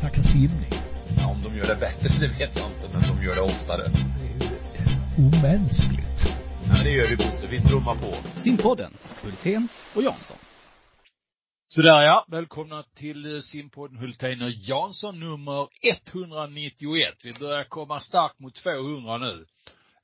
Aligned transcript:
snacka 0.00 0.22
simning. 0.22 0.72
Ja, 1.16 1.26
om 1.26 1.42
de 1.42 1.56
gör 1.56 1.66
det 1.66 1.76
bättre, 1.76 2.08
det 2.20 2.28
vet 2.28 2.56
jag 2.56 2.66
inte, 2.66 2.88
men 2.92 3.02
de 3.16 3.24
gör 3.24 3.34
det 3.34 3.40
oftare. 3.40 3.82
Det 3.82 4.26
är 4.26 4.48
ju 4.48 5.26
omänskligt. 5.26 6.20
Ja, 6.68 6.82
det 6.82 6.90
gör 6.90 7.08
vi 7.10 7.16
Bosse. 7.16 7.46
Vi 7.50 7.60
trummar 7.60 7.94
på. 7.94 8.40
Simpodden, 8.40 8.92
Hultén 9.22 9.68
och 9.94 10.02
Jansson. 10.02 10.36
Sådär 11.68 12.02
ja, 12.02 12.26
välkomna 12.28 12.82
till 12.82 13.34
eh, 13.34 13.40
simpodden 13.40 13.98
Hultén 13.98 14.42
och 14.42 14.50
Jansson 14.50 15.20
nummer 15.20 15.68
191. 16.12 17.14
Vi 17.24 17.32
börjar 17.32 17.64
komma 17.64 18.00
starkt 18.00 18.38
mot 18.38 18.54
200 18.54 19.18
nu. 19.18 19.46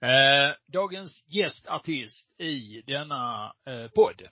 Eh, 0.08 0.54
dagens 0.72 1.24
gästartist 1.28 2.40
i 2.40 2.82
denna 2.86 3.52
eh, 3.66 3.90
podd. 3.94 4.22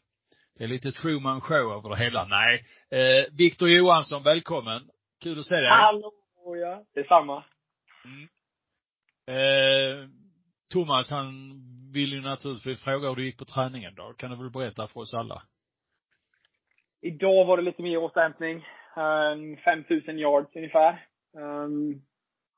Det 0.59 0.65
är 0.65 0.69
lite 0.69 0.93
Truman 0.93 1.41
show 1.41 1.73
över 1.79 1.91
det 1.91 2.05
hela. 2.05 2.27
Nej. 2.27 2.67
Eh, 2.91 3.25
Viktor 3.33 3.69
Johansson, 3.69 4.23
välkommen. 4.23 4.83
Kul 5.25 5.39
att 5.39 5.47
se 5.47 5.55
dig. 5.55 5.69
Hallå 5.69 6.13
ja, 6.61 6.85
detsamma. 6.95 7.45
Mm. 8.05 8.29
Eh, 9.27 10.09
Thomas, 10.73 11.11
han 11.11 11.31
vill 11.93 12.13
ju 12.13 12.21
naturligtvis 12.21 12.85
fråga 12.85 13.09
hur 13.09 13.17
det 13.17 13.23
gick 13.23 13.39
på 13.39 13.45
träningen 13.45 13.95
då. 13.95 14.13
Kan 14.19 14.31
du 14.31 14.37
väl 14.37 14.51
berätta 14.51 14.87
för 14.87 15.01
oss 15.01 15.15
alla? 15.15 15.43
Idag 17.03 17.45
var 17.45 17.57
det 17.57 17.63
lite 17.63 17.83
mer 17.83 17.97
återhämtning. 17.97 18.57
Um, 18.97 19.57
5000 19.57 20.19
yards 20.19 20.57
ungefär. 20.57 21.07
Um, 21.37 22.03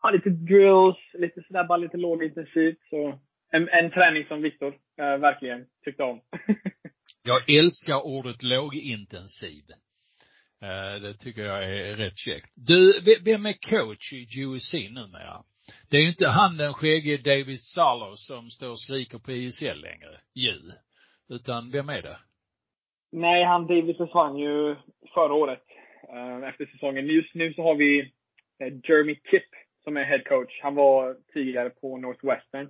ja, 0.03 0.11
lite 0.11 0.31
drills, 0.31 0.99
lite 1.15 1.43
sådär 1.47 1.65
bara 1.65 1.79
lite 1.79 1.97
lågintensivt. 1.97 2.79
Så 2.91 3.19
en, 3.51 3.69
en 3.69 3.91
träning 3.91 4.25
som 4.29 4.43
Viktor 4.43 4.69
uh, 5.01 5.17
verkligen 5.17 5.67
tyckte 5.85 6.03
om. 6.03 6.21
Jag 7.23 7.51
älskar 7.59 8.07
ordet 8.07 8.43
lågintensiv. 8.43 9.65
Eh, 10.67 11.01
det 11.01 11.15
tycker 11.15 11.43
jag 11.43 11.65
är 11.65 11.97
rätt 11.97 12.19
käckt. 12.19 12.53
Du, 12.55 13.01
vem 13.25 13.47
är 13.47 13.57
coach 13.71 14.13
i 14.13 14.41
USC 14.43 14.75
numera? 14.75 15.37
Det 15.91 15.97
är 15.97 16.01
ju 16.01 16.09
inte 16.09 16.29
han 16.29 16.57
den 16.57 16.75
skäggige 16.75 17.17
David 17.17 17.61
Salo 17.61 18.13
som 18.17 18.51
står 18.51 18.71
och 18.71 18.81
skriker 18.81 19.19
på 19.19 19.33
ISL 19.33 19.81
längre, 19.81 20.15
ju. 20.35 20.59
Utan 21.29 21.71
vem 21.71 21.89
är 21.89 22.03
det? 22.03 22.19
Nej, 23.13 23.45
han 23.45 23.67
David 23.67 23.97
försvann 23.97 24.37
ju 24.39 24.77
förra 25.15 25.35
året. 25.35 25.65
Eh, 26.13 26.49
efter 26.49 26.67
säsongen. 26.67 27.07
Just 27.07 27.35
nu 27.35 27.55
så 27.55 27.63
har 27.63 27.75
vi 27.75 28.01
eh, 28.61 28.73
Jeremy 28.85 29.15
Kipp 29.15 29.51
som 29.85 29.97
är 29.97 30.05
head 30.05 30.23
coach. 30.25 30.61
Han 30.63 30.75
var 30.75 31.17
tidigare 31.33 31.71
på 31.71 31.99
Northwestern, 31.99 32.69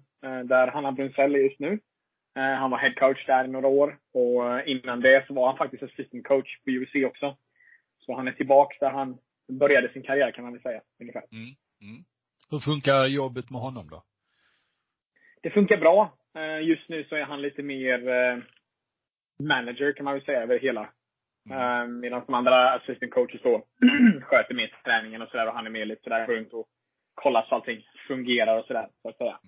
där 0.49 0.67
Hanna 0.67 0.93
Brunzell 0.93 1.35
är 1.35 1.39
just 1.39 1.61
nu. 1.61 1.79
han 2.35 2.71
var 2.71 2.79
head 2.79 2.95
coach 2.95 3.27
där 3.27 3.45
i 3.45 3.49
några 3.49 3.69
år. 3.69 3.99
Och 4.15 4.69
innan 4.69 5.01
det 5.01 5.25
så 5.27 5.35
var 5.35 5.47
han 5.47 5.57
faktiskt 5.57 5.83
assistant 5.83 6.27
coach 6.27 6.59
på 6.65 6.71
USC 6.71 6.95
också. 7.07 7.37
Så 8.07 8.17
han 8.17 8.29
är 8.29 8.33
tillbaks 8.33 8.79
där 8.79 8.91
han 8.91 9.19
började 9.49 9.93
sin 9.93 10.03
karriär 10.03 10.33
kan 10.33 10.45
man 10.45 10.53
väl 10.53 10.63
säga, 10.63 10.81
ungefär. 11.01 11.23
Mm. 11.33 11.55
Mm. 11.81 12.05
Hur 12.51 12.61
funkar 12.61 13.07
jobbet 13.07 13.51
med 13.51 13.61
honom 13.61 13.89
då? 13.91 14.03
Det 15.43 15.51
funkar 15.51 15.77
bra. 15.77 16.13
Just 16.63 16.89
nu 16.89 17.05
så 17.05 17.17
är 17.17 17.25
han 17.25 17.43
lite 17.43 17.63
mer 17.63 17.99
manager 19.43 19.93
kan 19.93 20.05
man 20.05 20.15
väl 20.15 20.25
säga 20.25 20.43
över 20.43 20.59
hela. 20.59 20.91
Mm. 21.51 22.01
Medan 22.01 22.23
de 22.27 22.35
andra 22.35 22.75
assistant 22.75 23.15
coaches 23.15 23.43
då 23.43 23.65
sköter 24.23 24.55
mer 24.55 24.81
träningen 24.85 25.23
och 25.23 25.29
sådär 25.29 25.47
och 25.49 25.55
han 25.55 25.67
är 25.67 25.71
mer 25.71 25.85
lite 25.85 26.03
sådär 26.03 26.27
runt 26.27 26.53
och 26.53 26.67
kollar 27.15 27.47
så 27.49 27.55
allting 27.55 27.83
fungerar 28.09 28.59
och 28.59 28.67
sådär, 28.67 28.89
så 29.03 29.09
att 29.09 29.17
säga. 29.17 29.39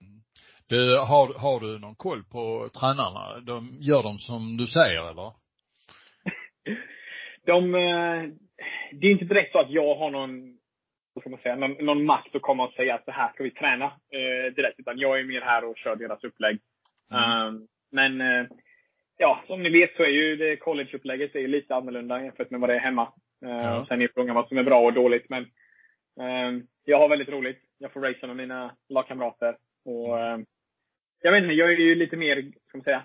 Mm. 0.00 0.22
Du, 0.66 0.98
har, 0.98 1.40
har 1.40 1.60
du 1.60 1.78
någon 1.78 1.94
koll 1.94 2.24
på 2.24 2.68
tränarna? 2.80 3.40
De, 3.40 3.76
gör 3.80 4.02
de 4.02 4.18
som 4.18 4.56
du 4.56 4.66
säger 4.66 5.10
eller? 5.10 5.32
De, 7.46 7.74
eh, 7.74 8.22
det 8.92 9.06
är 9.06 9.10
inte 9.10 9.24
direkt 9.24 9.52
så 9.52 9.58
att 9.58 9.70
jag 9.70 9.94
har 9.94 10.10
någon, 10.10 10.58
vad 11.14 11.22
ska 11.22 11.30
man 11.30 11.40
säga, 11.40 11.56
någon, 11.56 11.72
någon 11.72 12.04
makt 12.04 12.36
att 12.36 12.42
komma 12.42 12.66
och 12.66 12.72
säga 12.72 12.94
att 12.94 13.04
så 13.04 13.10
här 13.10 13.32
ska 13.32 13.44
vi 13.44 13.50
träna 13.50 13.84
eh, 13.84 14.54
direkt. 14.54 14.80
Utan 14.80 14.98
jag 14.98 15.20
är 15.20 15.24
mer 15.24 15.40
här 15.40 15.64
och 15.64 15.76
kör 15.76 15.96
deras 15.96 16.24
upplägg. 16.24 16.58
Mm. 17.10 17.46
Um, 17.46 17.68
men 17.92 18.20
eh, 18.20 18.46
ja, 19.18 19.44
som 19.46 19.62
ni 19.62 19.70
vet 19.70 19.96
så 19.96 20.02
är 20.02 20.08
ju 20.08 20.36
det 20.36 20.56
collegeupplägget 20.56 21.34
är 21.34 21.48
lite 21.48 21.74
annorlunda 21.74 22.22
jämfört 22.22 22.50
med 22.50 22.60
vad 22.60 22.70
det 22.70 22.74
är 22.74 22.80
hemma. 22.80 23.12
Uh, 23.44 23.50
ja. 23.50 23.86
Sen 23.88 24.02
är 24.02 24.10
frågan 24.14 24.34
vad 24.34 24.48
som 24.48 24.58
är 24.58 24.62
bra 24.62 24.80
och 24.80 24.92
dåligt. 24.92 25.28
Men 25.28 25.42
uh, 26.20 26.62
jag 26.84 26.98
har 26.98 27.08
väldigt 27.08 27.28
roligt. 27.28 27.58
Jag 27.78 27.92
får 27.92 28.00
racea 28.00 28.26
med 28.26 28.36
mina 28.36 28.76
lagkamrater. 28.88 29.56
Och 29.84 30.14
uh, 30.14 30.38
jag 31.22 31.32
vet 31.32 31.42
inte, 31.42 31.54
jag 31.54 31.72
är 31.72 31.76
ju 31.76 31.94
lite 31.94 32.16
mer, 32.16 32.52
ska 32.68 32.78
man 32.78 32.84
säga, 32.84 33.02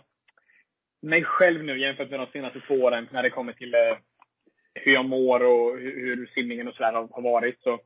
mig 1.02 1.24
själv 1.24 1.64
nu 1.64 1.80
jämfört 1.80 2.10
med 2.10 2.20
de 2.20 2.28
senaste 2.28 2.60
två 2.60 2.74
åren 2.74 3.08
när 3.12 3.24
det 3.24 3.30
kommer 3.30 3.54
till 3.54 3.76
uh, 3.76 3.98
hur 4.74 4.94
jag 4.94 5.06
mår 5.06 5.40
och 5.44 5.80
hur, 5.80 6.16
hur 6.16 6.26
simningen 6.26 6.68
och 6.68 6.74
sådär 6.74 6.94
har, 6.94 7.08
har 7.12 7.22
varit. 7.22 7.62
Så 7.62 7.80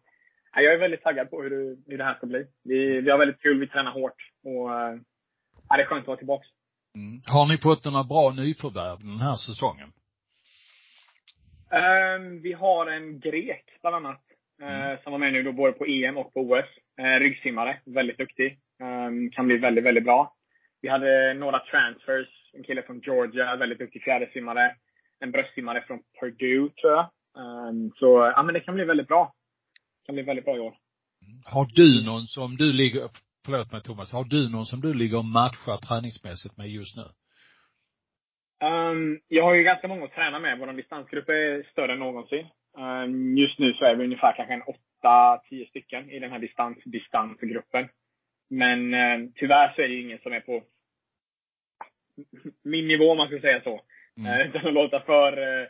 jag 0.55 0.73
är 0.73 0.77
väldigt 0.77 1.03
taggad 1.03 1.29
på 1.29 1.41
hur 1.41 1.49
det, 1.49 1.81
hur 1.87 1.97
det 1.97 2.03
här 2.03 2.15
ska 2.15 2.27
bli. 2.27 2.45
Vi, 2.63 3.01
vi 3.01 3.11
har 3.11 3.17
väldigt 3.17 3.41
kul, 3.41 3.59
vi 3.59 3.67
tränar 3.67 3.91
hårt. 3.91 4.17
Och 4.43 4.69
uh, 4.69 4.95
det 5.75 5.81
är 5.81 5.85
skönt 5.85 6.01
att 6.01 6.07
vara 6.07 6.17
tillbaka. 6.17 6.45
Mm. 6.95 7.21
Har 7.25 7.45
ni 7.45 7.57
fått 7.57 7.85
några 7.85 8.03
bra 8.03 8.31
nyförvärv 8.31 8.99
den 8.99 9.19
här 9.19 9.35
säsongen? 9.35 9.89
Um, 11.81 12.41
vi 12.41 12.53
har 12.53 12.87
en 12.87 13.19
grek, 13.19 13.65
bland 13.81 13.95
annat. 13.95 14.21
Eh, 14.61 14.67
mm. 14.67 14.91
Uh, 14.91 15.03
som 15.03 15.11
var 15.11 15.19
med 15.19 15.33
nu 15.33 15.43
då 15.43 15.51
både 15.51 15.73
på 15.73 15.85
EM 15.85 16.17
och 16.17 16.33
på 16.33 16.39
OS. 16.39 16.65
Uh, 16.99 17.05
eh, 17.05 17.19
ryggsimmare. 17.19 17.79
Väldigt 17.85 18.17
duktig. 18.17 18.59
Um, 18.79 19.31
kan 19.31 19.47
bli 19.47 19.57
väldigt, 19.57 19.83
väldigt 19.83 20.03
bra. 20.03 20.33
Vi 20.81 20.89
hade 20.89 21.33
några 21.33 21.59
transfers. 21.59 22.27
En 22.53 22.63
kille 22.63 22.81
från 22.81 22.99
Georgia, 22.99 23.55
väldigt 23.55 23.79
duktig 23.79 24.03
fjädersimmare. 24.03 24.75
En 25.23 25.31
bröstsimmare 25.31 25.83
från 25.87 25.99
Purdue, 26.19 26.69
tror 26.69 26.91
jag. 26.91 27.05
Um, 27.43 27.91
så, 27.95 28.31
ja 28.35 28.43
men 28.43 28.53
det 28.53 28.59
kan 28.59 28.75
bli 28.75 28.85
väldigt 28.85 29.07
bra. 29.07 29.33
Det 29.97 30.05
kan 30.05 30.15
bli 30.15 30.23
väldigt 30.23 30.45
bra 30.45 30.55
i 30.57 30.59
år. 30.59 30.75
Har 31.45 31.65
du 31.65 32.05
någon 32.05 32.27
som 32.27 32.55
du 32.57 32.73
ligger, 32.73 33.09
förlåt 33.45 33.71
mig 33.71 33.81
Thomas, 33.81 34.11
har 34.11 34.23
du 34.23 34.49
någon 34.49 34.65
som 34.65 34.81
du 34.81 34.93
ligger 34.93 35.17
och 35.17 35.25
matchar 35.25 35.77
träningsmässigt 35.77 36.57
med 36.57 36.67
just 36.67 36.97
nu? 36.97 37.03
Um, 38.67 39.19
jag 39.27 39.43
har 39.43 39.53
ju 39.53 39.63
ganska 39.63 39.87
många 39.87 40.05
att 40.05 40.11
träna 40.11 40.39
med. 40.39 40.59
Vår 40.59 40.73
distansgrupp 40.73 41.29
är 41.29 41.63
större 41.71 41.93
än 41.93 41.99
någonsin. 41.99 42.45
Um, 42.77 43.37
just 43.37 43.59
nu 43.59 43.73
så 43.73 43.85
är 43.85 43.95
vi 43.95 44.03
ungefär 44.03 44.33
kanske 44.35 44.53
en 44.53 44.61
åtta, 44.61 45.41
tio 45.49 45.65
stycken 45.69 46.09
i 46.09 46.19
den 46.19 46.31
här 46.31 46.39
distans, 46.39 46.77
distansgruppen. 46.85 47.89
Men 48.49 48.93
uh, 48.93 49.29
tyvärr 49.35 49.73
så 49.75 49.81
är 49.81 49.87
det 49.87 49.93
ju 49.93 50.01
ingen 50.01 50.19
som 50.19 50.33
är 50.33 50.39
på 50.39 50.63
min 52.63 52.87
nivå, 52.87 53.11
om 53.11 53.17
man 53.17 53.27
ska 53.27 53.39
säga 53.39 53.61
så. 53.61 53.81
Mm. 54.17 54.41
Uh, 54.41 54.47
utan 54.47 54.67
att 54.67 54.73
låta 54.73 54.99
för 54.99 55.69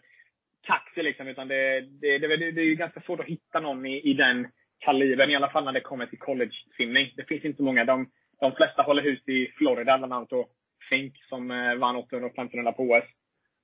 kaxig 0.63 1.03
liksom. 1.03 1.27
Utan 1.27 1.47
det, 1.47 1.81
det, 1.81 2.17
det, 2.17 2.51
det, 2.51 2.61
är 2.61 2.65
ju 2.65 2.75
ganska 2.75 3.01
svårt 3.01 3.19
att 3.19 3.25
hitta 3.25 3.59
någon 3.59 3.85
i, 3.85 4.09
i 4.09 4.13
den 4.13 4.47
kalibern, 4.79 5.29
i 5.29 5.35
alla 5.35 5.49
fall 5.49 5.65
när 5.65 5.71
det 5.71 5.81
kommer 5.81 6.05
till 6.05 6.19
college-simning. 6.19 7.13
Det 7.15 7.23
finns 7.23 7.45
inte 7.45 7.63
många. 7.63 7.85
De, 7.85 8.09
de 8.39 8.51
flesta 8.51 8.81
håller 8.81 9.03
hus 9.03 9.27
i 9.27 9.47
Florida, 9.57 9.97
bland 9.97 10.13
annat 10.13 10.31
och 10.31 10.49
Fink 10.89 11.13
som 11.29 11.51
eh, 11.51 11.75
vann 11.75 11.95
800 11.95 12.27
och 12.27 12.33
1500 12.33 12.71
på 12.71 12.83
OS. 12.83 13.03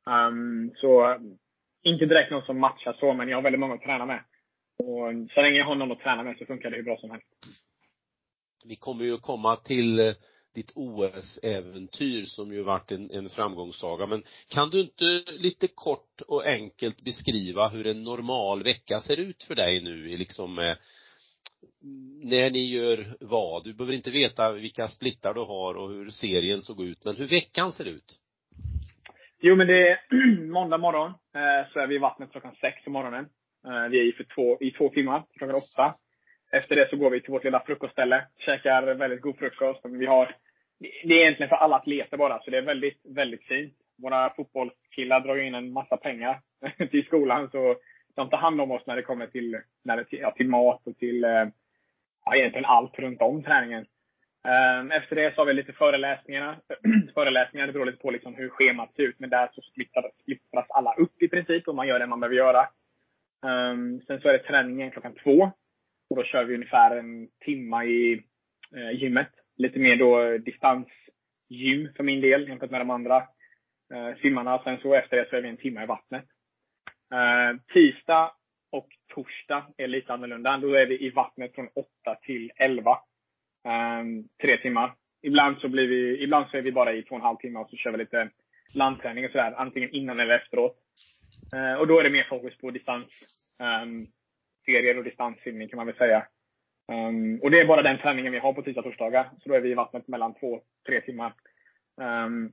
Um, 0.06 0.72
så 0.76 1.18
inte 1.84 2.06
direkt 2.06 2.32
någon 2.32 2.46
som 2.46 2.60
matchar 2.60 2.94
så, 3.00 3.14
men 3.14 3.30
jag 3.30 3.38
har 3.38 3.42
väldigt 3.42 3.60
många 3.60 3.74
att 3.74 3.82
träna 3.82 4.06
med. 4.06 4.24
Och 4.78 5.30
så 5.34 5.42
länge 5.42 5.58
jag 5.58 5.66
har 5.66 5.76
någon 5.76 5.92
att 5.92 6.00
träna 6.00 6.24
med 6.24 6.38
så 6.38 6.46
funkar 6.46 6.70
det 6.70 6.76
hur 6.76 6.84
bra 6.84 6.98
som 6.98 7.12
helst. 7.12 7.28
Vi 8.66 8.76
kommer 8.76 9.06
ju 9.06 9.18
komma 9.18 9.56
till 9.56 10.16
ditt 10.60 10.72
OS-äventyr 10.76 12.24
som 12.24 12.54
ju 12.54 12.64
varit 12.64 12.92
en, 12.92 13.12
en 13.12 13.30
framgångssaga. 13.30 14.06
Men 14.06 14.24
kan 14.54 14.70
du 14.70 14.82
inte 14.82 15.24
lite 15.32 15.68
kort 15.68 16.22
och 16.28 16.46
enkelt 16.46 17.02
beskriva 17.02 17.68
hur 17.68 17.88
en 17.88 18.04
normal 18.04 18.64
vecka 18.64 19.00
ser 19.00 19.20
ut 19.20 19.44
för 19.44 19.56
dig 19.56 19.84
nu 19.84 20.18
liksom 20.18 20.60
eh, 20.60 20.76
när 22.24 22.50
ni 22.50 22.70
gör 22.70 23.18
vad? 23.20 23.64
Du 23.64 23.74
behöver 23.74 23.94
inte 23.94 24.12
veta 24.12 24.52
vilka 24.52 24.88
splittar 24.88 25.34
du 25.34 25.40
har 25.40 25.74
och 25.78 25.90
hur 25.90 26.10
serien 26.10 26.62
såg 26.62 26.82
ut, 26.82 27.06
men 27.06 27.16
hur 27.16 27.28
veckan 27.28 27.72
ser 27.72 27.86
ut? 27.86 28.20
Jo, 29.42 29.56
men 29.56 29.68
det 29.68 29.90
är 29.90 29.98
måndag 30.52 30.78
morgon, 30.78 31.10
eh, 31.10 31.72
så 31.74 31.80
är 31.80 31.88
vi 31.88 31.96
i 31.96 32.00
vattnet 32.00 32.32
klockan 32.32 32.56
sex 32.62 32.84
på 32.84 32.90
morgonen. 32.90 33.26
Eh, 33.66 33.90
vi 33.92 34.00
är 34.00 34.10
i 34.10 34.12
för 34.12 34.24
två, 34.36 34.58
i 34.62 34.72
två 34.72 34.90
timmar, 34.90 35.24
klockan 35.38 35.56
åtta. 35.56 35.96
Efter 36.52 36.76
det 36.76 36.90
så 36.90 36.98
går 36.98 37.10
vi 37.10 37.22
till 37.22 37.32
vårt 37.32 37.44
lilla 37.44 37.64
frukostställe, 37.66 38.28
käkar 38.38 38.96
väldigt 38.96 39.22
god 39.22 39.38
frukost. 39.38 39.80
Vi 39.84 40.06
har, 40.06 40.36
det 40.80 41.14
är 41.14 41.22
egentligen 41.22 41.50
för 41.50 41.56
alla 41.56 41.76
atleter 41.76 42.18
bara, 42.18 42.40
så 42.40 42.52
det 42.52 42.58
är 42.58 42.62
väldigt, 42.62 43.02
väldigt 43.04 43.44
fint. 43.44 43.74
Våra 43.98 44.34
fotbollskillar 44.36 45.20
drar 45.20 45.38
in 45.38 45.56
en 45.56 45.72
massa 45.72 45.98
pengar 45.98 46.40
till 46.92 47.06
skolan, 47.06 47.50
så 47.52 47.76
de 48.16 48.30
tar 48.30 48.38
hand 48.38 48.62
om 48.62 48.72
oss 48.72 48.86
när 48.86 48.96
det 48.96 49.02
kommer 49.02 49.28
till, 49.28 49.62
när 49.84 49.98
det, 49.98 50.06
ja, 50.10 50.32
till 50.32 50.50
mat 50.50 50.88
och 50.88 50.98
till 50.98 51.24
eh, 51.24 51.48
ja, 52.26 52.36
egentligen 52.36 52.66
allt 52.66 53.00
runt 53.00 53.22
om 53.22 53.44
träningen. 53.44 53.86
Ehm, 54.44 54.92
efter 54.92 55.16
det 55.16 55.36
så 55.36 55.42
har 55.42 55.46
vi 55.46 55.54
lite 55.54 55.74
föreläsningar. 55.74 56.60
föreläsningar, 57.14 57.68
det 57.68 57.74
beror 57.74 57.86
lite 57.86 57.98
på 57.98 58.12
liksom 58.12 58.36
hur 58.36 58.50
schemat 58.50 58.96
ser 58.96 59.04
ut. 59.04 59.20
Men 59.20 59.30
där 59.30 59.50
så 59.54 59.62
splittras, 59.62 60.06
splittras 60.22 60.66
alla 60.70 60.94
upp 60.94 61.22
i 61.22 61.28
princip 61.28 61.68
och 61.68 61.76
man 61.76 61.88
gör 61.88 62.00
det 62.00 62.08
man 62.08 62.20
behöver 62.20 62.38
göra. 62.38 62.68
Ehm, 63.46 64.02
sen 64.02 64.22
så 64.22 64.30
är 64.30 64.34
det 64.34 64.44
träningen 64.44 64.92
klockan 64.92 65.16
två. 65.24 65.52
Och 66.10 66.16
då 66.16 66.24
kör 66.24 66.44
vi 66.44 66.56
ungefär 66.56 66.98
en 66.98 67.28
timma 67.46 67.86
i 67.86 68.24
eh, 68.76 69.02
gymmet. 69.02 69.30
Lite 69.60 69.80
mer 69.80 69.96
då 69.96 70.22
eh, 70.22 70.40
distansgym 70.40 71.94
för 71.96 72.04
min 72.04 72.22
del 72.22 72.48
jämfört 72.48 72.72
med 72.72 72.82
de 72.82 72.90
andra 72.90 73.18
eh, 73.94 74.18
simmarna. 74.22 74.64
Sen 74.64 74.78
så 74.82 74.94
efter 74.94 75.18
det 75.18 75.30
så 75.30 75.36
är 75.36 75.42
vi 75.42 75.50
en 75.50 75.58
timme 75.58 75.84
i 75.84 75.86
vattnet. 75.86 76.26
Eh, 77.14 77.60
tisdag 77.74 78.32
och 78.72 78.88
torsdag 79.14 79.68
är 79.78 79.88
lite 79.88 80.14
annorlunda. 80.14 80.58
Då 80.58 80.74
är 80.74 80.86
vi 80.86 81.06
i 81.06 81.10
vattnet 81.10 81.56
från 81.56 81.68
8 81.76 82.16
till 82.22 82.52
11. 82.56 82.98
Tre 84.42 84.58
timmar. 84.58 84.94
Ibland 85.22 85.58
så 85.58 85.68
blir 85.68 85.88
vi, 85.88 86.24
ibland 86.24 86.50
så 86.50 86.58
är 86.58 86.62
vi 86.62 86.72
bara 86.72 86.94
i 86.94 87.04
två 87.04 87.16
och 87.16 87.20
en 87.20 87.26
halv 87.26 87.38
timme 87.38 87.60
och 87.60 87.70
så 87.70 87.76
kör 87.76 87.92
vi 87.92 87.98
lite 87.98 88.30
landträning 88.74 89.26
och 89.26 89.32
sådär. 89.32 89.54
Antingen 89.58 89.90
innan 89.90 90.20
eller 90.20 90.36
efteråt. 90.36 90.78
Och 91.80 91.88
då 91.88 92.00
är 92.00 92.04
det 92.04 92.10
mer 92.10 92.24
fokus 92.24 92.58
på 92.58 92.72
distans. 92.72 93.08
Um, 93.84 94.08
serier 94.66 94.98
och 94.98 95.04
distanssimning 95.04 95.70
kan 95.70 95.78
man 95.78 95.86
väl 95.86 95.96
säga. 95.96 96.28
Um, 96.90 97.40
och 97.44 97.52
det 97.52 97.60
är 97.60 97.66
bara 97.66 97.82
den 97.82 97.98
träningen 97.98 98.32
vi 98.32 98.40
har 98.40 98.54
på 98.54 98.62
tisdag 98.62 98.80
och 98.80 98.86
torsdagar. 98.86 99.30
Så 99.44 99.50
då 99.50 99.56
är 99.56 99.62
vi 99.62 99.72
i 99.72 99.74
vattnet 99.74 100.08
mellan 100.08 100.34
två, 100.34 100.62
tre 100.88 101.02
timmar. 101.02 101.34
Um, 102.02 102.52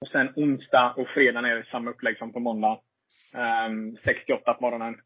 och 0.00 0.08
sen 0.08 0.32
onsdag 0.36 0.94
och 0.96 1.08
fredag 1.08 1.48
är 1.48 1.56
det 1.56 1.66
samma 1.70 1.90
upplägg 1.90 2.18
som 2.18 2.32
på 2.32 2.40
måndag. 2.40 2.80
Ehm, 3.34 3.88
um, 3.88 3.96
68 4.04 4.54
på 4.54 4.62
morgonen. 4.62 5.00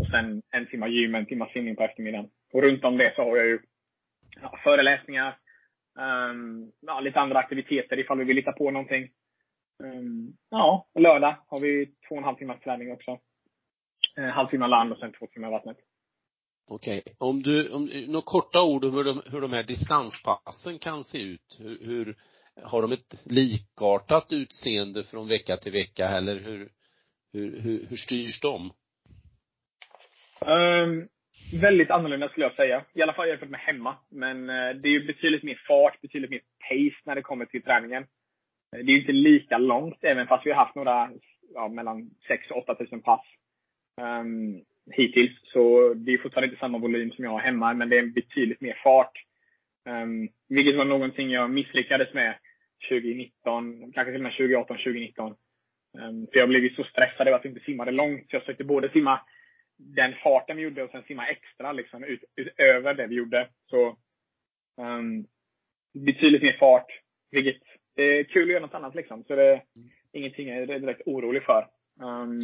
Och 0.00 0.06
sen 0.06 0.42
en 0.50 0.66
timma 0.66 0.88
gym, 0.88 1.14
en 1.14 1.26
timma 1.26 1.48
simning 1.48 1.76
på 1.76 1.82
eftermiddagen. 1.82 2.30
Och 2.52 2.62
runt 2.62 2.84
om 2.84 2.96
det 2.96 3.12
så 3.16 3.22
har 3.22 3.36
jag 3.36 3.46
ju 3.46 3.58
ja, 4.42 4.58
föreläsningar, 4.64 5.38
um, 5.98 6.72
ja, 6.80 7.00
lite 7.00 7.20
andra 7.20 7.38
aktiviteter 7.38 7.98
ifall 7.98 8.18
vi 8.18 8.24
vill 8.24 8.36
hitta 8.36 8.52
på 8.52 8.70
någonting. 8.70 9.08
Um, 9.82 10.32
ja, 10.50 10.86
och 10.94 11.00
lördag 11.00 11.36
har 11.46 11.60
vi 11.60 11.86
två 11.86 12.14
och 12.14 12.18
en 12.18 12.24
halv 12.24 12.36
timmas 12.36 12.60
träning 12.60 12.92
också. 12.92 13.18
En 14.16 14.24
halv 14.24 14.34
halvtimme 14.34 14.66
land 14.66 14.92
och 14.92 14.98
sen 14.98 15.12
två 15.12 15.26
timmar 15.26 15.50
vattnet. 15.50 15.76
Okej. 16.72 17.02
Okay. 17.04 17.14
Om 17.18 17.42
du, 17.42 17.72
om, 17.72 17.84
några 17.84 18.24
korta 18.24 18.62
ord 18.62 18.84
om 18.84 18.94
hur 18.94 19.04
de, 19.04 19.22
hur 19.26 19.40
de 19.40 19.52
här 19.52 19.62
distanspassen 19.62 20.78
kan 20.78 21.04
se 21.04 21.18
ut. 21.18 21.56
Hur, 21.58 21.78
hur, 21.84 22.16
har 22.62 22.82
de 22.82 22.92
ett 22.92 23.22
likartat 23.24 24.26
utseende 24.32 25.04
från 25.04 25.28
vecka 25.28 25.56
till 25.56 25.72
vecka 25.72 26.08
eller 26.08 26.40
hur, 26.40 26.68
hur, 27.32 27.60
hur, 27.60 27.86
hur 27.88 27.96
styrs 27.96 28.40
de? 28.40 28.72
Um, 30.46 31.08
väldigt 31.60 31.90
annorlunda 31.90 32.28
skulle 32.28 32.46
jag 32.46 32.56
säga. 32.56 32.84
I 32.94 33.02
alla 33.02 33.12
fall 33.12 33.28
jämfört 33.28 33.50
med 33.50 33.60
hemma. 33.60 33.96
Men 34.10 34.50
uh, 34.50 34.80
det 34.80 34.88
är 34.88 34.92
ju 34.92 35.06
betydligt 35.06 35.42
mer 35.42 35.62
fart, 35.68 36.00
betydligt 36.00 36.30
mer 36.30 36.42
pace 36.68 37.02
när 37.04 37.14
det 37.14 37.22
kommer 37.22 37.44
till 37.44 37.62
träningen. 37.62 38.02
Eh, 38.02 38.84
det 38.84 38.92
är 38.92 38.94
ju 38.94 39.00
inte 39.00 39.12
lika 39.12 39.58
långt, 39.58 39.98
även 40.04 40.26
fast 40.26 40.46
vi 40.46 40.50
har 40.50 40.64
haft 40.64 40.76
några, 40.76 41.10
ja, 41.54 41.68
mellan 41.68 42.10
6 42.28 42.50
och 42.50 42.56
8 42.56 42.76
000 42.90 43.02
pass 43.02 43.26
um, 44.00 44.64
hittills. 44.92 45.32
Så 45.42 45.94
det 45.94 46.12
är 46.12 46.18
fortfarande 46.18 46.46
inte 46.46 46.60
samma 46.60 46.78
volym 46.78 47.10
som 47.10 47.24
jag 47.24 47.30
har 47.30 47.40
hemma, 47.40 47.74
men 47.74 47.88
det 47.88 47.98
är 47.98 48.06
betydligt 48.06 48.60
mer 48.60 48.80
fart. 48.84 49.12
Um, 49.88 50.28
vilket 50.48 50.76
var 50.76 50.84
någonting 50.84 51.30
jag 51.30 51.50
misslyckades 51.50 52.14
med 52.14 52.38
2019, 52.88 53.92
kanske 53.92 54.12
till 54.12 54.20
och 54.20 54.22
med 54.22 54.32
2018, 54.32 54.76
2019. 54.76 55.34
Um, 55.98 56.26
för 56.32 56.38
jag 56.38 56.48
blev 56.48 56.62
ju 56.62 56.74
så 56.74 56.84
stressad 56.84 57.28
över 57.28 57.38
att 57.38 57.44
jag 57.44 57.50
inte 57.50 57.64
simmade 57.64 57.90
långt. 57.90 58.30
Så 58.30 58.36
jag 58.36 58.42
försökte 58.42 58.64
både 58.64 58.90
simma 58.90 59.20
den 59.78 60.14
farten 60.22 60.56
vi 60.56 60.62
gjorde 60.62 60.82
och 60.82 60.90
sen 60.90 61.02
simma 61.02 61.26
extra 61.26 61.72
liksom, 61.72 62.04
ut, 62.04 62.24
utöver 62.36 62.94
det 62.94 63.06
vi 63.06 63.14
gjorde. 63.14 63.48
Så 63.66 63.96
um, 64.76 65.26
betydligt 65.94 66.42
mer 66.42 66.56
fart. 66.58 66.86
Vilket 67.30 67.62
är 67.96 68.24
kul 68.24 68.42
att 68.42 68.52
göra 68.52 68.66
något 68.66 68.74
annat 68.74 68.94
liksom. 68.94 69.24
Så 69.24 69.34
det 69.34 69.44
är 69.44 69.62
ingenting 70.12 70.48
jag 70.48 70.58
är 70.58 70.78
direkt 70.78 71.06
orolig 71.06 71.42
för. 71.42 71.66
Um, 72.00 72.40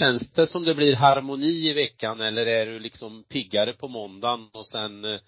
Känns 0.00 0.32
det 0.32 0.46
som 0.46 0.64
det 0.64 0.74
blir 0.74 0.96
harmoni 0.96 1.70
i 1.70 1.72
veckan 1.72 2.20
eller 2.20 2.46
är 2.46 2.66
du 2.66 2.78
liksom 2.78 3.24
piggare 3.24 3.72
på 3.72 3.88
måndagen 3.88 4.48
och 4.52 4.66
sen 4.66 5.04
eh, 5.04 5.20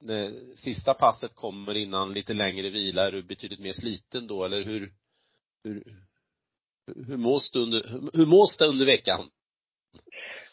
när 0.00 0.56
sista 0.56 0.94
passet 0.94 1.34
kommer 1.34 1.74
innan 1.74 2.12
lite 2.12 2.34
längre 2.34 2.70
vila, 2.70 3.06
är 3.06 3.12
du 3.12 3.22
betydligt 3.22 3.60
mer 3.60 3.72
sliten 3.72 4.26
då 4.26 4.44
eller 4.44 4.62
hur, 4.64 4.90
hur, 5.64 5.82
hur 7.08 7.16
mås 7.16 7.52
du 7.52 7.58
under, 7.60 7.82
hur 8.14 8.26
mås 8.26 8.56
det 8.58 8.66
under 8.66 8.86
veckan? 8.86 9.30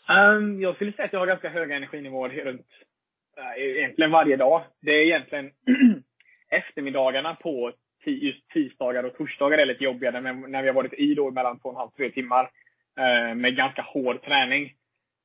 Um, 0.10 0.62
jag 0.62 0.76
skulle 0.76 0.92
säga 0.92 1.06
att 1.06 1.14
jag 1.14 1.20
har 1.20 1.28
ganska 1.28 1.50
höga 1.50 1.76
energinivåer 1.76 2.30
runt, 2.30 2.68
äh, 3.38 3.64
egentligen 3.64 4.12
varje 4.12 4.36
dag. 4.36 4.64
Det 4.82 4.92
är 4.92 5.06
egentligen 5.06 5.52
eftermiddagarna 6.50 7.36
på 7.36 7.72
just 8.06 8.50
tisdagar 8.50 9.04
och 9.04 9.18
torsdagar 9.18 9.58
är 9.58 9.66
lite 9.66 9.84
jobbigare 9.84 10.22
när 10.22 10.62
vi 10.62 10.68
har 10.68 10.76
varit 10.76 10.94
i 10.94 11.14
då 11.14 11.32
mellan 11.32 11.60
två 11.60 11.70
och 11.70 11.76
en 11.76 11.78
halv, 11.78 11.90
tre 11.90 12.12
timmar. 12.12 12.52
Uh, 13.00 13.36
med 13.36 13.56
ganska 13.56 13.82
hård 13.82 14.24
träning. 14.24 14.74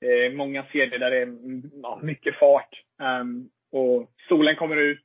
Uh, 0.04 0.36
många 0.36 0.64
serier 0.72 0.98
där 0.98 1.10
det 1.10 1.18
är 1.22 1.34
ja, 1.82 2.00
mycket 2.02 2.38
fart. 2.38 2.82
Um, 3.02 3.50
och 3.72 4.10
solen 4.28 4.56
kommer 4.56 4.76
ut. 4.76 5.00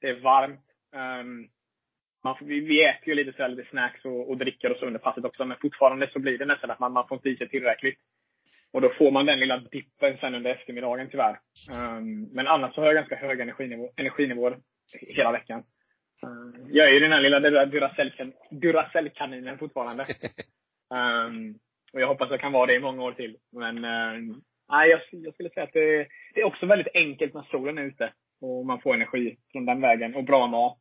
Det 0.00 0.08
är 0.08 0.20
varmt. 0.20 0.60
Um, 0.96 1.48
man, 2.24 2.36
vi, 2.40 2.60
vi 2.60 2.84
äter 2.84 3.08
ju 3.08 3.14
lite, 3.14 3.32
så 3.36 3.42
här, 3.42 3.48
lite 3.48 3.70
snacks 3.70 4.04
och, 4.04 4.30
och 4.30 4.36
dricker 4.36 4.70
och 4.70 4.76
så 4.76 4.86
under 4.86 5.00
passet 5.00 5.24
också. 5.24 5.44
Men 5.44 5.56
fortfarande 5.60 6.10
så 6.12 6.18
blir 6.18 6.38
det 6.38 6.44
nästan 6.44 6.70
att 6.70 6.78
man, 6.78 6.92
man 6.92 7.08
får 7.08 7.16
inte 7.16 7.28
i 7.28 7.36
sig 7.36 7.48
tillräckligt. 7.48 7.98
Och 8.72 8.80
då 8.80 8.90
får 8.98 9.10
man 9.10 9.26
den 9.26 9.40
lilla 9.40 9.58
dippen 9.58 10.16
sen 10.20 10.34
under 10.34 10.50
eftermiddagen 10.50 11.08
tyvärr. 11.10 11.38
Um, 11.70 12.28
men 12.32 12.46
annars 12.46 12.74
så 12.74 12.80
har 12.80 12.86
jag 12.86 12.94
ganska 12.94 13.16
höga 13.16 13.42
energinivå, 13.42 13.90
energinivåer 13.96 14.58
hela 14.92 15.32
veckan. 15.32 15.64
Jag 16.68 16.88
är 16.88 16.92
ju 16.92 17.00
den 17.00 17.12
här 17.12 17.20
lilla 17.20 17.66
Duracell-kaninen 18.50 19.58
fortfarande. 19.58 20.06
Um, 20.90 21.58
och 21.94 22.00
jag 22.00 22.08
hoppas 22.08 22.30
jag 22.30 22.40
kan 22.40 22.52
vara 22.52 22.66
det 22.66 22.74
i 22.74 22.80
många 22.80 23.02
år 23.02 23.12
till. 23.12 23.36
Men 23.52 23.76
uh, 23.84 24.36
nej, 24.68 24.90
jag, 24.90 25.00
jag, 25.10 25.34
skulle 25.34 25.50
säga 25.50 25.64
att 25.64 25.72
det, 25.72 26.08
det, 26.34 26.40
är 26.40 26.44
också 26.44 26.66
väldigt 26.66 26.94
enkelt 26.94 27.34
när 27.34 27.42
solen 27.42 27.78
är 27.78 27.82
ute. 27.82 28.12
Och 28.40 28.66
man 28.66 28.80
får 28.80 28.94
energi 28.94 29.36
från 29.52 29.66
den 29.66 29.80
vägen. 29.80 30.14
Och 30.14 30.24
bra 30.24 30.46
mat. 30.46 30.78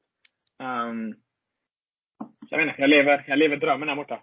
Um, 0.59 1.15
jag 2.49 2.57
vet 2.57 2.67
inte, 2.67 2.81
jag 2.81 2.89
lever, 2.89 3.23
jag 3.27 3.39
lever 3.39 3.57
drömmen 3.57 3.89
här 3.89 3.95
borta. 3.95 4.21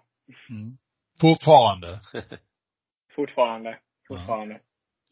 Mm. 0.49 0.77
Fortfarande? 1.21 1.99
fortfarande. 3.15 3.77
Fortfarande. 4.07 4.53
Ja. 4.53 4.59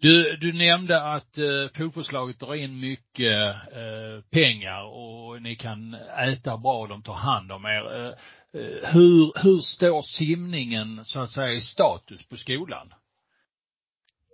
Du, 0.02 0.38
du 0.38 0.54
nämnde 0.54 1.14
att 1.14 1.38
eh, 1.38 1.68
fotbollslaget 1.78 2.40
drar 2.40 2.56
in 2.56 2.80
mycket 2.80 3.56
eh, 3.74 4.24
pengar 4.32 4.84
och 4.84 5.42
ni 5.42 5.56
kan 5.56 5.94
äta 6.34 6.58
bra, 6.58 6.88
de 6.88 7.04
tar 7.04 7.14
hand 7.14 7.52
om 7.52 7.66
er. 7.66 7.96
Eh, 7.96 8.08
eh, 8.08 8.14
hur, 8.94 9.44
hur 9.44 9.58
står 9.58 10.02
simningen 10.02 11.06
så 11.06 11.20
att 11.20 11.30
säga 11.30 11.52
i 11.52 11.62
status 11.62 12.30
på 12.30 12.36
skolan? 12.36 12.94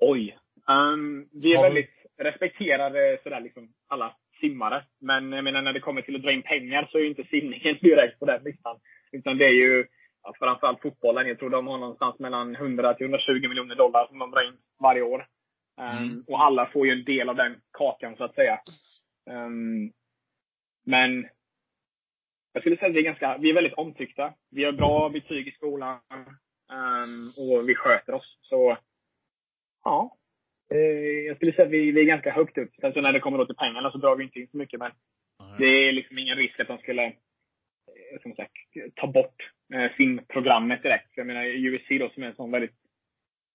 Oj. 0.02 0.38
Um, 0.68 1.30
vi 1.32 1.54
är 1.54 1.58
Har 1.58 1.64
väldigt 1.64 1.96
respekterade 2.18 3.20
sådär 3.24 3.42
liksom 3.42 3.74
alla 3.88 4.16
simmare. 4.40 4.84
Men 5.00 5.32
jag 5.32 5.44
menar 5.44 5.62
när 5.62 5.74
det 5.74 5.80
kommer 5.80 6.02
till 6.02 6.16
att 6.16 6.22
dra 6.22 6.32
in 6.32 6.44
pengar 6.44 6.88
så 6.92 6.98
är 6.98 7.02
ju 7.02 7.10
inte 7.10 7.24
simningen 7.24 7.78
direkt 7.82 8.20
på 8.20 8.26
den 8.26 8.44
listan. 8.44 8.80
Utan 9.12 9.38
det 9.38 9.46
är 9.46 9.54
ju 9.54 9.86
ja, 10.24 10.34
framförallt 10.40 10.82
fotbollen. 10.82 11.28
Jag 11.28 11.40
tror 11.40 11.50
de 11.50 11.68
har 11.68 11.78
någonstans 11.78 12.20
mellan 12.20 12.56
100 12.56 12.94
till 12.94 13.06
120 13.06 13.48
miljoner 13.48 13.76
dollar 13.76 14.08
som 14.08 14.20
de 14.20 14.32
drar 14.32 14.48
in 14.48 14.58
varje 14.80 15.02
år. 15.02 15.28
Um, 15.78 15.98
mm. 15.98 16.24
Och 16.28 16.46
alla 16.46 16.66
får 16.66 16.88
ju 16.88 16.94
en 16.94 17.04
del 17.04 17.30
av 17.30 17.36
den 17.36 17.56
kakan 17.72 18.16
så 18.16 18.24
att 18.24 18.36
säga. 18.36 18.60
Um, 19.30 19.92
men 20.86 21.28
jag 22.56 22.64
skulle 22.64 22.78
säga 22.78 22.90
att 22.90 22.96
vi 22.96 23.00
är 23.00 23.04
ganska, 23.04 23.38
vi 23.38 23.50
är 23.50 23.54
väldigt 23.54 23.74
omtyckta. 23.74 24.34
Vi 24.52 24.64
har 24.64 24.72
bra 24.72 25.10
betyg 25.10 25.48
i 25.48 25.52
skolan. 25.52 26.00
Um, 26.74 27.34
och 27.38 27.70
vi 27.70 27.76
sköter 27.76 28.14
oss. 28.14 28.38
Så 28.42 28.78
ja, 29.84 30.18
Eh, 30.72 31.26
jag 31.28 31.36
skulle 31.36 31.54
säga 31.54 31.66
att 31.66 31.72
vi, 31.72 31.92
vi 31.92 32.02
är 32.02 32.06
ganska 32.06 32.32
högt 32.32 32.58
upp. 32.58 32.76
Sen 32.82 32.94
så 32.94 33.02
när 33.02 33.14
det 33.14 33.20
kommer 33.20 33.38
då 33.38 33.46
till 33.46 33.56
pengarna 33.56 33.92
så 33.92 33.98
drar 33.98 34.16
vi 34.16 34.24
inte 34.24 34.40
in 34.40 34.48
så 34.48 34.58
mycket. 34.58 34.80
Men 34.80 34.92
mm. 35.44 35.58
det 35.58 35.66
är 35.66 35.92
liksom 35.92 36.18
ingen 36.18 36.38
risk 36.38 36.60
att 36.60 36.68
de 36.68 36.78
skulle 36.78 37.06
eh, 37.06 38.22
som 38.22 38.36
sagt, 38.36 38.54
ta 38.96 39.08
bort 39.08 39.52
eh, 39.74 39.92
filmprogrammet 39.98 40.84
direkt. 40.84 41.10
Jag 41.16 41.28
menar 41.28 41.46
USC 41.46 41.88
då 42.00 42.10
som 42.10 42.24
är 42.24 42.28
en 42.28 42.36
sån 42.36 42.52
väldigt 42.52 42.76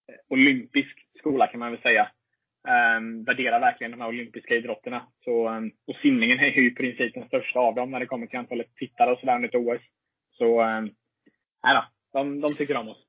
eh, 0.08 0.18
olympisk 0.28 1.06
skola 1.18 1.46
kan 1.46 1.60
man 1.60 1.70
väl 1.70 1.82
säga. 1.82 2.10
Um, 2.68 3.24
värderar 3.24 3.60
verkligen 3.60 3.90
de 3.90 4.00
här 4.00 4.08
olympiska 4.08 4.54
idrotterna. 4.54 5.06
Så, 5.24 5.48
um, 5.48 5.72
och 5.86 5.96
simningen 6.02 6.38
är 6.38 6.50
ju 6.50 6.66
i 6.70 6.74
princip 6.74 7.14
den 7.14 7.28
största 7.28 7.58
av 7.58 7.74
dem 7.74 7.90
när 7.90 8.00
det 8.00 8.06
kommer 8.06 8.26
till 8.26 8.38
antalet 8.38 8.74
tittare 8.74 9.12
och 9.12 9.18
sådär 9.18 9.34
under 9.34 9.48
ett 9.48 9.54
OS. 9.54 9.82
Så, 10.38 10.62
um, 10.62 10.84
nej 11.62 11.74
då, 11.74 11.84
de, 12.12 12.40
de 12.40 12.54
tycker 12.54 12.76
om 12.76 12.88
oss. 12.88 13.06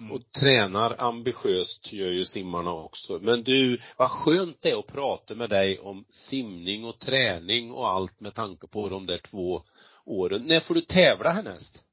Mm. 0.00 0.12
Och 0.12 0.20
tränar 0.40 0.94
ambitiöst 0.98 1.92
gör 1.92 2.10
ju 2.10 2.24
simmarna 2.24 2.72
också. 2.72 3.18
Men 3.22 3.42
du, 3.42 3.78
vad 3.96 4.10
skönt 4.10 4.62
det 4.62 4.70
är 4.70 4.78
att 4.78 4.92
prata 4.92 5.34
med 5.34 5.50
dig 5.50 5.78
om 5.78 6.04
simning 6.10 6.84
och 6.84 7.00
träning 7.00 7.72
och 7.72 7.88
allt 7.88 8.20
med 8.20 8.34
tanke 8.34 8.66
på 8.72 8.88
de 8.88 9.06
där 9.06 9.18
två 9.18 9.62
åren. 10.04 10.42
När 10.46 10.60
får 10.60 10.74
du 10.74 10.80
tävla 10.80 11.30
härnäst? 11.30 11.84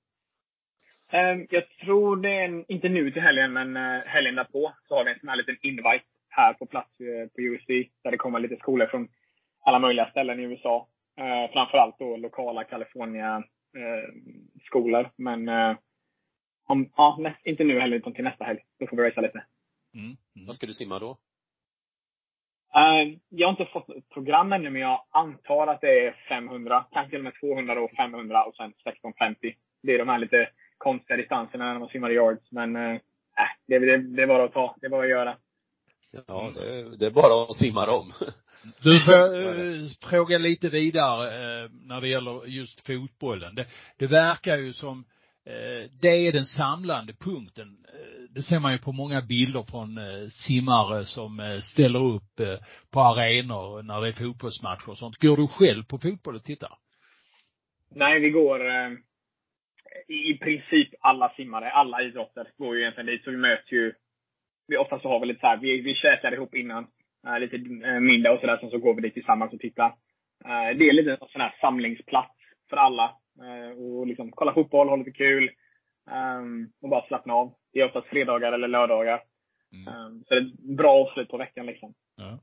Jag 1.49 1.69
tror 1.69 2.15
det 2.15 2.29
är, 2.29 2.71
inte 2.71 2.89
nu 2.89 3.11
till 3.11 3.21
helgen, 3.21 3.53
men 3.53 3.77
uh, 3.77 4.01
helgen 4.05 4.35
därpå 4.35 4.73
så 4.87 4.95
har 4.95 5.05
vi 5.05 5.11
en 5.11 5.19
sån 5.19 5.29
här 5.29 5.37
liten 5.37 5.57
invite 5.61 6.05
här 6.37 6.53
på 6.53 6.65
plats 6.65 7.01
uh, 7.01 7.27
på 7.27 7.41
USC. 7.41 7.67
Där 8.03 8.11
det 8.11 8.17
kommer 8.17 8.39
lite 8.39 8.55
skolor 8.55 8.87
från 8.87 9.07
alla 9.59 9.79
möjliga 9.79 10.09
ställen 10.09 10.39
i 10.39 10.43
USA. 10.43 10.87
Uh, 11.19 11.53
framförallt 11.53 11.99
då 11.99 12.17
lokala 12.17 12.63
California 12.63 13.43
skolor. 14.65 15.09
Men 15.15 15.49
om, 16.67 16.89
ja, 16.97 17.17
näst, 17.19 17.45
inte 17.45 17.63
nu 17.63 17.79
heller, 17.79 17.97
utan 17.97 18.13
till 18.13 18.23
nästa 18.23 18.43
helg. 18.43 18.59
Då 18.79 18.87
får 18.87 18.97
vi 18.97 19.03
racea 19.03 19.21
lite. 19.21 19.43
Mm. 19.93 20.05
Mm. 20.05 20.47
Vad 20.47 20.55
ska 20.55 20.67
du 20.67 20.73
simma 20.73 20.99
då? 20.99 21.17
Uh, 22.77 23.17
jag 23.29 23.47
har 23.47 23.51
inte 23.51 23.65
fått 23.65 23.89
ett 23.89 24.09
program 24.09 24.53
ännu, 24.53 24.69
men 24.69 24.81
jag 24.81 25.05
antar 25.09 25.67
att 25.67 25.81
det 25.81 26.07
är 26.07 26.11
500. 26.29 26.85
Kanske 26.91 27.09
till 27.09 27.19
och 27.19 27.23
med 27.23 27.39
200 27.39 27.81
och 27.81 27.91
500 27.91 28.43
och 28.43 28.55
sen 28.55 28.69
1650. 28.69 29.55
Det 29.83 29.93
är 29.93 29.97
de 29.97 30.09
här 30.09 30.19
lite 30.19 30.49
konstiga 30.77 31.17
distanserna 31.17 31.73
när 31.73 31.79
man 31.79 31.89
simmar 31.89 32.09
i 32.09 32.13
yards. 32.13 32.51
Men 32.51 32.75
uh, 32.75 32.99
det, 33.67 33.79
det, 33.79 33.97
det 33.97 34.23
är 34.23 34.27
bara 34.27 34.43
att 34.43 34.53
ta. 34.53 34.75
Det 34.81 34.87
är 34.87 34.89
bara 34.89 35.03
att 35.03 35.09
göra. 35.09 35.37
Ja, 36.11 36.51
det, 36.55 36.97
det 36.97 37.05
är 37.05 37.11
bara 37.11 37.43
att 37.43 37.55
simma 37.55 37.85
dem. 37.85 38.13
Du 38.83 38.99
får 38.99 39.49
eh, 39.49 40.09
fråga 40.09 40.37
lite 40.37 40.69
vidare 40.69 41.27
eh, 41.27 41.69
när 41.71 42.01
det 42.01 42.07
gäller 42.07 42.45
just 42.45 42.87
fotbollen. 42.87 43.55
Det, 43.55 43.65
det 43.97 44.07
verkar 44.07 44.57
ju 44.57 44.73
som 44.73 45.05
eh, 45.45 45.91
det 46.01 46.27
är 46.27 46.31
den 46.31 46.45
samlande 46.45 47.13
punkten. 47.13 47.77
Det 48.29 48.41
ser 48.41 48.59
man 48.59 48.71
ju 48.71 48.77
på 48.77 48.91
många 48.91 49.21
bilder 49.21 49.63
från 49.63 49.99
simmare 50.29 51.05
som 51.05 51.59
ställer 51.61 52.03
upp 52.03 52.61
på 52.91 53.01
arenor 53.01 53.83
när 53.83 54.01
det 54.01 54.07
är 54.07 54.11
fotbollsmatcher 54.11 54.89
och 54.89 54.97
sånt. 54.97 55.17
Går 55.17 55.37
du 55.37 55.47
själv 55.47 55.83
på 55.83 55.97
fotboll 55.97 56.35
och 56.35 56.43
tittar? 56.43 56.77
Nej, 57.95 58.19
vi 58.19 58.29
går 58.29 58.61
i 60.07 60.37
princip 60.37 60.89
alla 60.99 61.29
simmare, 61.29 61.71
alla 61.71 62.01
idrotter 62.01 62.47
går 62.57 62.75
ju 62.75 62.81
egentligen 62.81 63.05
dit. 63.07 63.23
Så 63.23 63.31
vi 63.31 63.37
möts 63.37 63.71
ju, 63.71 63.93
vi 64.67 64.77
oftast 64.77 65.01
så 65.01 65.09
har 65.09 65.19
vi 65.19 65.25
lite 65.25 65.39
så 65.39 65.47
här, 65.47 65.57
vi, 65.57 65.81
vi 65.81 65.95
käkar 65.95 66.31
ihop 66.33 66.55
innan. 66.55 66.87
lite 67.39 67.57
middag 67.99 68.31
och 68.31 68.39
sådär, 68.39 68.57
sen 68.57 68.69
så 68.69 68.77
går 68.77 68.93
vi 68.93 69.01
dit 69.01 69.13
tillsammans 69.13 69.53
och 69.53 69.59
tittar. 69.59 69.93
det 70.77 70.89
är 70.89 70.93
lite 70.93 71.11
en 71.11 71.27
sån 71.31 71.41
här 71.41 71.55
samlingsplats 71.61 72.35
för 72.69 72.77
alla. 72.77 73.11
och 73.77 74.07
liksom 74.07 74.31
kolla 74.31 74.53
fotboll, 74.53 74.89
ha 74.89 74.95
lite 74.95 75.11
kul. 75.11 75.49
Um, 76.11 76.71
och 76.81 76.89
bara 76.89 77.07
slappna 77.07 77.33
av. 77.33 77.53
Det 77.73 77.79
är 77.79 77.85
oftast 77.85 78.07
fredagar 78.07 78.51
eller 78.51 78.67
lördagar. 78.67 79.21
Mm. 79.73 79.95
Um, 79.95 80.23
så 80.27 80.33
det 80.33 80.39
är 80.39 80.45
ett 80.45 80.77
bra 80.77 80.91
avslut 80.91 81.29
på 81.29 81.37
veckan 81.37 81.65
liksom. 81.65 81.93
Ja. 82.17 82.39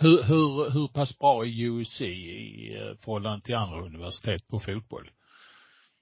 Hur, 0.00 0.22
hur, 0.22 0.70
hur 0.70 0.88
pass 0.88 1.18
bra 1.18 1.44
är 1.44 1.48
UC 1.48 2.00
i 2.00 2.74
eh, 2.76 2.96
förhållande 3.04 3.44
till 3.44 3.54
andra 3.54 3.86
universitet 3.86 4.48
på 4.48 4.60
fotboll? 4.60 5.10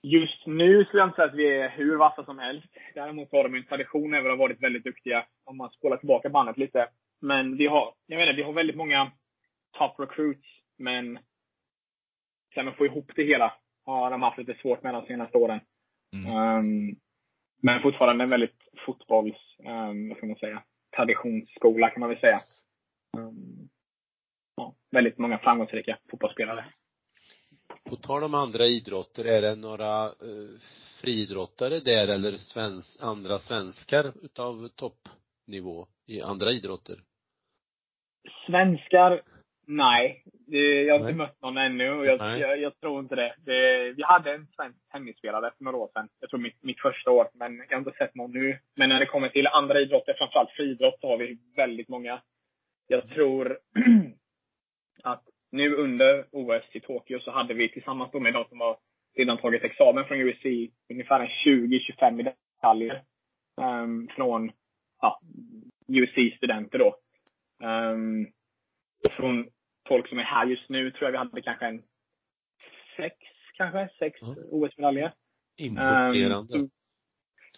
Just 0.07 0.47
nu 0.47 0.85
skulle 0.85 1.01
jag 1.01 1.09
inte 1.09 1.17
säga 1.17 1.29
att 1.29 1.35
vi 1.35 1.47
är 1.47 1.69
hur 1.69 1.97
vassa 1.97 2.25
som 2.25 2.39
helst. 2.39 2.67
Däremot 2.95 3.33
har 3.33 3.45
de 3.45 3.55
en 3.55 3.67
tradition 3.67 4.15
över 4.15 4.31
att 4.31 4.39
ha 4.39 4.45
varit 4.45 4.63
väldigt 4.63 4.85
duktiga, 4.85 5.27
om 5.45 5.57
man 5.57 5.71
spolar 5.71 5.97
tillbaka 5.97 6.29
bandet 6.29 6.59
lite. 6.59 6.89
Men 7.21 7.57
vi 7.57 7.67
har, 7.67 7.95
jag 8.07 8.19
menar, 8.19 8.33
vi 8.33 8.43
har 8.43 8.53
väldigt 8.53 8.77
många 8.77 9.13
top 9.79 10.01
recruits, 10.01 10.49
men 10.79 11.19
sen 12.55 12.69
att 12.69 12.77
få 12.77 12.87
ihop 12.87 13.13
det 13.17 13.25
hela 13.25 13.53
har 13.85 14.11
de 14.11 14.23
haft 14.23 14.39
lite 14.39 14.55
svårt 14.55 14.83
med 14.83 14.95
de 14.95 15.07
senaste 15.07 15.39
åren. 15.39 15.61
Mm. 16.13 16.59
Um, 16.59 16.97
men 17.63 17.83
fortfarande 17.83 18.25
en 18.25 18.31
väldigt 18.31 18.69
fotbolls, 18.87 19.57
um, 19.59 20.09
vad 20.09 20.19
ska 20.19 20.27
man 20.27 20.37
säga, 20.37 20.63
traditionsskola 20.97 21.91
kan 21.91 22.01
man 22.01 22.09
väl 22.09 22.21
säga. 22.21 22.43
Um, 23.17 23.69
ja, 24.57 24.75
väldigt 24.91 25.19
många 25.19 25.39
framgångsrika 25.39 25.99
fotbollsspelare. 26.11 26.65
På 27.91 27.97
tal 27.97 28.25
om 28.25 28.35
andra 28.35 28.67
idrotter, 28.67 29.25
är 29.25 29.43
det 29.43 29.57
några 29.57 30.07
uh, 30.07 30.59
friidrottare 31.01 31.81
där 31.81 32.09
eller 32.09 32.33
svensk, 32.33 33.03
andra 33.03 33.39
svenskar 33.39 34.13
utav 34.23 34.69
toppnivå 34.69 35.87
i 36.07 36.21
andra 36.23 36.51
idrotter? 36.51 36.97
Svenskar 38.47 39.23
Nej, 39.69 40.23
jag 40.87 40.99
har 40.99 41.01
inte 41.01 41.19
mött 41.19 41.43
någon 41.43 41.57
ännu 41.57 41.93
och 41.93 42.07
jag, 42.07 42.41
jag, 42.41 42.61
jag, 42.61 42.81
tror 42.81 43.01
inte 43.01 43.15
det. 43.15 43.35
det. 43.39 43.93
Vi 43.93 44.03
hade 44.03 44.35
en 44.35 44.47
svensk 44.47 44.79
tennisspelare 44.93 45.53
för 45.57 45.65
några 45.65 45.77
år 45.77 45.89
sedan. 45.93 46.09
Jag 46.21 46.31
tror 46.31 46.41
mitt, 46.41 46.63
mitt 46.63 46.81
första 46.81 47.11
år, 47.11 47.29
men 47.35 47.57
jag 47.57 47.77
har 47.77 47.79
inte 47.79 47.99
sett 47.99 48.15
någon 48.15 48.33
nu. 48.33 48.59
Men 48.75 48.89
när 48.89 49.01
det 49.01 49.07
kommer 49.07 49.29
till 49.29 49.47
andra 49.47 49.81
idrotter, 49.81 50.15
framförallt 50.19 50.51
friidrott, 50.51 51.01
så 51.01 51.09
har 51.09 51.19
vi 51.19 51.39
väldigt 51.57 51.89
många. 51.89 52.21
Jag 52.87 53.09
tror 53.09 53.59
att 55.03 55.25
nu 55.57 55.75
under 55.75 56.25
OS 56.33 56.65
i 56.73 56.81
Tokyo 56.81 57.21
så 57.21 57.31
hade 57.31 57.55
vi 57.55 57.69
tillsammans 57.69 58.13
med 58.13 58.35
de 58.35 58.45
som 58.49 58.61
har 58.61 58.77
redan 59.17 59.39
tagit 59.39 59.65
examen 59.65 60.05
från 60.05 60.21
USC 60.21 60.73
ungefär 60.91 61.21
en 61.21 61.29
20-25 61.29 62.33
medaljer 62.63 63.03
um, 63.57 64.09
från 64.09 64.53
ja, 65.01 65.21
USC-studenter 65.89 66.79
då. 66.79 66.97
Um, 67.67 68.27
från 69.11 69.49
folk 69.89 70.09
som 70.09 70.19
är 70.19 70.23
här 70.23 70.47
just 70.47 70.69
nu 70.69 70.91
tror 70.91 71.05
jag 71.05 71.13
vi 71.13 71.19
hade 71.19 71.43
kanske 71.43 71.67
en 71.67 71.83
sex, 72.97 73.17
kanske, 73.57 73.89
sex 73.99 74.23
mm. 74.23 74.37
OS-medaljer. 74.51 75.13
Imponerande. 75.57 76.59
Um, 76.59 76.71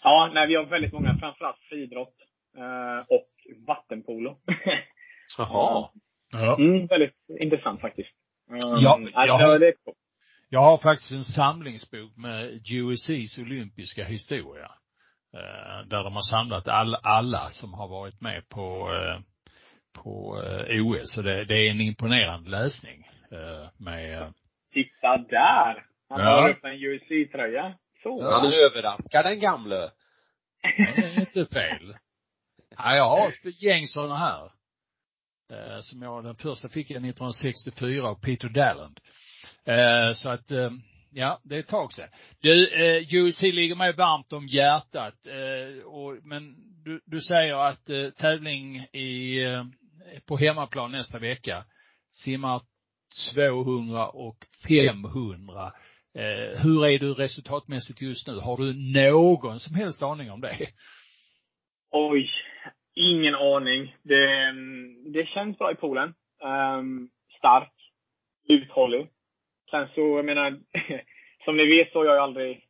ja, 0.03 0.31
nej, 0.35 0.49
vi 0.49 0.55
har 0.55 0.65
väldigt 0.65 0.93
många, 0.93 1.19
framförallt 1.21 1.59
friidrott 1.59 2.15
uh, 2.59 2.99
och 3.09 3.31
vattenpolo. 3.67 4.39
Jaha. 5.39 5.89
Ja. 6.33 6.57
Mm, 6.59 6.87
väldigt 6.87 7.15
intressant 7.41 7.81
faktiskt. 7.81 8.11
Um, 8.51 8.59
ja, 8.61 9.01
jag, 9.27 9.39
har, 9.39 9.59
det 9.59 9.75
jag 10.49 10.61
har 10.61 10.79
faktiskt 10.79 11.13
en 11.13 11.25
samlingsbok 11.25 12.17
med 12.17 12.65
GUSCs 12.65 13.39
olympiska 13.39 14.05
historia. 14.05 14.71
Uh, 15.35 15.89
där 15.89 16.05
de 16.05 16.15
har 16.15 16.31
samlat 16.31 16.69
all, 16.69 16.95
alla 16.95 17.49
som 17.51 17.75
har 17.75 17.89
varit 17.89 18.21
med 18.21 18.49
på 18.49 18.91
uh, 18.91 19.21
på 20.03 20.43
eh, 20.43 20.87
OS. 20.87 21.15
Så 21.15 21.23
det, 21.23 21.45
det 21.45 21.55
är 21.55 21.71
en 21.71 21.81
imponerande 21.81 22.51
läsning 22.51 23.07
eh, 23.33 23.69
med 23.77 24.23
eh, 24.23 24.29
Titta 24.73 25.17
där! 25.17 25.85
Han 26.09 26.21
ja. 26.21 26.41
har 26.41 26.51
upp 26.51 26.65
en 26.65 26.83
USC-tröja. 26.83 27.75
Så. 28.03 28.19
Ja, 28.23 28.41
han 28.41 28.53
överraskar 28.53 29.23
den 29.23 29.41
gamle. 29.41 29.91
Det 30.63 31.03
är 31.03 31.21
inte 31.21 31.47
fel. 31.55 31.97
Ja, 32.77 32.97
jag 32.97 33.09
har 33.09 33.29
ett 33.29 33.63
gäng 33.63 33.87
sådana 33.87 34.17
här. 34.17 34.53
Eh, 35.51 35.81
som 35.81 36.03
jag, 36.03 36.25
den 36.25 36.35
första 36.35 36.69
fick 36.69 36.91
jag 36.91 36.97
1964 36.97 38.09
av 38.09 38.15
Peter 38.15 38.49
Dalland. 38.49 39.01
Eh, 39.65 40.13
så 40.15 40.31
att, 40.31 40.51
eh, 40.51 40.71
ja, 41.11 41.41
det 41.45 41.55
är 41.55 41.61
ett 41.61 41.69
tag 41.69 41.93
sedan. 41.93 42.09
Du, 42.41 42.69
eh, 42.69 43.15
UC 43.15 43.43
ligger 43.43 43.75
mig 43.75 43.93
varmt 43.93 44.33
om 44.33 44.49
hjärtat. 44.49 45.15
Eh, 45.27 45.85
och, 45.85 46.17
men 46.23 46.55
du, 46.85 47.01
du 47.07 47.21
säger 47.21 47.55
att 47.55 47.89
eh, 47.89 48.11
tävling 48.11 48.77
i 48.77 49.45
eh, 49.45 49.65
på 50.27 50.37
hemmaplan 50.37 50.93
nästa 50.93 51.19
vecka. 51.19 51.65
Simmar 52.13 52.63
200 53.35 54.09
och 54.09 54.37
500. 54.69 55.73
Eh, 56.15 56.63
hur 56.63 56.87
är 56.87 56.99
du 56.99 57.15
resultatmässigt 57.15 58.01
just 58.01 58.27
nu? 58.27 58.35
Har 58.35 58.57
du 58.57 58.73
någon 58.73 59.61
som 59.61 59.75
helst 59.75 60.03
aning 60.03 60.31
om 60.31 60.41
det? 60.41 60.57
Oj, 61.91 62.31
ingen 62.99 63.35
aning. 63.35 63.97
Det, 64.03 64.53
det 65.13 65.27
känns 65.27 65.59
bra 65.59 65.73
i 65.73 65.75
poolen. 65.75 66.15
Um, 66.43 67.11
stark, 67.39 67.73
uthållig. 68.49 69.07
Sen 69.71 69.89
så, 69.95 70.01
jag 70.01 70.25
menar, 70.25 70.59
som 71.45 71.57
ni 71.57 71.67
vet 71.67 71.93
så 71.93 71.99
har 71.99 72.05
jag 72.05 72.19
aldrig, 72.19 72.61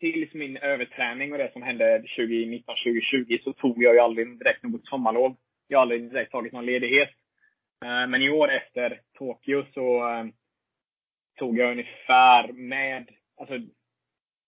tills 0.00 0.34
min 0.34 0.56
överträning 0.56 1.32
och 1.32 1.38
det 1.38 1.52
som 1.52 1.62
hände 1.62 1.98
2019, 1.98 2.74
2020, 2.84 3.38
så 3.44 3.52
tog 3.52 3.82
jag 3.82 3.94
ju 3.94 4.00
aldrig 4.00 4.38
direkt 4.38 4.62
något 4.62 4.86
sommarlov 4.86 5.36
jag 5.68 5.78
har 5.78 5.82
aldrig 5.82 6.10
direkt 6.10 6.32
tagit 6.32 6.52
någon 6.52 6.66
ledighet. 6.66 7.10
Ehm, 7.84 8.10
men 8.10 8.22
i 8.22 8.30
år 8.30 8.52
efter 8.52 9.00
Tokyo 9.18 9.64
så 9.74 10.06
ehm, 10.08 10.32
tog 11.38 11.58
jag 11.58 11.70
ungefär 11.70 12.52
med, 12.52 13.08
alltså 13.36 13.54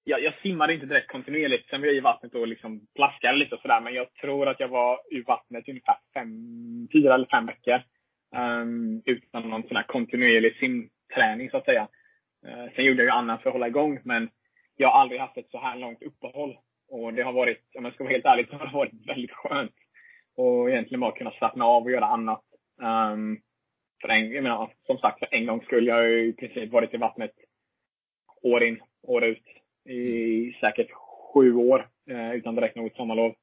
jag, 0.09 0.23
jag 0.23 0.35
simmade 0.43 0.75
inte 0.75 0.87
direkt 0.87 1.13
kontinuerligt. 1.13 1.69
Sen 1.69 1.81
var 1.81 1.87
jag 1.87 1.97
i 1.97 2.01
vattnet 2.01 2.35
och 2.35 2.49
liksom 2.49 2.81
plaskade 2.95 3.37
lite 3.37 3.55
och 3.55 3.61
sådär. 3.61 3.81
Men 3.81 3.95
jag 3.95 4.15
tror 4.15 4.49
att 4.49 4.61
jag 4.61 4.69
var 4.69 5.01
i 5.11 5.21
vattnet 5.21 5.69
ungefär 5.69 5.97
fem, 6.15 6.29
fyra 6.93 7.15
eller 7.15 7.27
fem 7.27 7.47
veckor. 7.47 7.83
Um, 8.37 9.03
utan 9.05 9.51
någon 9.51 9.63
sån 9.63 9.77
här 9.77 9.85
kontinuerlig 9.85 10.57
simträning 10.57 11.51
så 11.51 11.57
att 11.57 11.65
säga. 11.65 11.89
Uh, 12.47 12.75
sen 12.75 12.85
gjorde 12.85 13.03
jag 13.03 13.07
ju 13.07 13.19
annat 13.19 13.43
för 13.43 13.51
att 13.51 13.55
hålla 13.55 13.69
igång. 13.69 14.01
Men 14.05 14.31
jag 14.77 14.89
har 14.89 15.01
aldrig 15.01 15.21
haft 15.21 15.37
ett 15.37 15.51
så 15.51 15.61
här 15.61 15.77
långt 15.77 16.03
uppehåll. 16.03 16.59
Och 16.89 17.15
det 17.15 17.23
har 17.23 17.33
varit, 17.33 17.63
om 17.75 17.85
jag 17.85 17.95
ska 17.95 18.05
vara 18.05 18.13
helt 18.13 18.27
ärlig, 18.27 18.49
så 18.49 18.57
har 18.57 18.67
det 18.67 18.73
varit 18.73 19.09
väldigt 19.09 19.33
skönt. 19.33 19.75
Och 20.37 20.71
egentligen 20.71 21.01
bara 21.01 21.19
kunna 21.19 21.31
slappna 21.31 21.65
av 21.65 21.83
och 21.83 21.91
göra 21.91 22.07
annat. 22.07 22.45
Um, 22.83 23.41
för 24.01 24.09
en, 24.09 24.33
jag 24.33 24.43
menar, 24.43 24.71
som 24.87 24.99
sagt, 24.99 25.19
för 25.19 25.29
en 25.35 25.47
gångs 25.47 25.65
skull. 25.65 25.87
Jag 25.87 25.95
har 25.95 26.03
ju 26.03 26.29
i 26.29 26.33
princip 26.33 26.73
varit 26.73 26.95
i 26.95 26.97
vattnet 26.97 27.33
år 28.43 28.65
in, 28.65 28.81
år 29.03 29.25
ut. 29.25 29.56
I 29.87 30.57
säkert 30.61 30.91
sju 31.35 31.55
år. 31.55 31.89
Eh, 32.11 32.33
utan 32.33 32.55
direkt 32.55 32.77
något 32.77 32.97
sommarlov. 32.97 33.35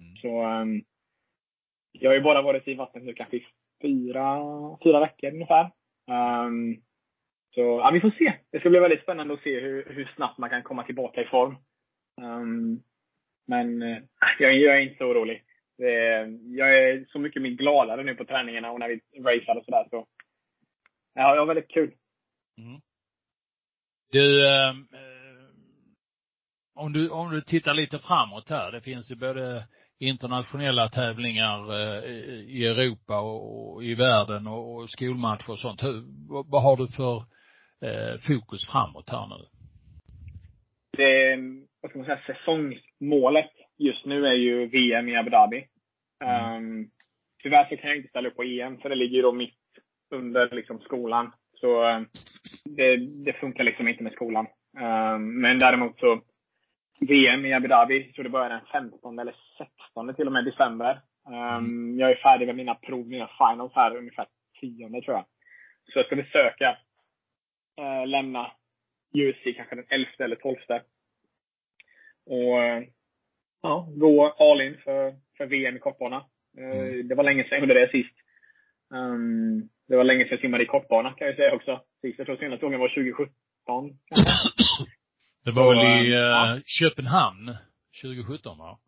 Mm. 0.00 0.16
Så 0.16 0.44
um, 0.44 0.82
jag 1.92 2.10
har 2.10 2.14
ju 2.14 2.20
bara 2.20 2.42
varit 2.42 2.68
i 2.68 2.74
vattnet 2.74 3.04
nu 3.04 3.14
kanske 3.14 3.36
i 3.36 3.46
fyra, 3.82 4.38
fyra 4.84 5.00
veckor 5.00 5.32
ungefär. 5.32 5.70
Um, 6.46 6.82
så 7.54 7.60
ja, 7.60 7.90
vi 7.92 8.00
får 8.00 8.10
se. 8.10 8.32
Det 8.50 8.60
ska 8.60 8.70
bli 8.70 8.78
väldigt 8.78 9.02
spännande 9.02 9.34
att 9.34 9.42
se 9.42 9.60
hur, 9.60 9.84
hur 9.94 10.12
snabbt 10.16 10.38
man 10.38 10.50
kan 10.50 10.62
komma 10.62 10.82
tillbaka 10.82 11.22
i 11.22 11.24
form. 11.24 11.56
Um, 12.20 12.82
men 13.46 13.82
uh, 13.82 13.98
jag, 14.38 14.54
jag, 14.54 14.76
är 14.76 14.80
inte 14.80 14.98
så 14.98 15.04
orolig 15.04 15.44
jag 16.56 16.78
är 16.78 17.04
så 17.08 17.18
mycket 17.18 17.42
mer 17.42 17.50
gladare 17.50 18.02
nu 18.02 18.14
på 18.14 18.24
träningarna 18.24 18.70
och 18.70 18.80
när 18.80 18.88
vi 18.88 19.20
racear 19.20 19.56
och 19.56 19.64
sådär. 19.64 19.86
Så, 19.90 20.06
ja, 21.14 21.34
jag 21.34 21.40
har 21.40 21.46
väldigt 21.46 21.70
kul. 21.70 21.92
Mm. 22.58 22.80
Du, 24.12 24.46
eh, 24.46 24.74
om 26.80 26.92
du, 26.92 27.10
om 27.10 27.30
du 27.30 27.40
tittar 27.40 27.74
lite 27.74 27.98
framåt 27.98 28.50
här. 28.50 28.72
Det 28.72 28.80
finns 28.80 29.10
ju 29.10 29.16
både 29.16 29.64
internationella 29.98 30.88
tävlingar 30.88 31.58
eh, 31.78 32.04
i 32.58 32.66
Europa 32.66 33.20
och, 33.20 33.84
i 33.84 33.94
världen 33.94 34.46
och, 34.46 34.90
skolmatcher 34.90 35.50
och 35.50 35.58
sånt. 35.58 35.82
Hur, 35.82 36.02
vad, 36.50 36.62
har 36.62 36.76
du 36.76 36.86
för 36.88 37.16
eh, 37.86 38.14
fokus 38.26 38.70
framåt 38.70 39.10
här 39.10 39.26
nu? 39.28 39.40
Det, 40.96 41.36
vad 41.80 41.90
ska 41.90 41.98
man 41.98 42.06
säga, 42.06 42.20
säsongsmålet 42.26 43.50
just 43.78 44.06
nu 44.06 44.26
är 44.26 44.34
ju 44.34 44.66
VM 44.66 45.08
i 45.08 45.16
Abu 45.16 45.30
Dhabi. 45.30 45.66
Mm. 46.24 46.56
Um, 46.56 46.90
tyvärr 47.42 47.68
så 47.68 47.76
kan 47.76 47.90
jag 47.90 47.96
inte 47.96 48.08
ställa 48.08 48.28
upp 48.28 48.36
på 48.36 48.42
EM, 48.42 48.78
för 48.78 48.88
det 48.88 48.94
ligger 48.94 49.16
ju 49.16 49.22
då 49.22 49.32
mitt 49.32 49.54
under 50.10 50.54
liksom 50.54 50.80
skolan. 50.80 51.32
Så 51.60 51.88
um, 51.88 52.06
det, 52.64 52.96
det 52.96 53.32
funkar 53.32 53.64
liksom 53.64 53.88
inte 53.88 54.02
med 54.02 54.12
skolan. 54.12 54.46
Um, 54.76 55.40
men 55.40 55.58
däremot 55.58 55.98
så, 55.98 56.20
VM 57.00 57.46
i 57.46 57.52
Abu 57.52 57.68
Dhabi, 57.68 58.06
jag 58.06 58.14
tror 58.14 58.24
det 58.24 58.30
börjar 58.30 58.48
den 58.48 58.66
15 58.72 59.18
eller 59.18 59.34
16 59.58 60.14
till 60.14 60.26
och 60.26 60.32
med 60.32 60.44
december. 60.44 61.00
Um, 61.26 61.98
jag 61.98 62.10
är 62.10 62.14
färdig 62.14 62.46
med 62.46 62.56
mina 62.56 62.74
prov, 62.74 63.08
mina 63.08 63.30
finals 63.38 63.72
här 63.74 63.96
ungefär 63.96 64.26
10 64.60 64.88
tror 64.88 65.16
jag. 65.16 65.24
Så 65.92 65.98
jag 65.98 66.06
ska 66.06 66.16
försöka 66.16 66.76
uh, 67.80 68.06
lämna 68.06 68.52
USC 69.14 69.56
kanske 69.56 69.76
den 69.76 69.86
11 69.88 70.10
eller 70.18 70.36
12. 70.36 70.56
Och 72.26 72.58
uh, 72.58 72.88
ja, 73.62 73.88
gå 73.96 74.28
all 74.28 74.60
in 74.60 74.76
för, 74.84 75.14
för 75.36 75.46
VM 75.46 75.76
i 75.76 75.78
kortbana. 75.78 76.16
Uh, 76.16 76.24
Mm. 76.58 77.08
Det 77.08 77.14
var 77.14 77.24
länge 77.24 77.42
sedan 77.42 77.50
jag 77.50 77.60
gjorde 77.60 77.80
det 77.80 77.90
sist. 77.90 78.14
Um, 78.90 79.68
det 79.88 79.96
var 79.96 80.04
länge 80.04 80.24
sedan 80.24 80.30
jag 80.30 80.40
simmade 80.40 80.64
i 80.64 80.66
kortbana 80.66 81.12
kan 81.12 81.26
jag 81.26 81.36
säga 81.36 81.54
också. 81.54 81.80
Sist 82.00 82.18
jag 82.18 82.26
tror 82.26 82.36
senaste 82.36 82.66
gången 82.66 82.80
var 82.80 82.88
2017 82.88 83.30
kanske. 84.06 84.30
Det 85.44 85.50
var 85.50 85.74
väl 85.74 85.84
i 85.84 86.10
Så, 86.10 86.16
uh, 86.16 86.20
ja. 86.20 86.60
Köpenhamn 86.80 87.46
2017 88.02 88.58
va? 88.58 88.78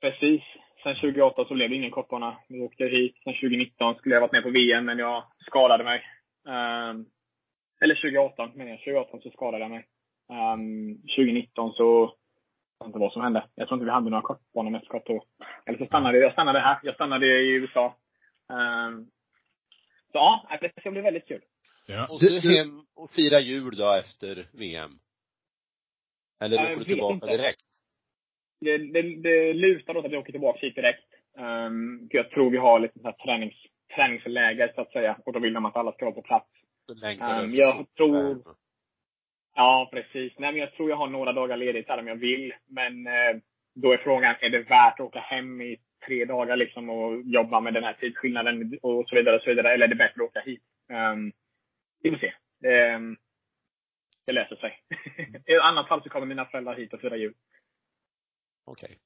Precis. 0.00 0.42
Sen 0.82 0.94
2018 0.94 1.44
så 1.48 1.54
blev 1.54 1.70
det 1.70 1.76
ingen 1.76 1.90
kortbana. 1.90 2.36
Vi 2.48 2.60
åkte 2.60 2.84
hit. 2.84 3.16
Sen 3.24 3.34
2019 3.34 3.94
skulle 3.94 4.14
jag 4.14 4.20
varit 4.20 4.32
med 4.32 4.42
på 4.42 4.50
VM, 4.50 4.84
men 4.84 4.98
jag 4.98 5.24
skadade 5.46 5.84
mig. 5.84 6.02
Ehm, 6.48 7.06
eller 7.80 7.94
2018 7.94 8.50
menar 8.54 8.70
jag. 8.70 8.78
2018 8.78 9.20
så 9.20 9.30
skadade 9.30 9.64
jag 9.64 9.70
mig. 9.70 9.84
Ehm, 10.32 10.94
2019 11.16 11.72
så, 11.72 12.14
jag 12.78 12.86
vet 12.86 12.88
inte 12.88 12.98
vad 12.98 13.12
som 13.12 13.22
hände. 13.22 13.44
Jag 13.54 13.68
tror 13.68 13.76
inte 13.76 13.84
vi 13.84 13.90
hade 13.90 14.10
några 14.10 14.22
kortbanemästerskap 14.22 15.02
då. 15.06 15.24
Eller 15.66 15.78
så 15.78 15.86
stannade 15.86 16.18
jag 16.18 16.32
stannade 16.32 16.60
här. 16.60 16.78
Jag 16.82 16.94
stannade 16.94 17.26
i 17.26 17.48
USA. 17.50 17.96
Ehm, 18.52 19.04
så 20.12 20.18
ja, 20.18 20.58
det 20.60 20.80
ska 20.80 20.90
bli 20.90 21.00
väldigt 21.00 21.28
kul. 21.28 21.42
Ja. 21.86 22.06
Och 22.10 22.20
du 22.20 22.40
hem 22.40 22.86
och 22.96 23.10
fira 23.10 23.40
jul 23.40 23.76
då 23.76 23.94
efter 23.94 24.46
VM? 24.52 24.98
Eller 26.40 26.64
åker 26.64 26.76
du 26.76 26.84
tillbaka 26.84 27.14
inte. 27.14 27.26
direkt? 27.26 27.62
det, 28.60 28.78
det, 28.78 29.02
det 29.22 29.52
lutar 29.52 29.96
åt 29.96 30.04
att 30.04 30.12
jag 30.12 30.20
åker 30.20 30.32
tillbaka 30.32 30.58
hit 30.66 30.74
direkt. 30.74 31.04
Um, 31.38 32.08
jag 32.10 32.30
tror 32.30 32.50
vi 32.50 32.56
har 32.56 32.80
lite 32.80 32.98
så 32.98 33.04
här 33.04 33.12
tränings, 33.12 33.54
träningsläger 33.94 34.72
så 34.74 34.80
att 34.80 34.92
säga. 34.92 35.18
Och 35.26 35.32
då 35.32 35.38
vill 35.38 35.52
de 35.52 35.66
att 35.66 35.76
alla 35.76 35.92
ska 35.92 36.04
vara 36.04 36.14
på 36.14 36.22
plats. 36.22 36.50
Um, 36.88 37.54
jag 37.54 37.86
tror- 37.96 38.42
Ja, 39.54 39.88
precis. 39.92 40.32
Nej, 40.38 40.52
men 40.52 40.60
jag 40.60 40.72
tror 40.72 40.90
jag 40.90 40.96
har 40.96 41.08
några 41.08 41.32
dagar 41.32 41.56
ledigt 41.56 41.88
här 41.88 41.98
om 41.98 42.06
jag 42.06 42.16
vill. 42.16 42.54
Men 42.66 43.06
eh, 43.06 43.36
då 43.74 43.92
är 43.92 43.96
frågan, 43.96 44.34
är 44.40 44.50
det 44.50 44.58
värt 44.58 45.00
att 45.00 45.06
åka 45.06 45.20
hem 45.20 45.60
i 45.60 45.76
tre 46.06 46.24
dagar 46.24 46.56
liksom 46.56 46.90
och 46.90 47.22
jobba 47.22 47.60
med 47.60 47.74
den 47.74 47.84
här 47.84 47.92
tidsskillnaden 47.92 48.78
och 48.82 49.08
så 49.08 49.16
vidare 49.16 49.36
och 49.36 49.42
så 49.42 49.50
vidare. 49.50 49.74
Eller 49.74 49.84
är 49.84 49.88
det 49.88 49.94
bättre 49.94 50.22
att 50.22 50.28
åka 50.30 50.40
hit? 50.40 50.62
Um, 50.92 51.32
vi 52.02 52.10
får 52.10 52.18
se. 52.18 52.32
Ehm, 52.68 53.16
det 54.28 54.32
löser 54.32 54.56
sig. 54.56 54.80
I 55.54 55.58
annat 55.58 55.88
fall 55.88 56.02
så 56.02 56.08
kommer 56.08 56.26
mina 56.26 56.44
föräldrar 56.44 56.76
hit 56.76 56.92
och 56.92 57.00
fira 57.00 57.16
jul. 57.16 57.34
Okej. 58.64 58.98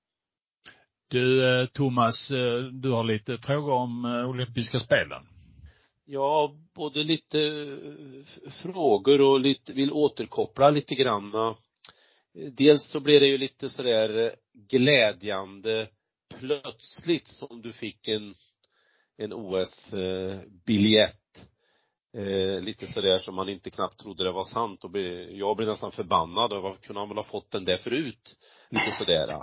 Du 1.08 1.44
eh, 1.60 1.66
Thomas, 1.66 2.30
eh, 2.30 2.62
du 2.62 2.90
har 2.90 3.04
lite 3.04 3.38
frågor 3.38 3.72
om 3.72 4.04
eh, 4.04 4.28
olympiska 4.28 4.78
spelen. 4.78 5.22
Ja, 6.04 6.56
både 6.74 7.04
lite 7.04 7.38
frågor 8.62 9.20
och 9.20 9.40
lite, 9.40 9.72
vill 9.72 9.92
återkoppla 9.92 10.70
lite 10.70 10.94
grann. 10.94 11.54
Dels 12.52 12.90
så 12.90 13.00
blev 13.00 13.20
det 13.20 13.26
ju 13.26 13.38
lite 13.38 13.68
sådär 13.68 14.34
glädjande 14.70 15.88
plötsligt 16.38 17.28
som 17.28 17.62
du 17.62 17.72
fick 17.72 18.08
en, 18.08 18.34
en 19.16 19.32
OS-biljett. 19.32 21.21
Eh, 22.14 22.60
lite 22.60 22.86
sådär 22.86 23.18
som 23.18 23.34
man 23.34 23.48
inte 23.48 23.70
knappt 23.70 24.00
trodde 24.00 24.24
det 24.24 24.32
var 24.32 24.44
sant 24.44 24.84
och 24.84 24.90
blev, 24.90 25.30
jag 25.30 25.56
blev 25.56 25.68
nästan 25.68 25.92
förbannad 25.92 26.52
över 26.52 26.74
kunde 26.74 27.00
han 27.00 27.08
väl 27.08 27.18
ha 27.18 27.24
fått 27.24 27.50
den 27.50 27.64
där 27.64 27.76
förut? 27.76 28.36
Lite 28.70 28.90
sådär. 28.90 29.42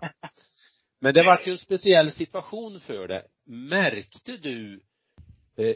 Men 1.02 1.14
det 1.14 1.24
vart 1.24 1.48
ju 1.48 1.52
en 1.52 1.58
speciell 1.58 2.12
situation 2.12 2.80
för 2.80 3.08
det. 3.08 3.24
Märkte 3.46 4.38
du 4.38 4.82
eh, 5.58 5.76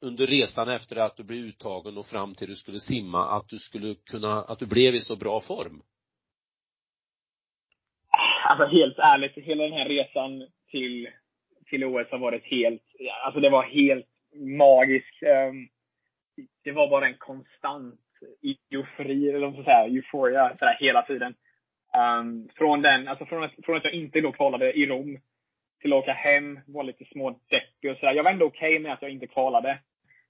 under 0.00 0.26
resan 0.26 0.68
efter 0.68 0.96
att 0.96 1.16
du 1.16 1.22
blev 1.22 1.38
uttagen 1.38 1.98
och 1.98 2.06
fram 2.06 2.34
till 2.34 2.48
du 2.48 2.56
skulle 2.56 2.80
simma 2.80 3.36
att 3.36 3.48
du 3.48 3.58
skulle 3.58 3.94
kunna, 3.94 4.42
att 4.42 4.58
du 4.58 4.66
blev 4.66 4.94
i 4.94 5.00
så 5.00 5.16
bra 5.16 5.40
form? 5.40 5.82
Alltså 8.48 8.66
helt 8.66 8.98
ärligt, 8.98 9.34
hela 9.34 9.64
den 9.64 9.72
här 9.72 9.88
resan 9.88 10.48
till, 10.70 11.08
till 11.66 11.84
OS 11.84 12.10
har 12.10 12.18
varit 12.18 12.44
helt, 12.44 12.82
alltså 13.24 13.40
det 13.40 13.50
var 13.50 13.62
helt 13.62 14.11
magisk. 14.34 15.22
Ehm, 15.22 15.68
det 16.64 16.72
var 16.72 16.90
bara 16.90 17.06
en 17.06 17.18
konstant 17.18 18.00
eufori, 18.70 19.28
eller 19.28 19.38
vad 19.38 19.52
man 19.52 19.62
ska 19.62 19.64
säga, 19.64 19.86
euphoria 19.86 20.56
sådär 20.58 20.76
hela 20.80 21.02
tiden. 21.02 21.34
Ehm, 21.94 22.48
från 22.56 22.82
den, 22.82 23.08
alltså 23.08 23.26
från 23.26 23.44
att, 23.44 23.52
från 23.64 23.76
att 23.76 23.84
jag 23.84 23.92
inte 23.92 24.20
då 24.20 24.32
kvalade 24.32 24.72
i 24.72 24.86
Rom 24.86 25.18
till 25.80 25.92
att 25.92 26.02
åka 26.02 26.12
hem, 26.12 26.60
var 26.66 26.84
lite 26.84 27.04
smådeppig 27.04 27.90
och 27.90 27.96
sådär. 27.96 28.12
Jag 28.12 28.24
var 28.24 28.30
ändå 28.30 28.46
okej 28.46 28.78
med 28.78 28.92
att 28.92 29.02
jag 29.02 29.10
inte 29.10 29.26
kvalade. 29.26 29.78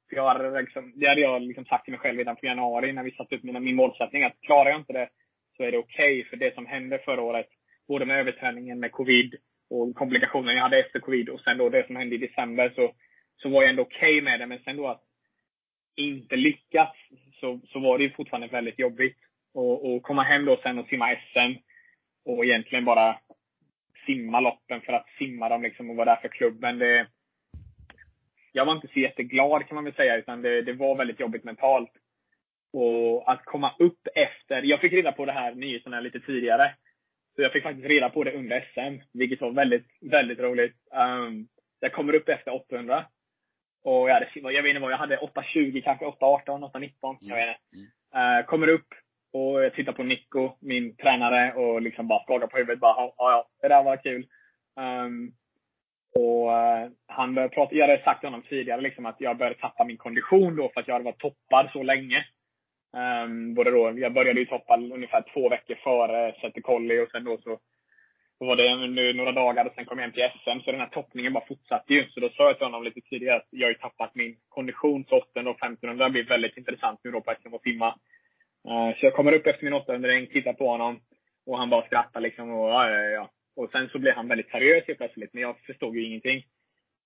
För 0.09 0.17
jag 0.17 0.29
hade 0.29 0.61
liksom, 0.61 0.93
det 0.97 1.09
hade 1.09 1.21
jag 1.21 1.43
liksom 1.43 1.65
sagt 1.65 1.85
till 1.85 1.93
mig 1.93 2.01
själv 2.01 2.19
redan 2.19 2.37
på 2.37 2.47
januari 2.47 2.93
när 2.93 3.03
vi 3.03 3.11
satte 3.11 3.35
upp 3.35 3.43
mina, 3.43 3.61
min 3.61 3.75
målsättning 3.77 4.23
att 4.23 4.41
klarar 4.41 4.71
jag 4.71 4.81
inte 4.81 4.93
det 4.93 5.09
så 5.57 5.63
är 5.63 5.73
det 5.73 5.79
okej. 5.79 6.25
för 6.25 6.37
det 6.37 6.55
som 6.55 6.67
hände 6.67 6.99
förra 6.99 7.23
året, 7.23 7.47
både 7.89 8.07
med 8.07 8.21
överträningen 8.21 8.81
med 8.81 8.93
covid 8.93 9.35
och 9.71 9.95
komplikationer 9.95 10.53
jag 10.53 10.63
hade 10.63 10.81
efter 10.81 11.01
covid 11.01 11.29
och 11.29 11.41
sen 11.41 11.59
då 11.59 11.69
det 11.69 11.87
som 11.87 11.97
hände 11.97 12.15
i 12.15 12.19
december 12.19 12.73
så, 12.75 12.93
så 13.37 13.49
var 13.49 13.63
jag 13.63 13.71
ändå 13.71 13.83
okej 13.83 14.21
med 14.21 14.41
det. 14.41 14.47
Men 14.47 14.59
sen 14.65 14.77
då 14.77 14.89
att 14.89 15.03
inte 15.97 16.37
lyckas 16.37 16.97
så, 17.41 17.61
så 17.69 17.79
var 17.79 17.99
det 17.99 18.05
ju 18.05 18.11
fortfarande 18.11 18.47
väldigt 18.47 18.79
jobbigt. 18.79 19.19
Och, 19.55 19.95
och 19.95 20.03
komma 20.03 20.23
hem 20.23 20.45
då 20.45 20.61
sen 20.63 20.79
och 20.79 20.87
simma 20.87 21.17
SM 21.17 21.59
och 22.25 22.45
egentligen 22.45 22.85
bara 22.85 23.19
simma 24.07 24.41
loppen 24.41 24.81
för 24.81 24.93
att 24.93 25.07
simma 25.19 25.49
dem 25.49 25.63
liksom 25.63 25.91
och 25.91 25.97
vara 25.97 26.15
där 26.15 26.21
för 26.21 26.29
klubben. 26.29 26.79
Det, 26.79 27.07
jag 28.53 28.65
var 28.65 28.75
inte 28.75 28.89
så 28.89 29.01
jätteglad 29.01 29.67
kan 29.67 29.75
man 29.75 29.85
väl 29.85 29.95
säga, 29.95 30.17
utan 30.17 30.43
det, 30.43 30.63
det 30.63 30.73
var 30.73 30.97
väldigt 30.97 31.21
jobbigt 31.21 31.45
mentalt. 31.45 31.91
Och 32.73 33.33
att 33.33 33.45
komma 33.45 33.75
upp 33.79 34.09
efter, 34.15 34.63
jag 34.63 34.81
fick 34.81 34.93
reda 34.93 35.13
på 35.13 35.25
det 35.25 35.33
här 35.33 35.55
nyheterna 35.55 36.01
lite 36.01 36.21
tidigare. 36.21 36.75
Så 37.37 37.43
jag 37.43 37.53
fick 37.53 37.63
faktiskt 37.63 37.89
reda 37.89 38.11
på 38.11 38.25
det 38.25 38.33
under 38.33 38.61
SM, 38.61 39.05
vilket 39.13 39.41
var 39.41 39.51
väldigt, 39.51 39.87
väldigt 40.01 40.39
roligt. 40.39 40.77
Um, 40.91 41.49
jag 41.81 41.93
kommer 41.93 42.15
upp 42.15 42.29
efter 42.29 42.55
800. 42.55 43.05
Och 43.85 44.09
jag, 44.09 44.15
hade, 44.15 44.29
jag 44.35 44.63
vet 44.63 44.71
inte 44.71 44.81
vad, 44.81 44.93
jag 44.93 44.99
hade 44.99 45.19
820 45.19 45.83
kanske, 45.85 46.07
818, 46.07 46.65
819. 46.65 47.17
Jag 47.21 47.37
vet 47.37 47.49
inte. 47.49 47.93
Uh, 48.17 48.47
kommer 48.47 48.69
upp 48.69 48.89
och 49.33 49.65
jag 49.65 49.75
tittar 49.75 49.93
på 49.93 50.03
Nico, 50.03 50.51
min 50.61 50.97
tränare, 50.97 51.53
och 51.53 51.83
liksom 51.83 52.09
bara 52.09 52.23
skakar 52.23 52.47
på 52.47 52.57
huvudet. 52.57 52.81
Bara, 52.81 52.95
ja, 52.97 53.15
ja, 53.19 53.49
det 53.61 53.69
där 53.69 53.83
var 53.83 53.97
kul. 53.97 54.27
Um, 54.77 55.33
och 56.15 56.49
uh, 56.49 56.91
han 57.07 57.35
började 57.35 57.55
prata, 57.55 57.75
jag 57.75 57.89
hade 57.89 58.03
sagt 58.03 58.21
till 58.21 58.27
honom 58.27 58.43
tidigare 58.49 58.81
liksom 58.81 59.07
att 59.07 59.21
jag 59.21 59.37
började 59.37 59.59
tappa 59.59 59.85
min 59.85 59.97
kondition 59.97 60.57
då 60.57 60.69
för 60.69 60.81
att 60.81 60.89
jag 60.89 60.95
hade 60.95 61.05
varit 61.05 61.19
toppad 61.19 61.71
så 61.73 61.83
länge. 61.83 62.25
Um, 63.25 63.55
både 63.55 63.71
då, 63.71 63.93
jag 63.97 64.13
började 64.13 64.41
ju 64.41 64.47
toppa 64.47 64.77
ungefär 64.77 65.25
två 65.35 65.49
veckor 65.49 65.75
före 65.75 66.35
Säter 66.41 66.61
Collie 66.61 67.01
och 67.01 67.11
sen 67.11 67.25
då 67.25 67.39
så, 67.39 67.59
så 68.43 68.47
var 68.47 68.57
det 68.57 68.87
nu 68.87 69.13
några 69.13 69.33
dagar 69.33 69.65
och 69.65 69.73
sen 69.75 69.85
kom 69.85 69.99
jag 69.99 70.05
hem 70.05 70.13
till 70.13 70.31
SM. 70.43 70.61
Så 70.65 70.71
den 70.71 70.81
här 70.81 70.89
toppningen 70.89 71.33
bara 71.33 71.47
fortsatte 71.47 71.95
ju. 71.95 72.11
Så 72.11 72.21
då 72.21 72.29
sa 72.29 72.47
jag 72.47 72.57
till 72.57 72.67
honom 72.67 72.85
lite 72.85 73.01
tidigare 73.01 73.37
att 73.37 73.49
jag 73.51 73.67
har 73.67 73.73
ju 73.73 73.79
tappat 73.79 74.15
min 74.15 74.37
kondition. 74.49 75.05
Så 75.05 75.17
800 75.17 75.51
och 75.51 75.57
1500 75.57 76.11
blir 76.11 76.25
väldigt 76.25 76.57
intressant 76.57 77.01
nu 77.05 77.11
då 77.11 77.21
på 77.21 77.35
SM 77.41 77.55
och 77.55 77.63
simma. 77.63 77.89
Eh, 78.69 78.91
så 78.97 79.07
jag 79.07 79.15
kommer 79.15 79.33
upp 79.33 79.47
efter 79.47 79.65
min 79.65 79.73
800 79.73 80.09
tittar 80.33 80.53
på 80.53 80.69
honom. 80.69 81.01
Och 81.47 81.59
han 81.59 81.71
bara 81.71 81.87
skrattar 81.87 82.21
liksom. 82.21 82.51
Och, 82.51 82.69
ja, 82.69 82.91
ja, 82.91 83.01
ja. 83.01 83.31
och 83.57 83.71
sen 83.71 83.89
så 83.89 83.99
blev 83.99 84.15
han 84.15 84.29
väldigt 84.29 84.51
seriös 84.51 84.85
helt 84.87 84.99
plötsligt. 84.99 85.33
Men 85.33 85.43
jag 85.43 85.59
förstod 85.59 85.97
ju 85.97 86.05
ingenting. 86.05 86.45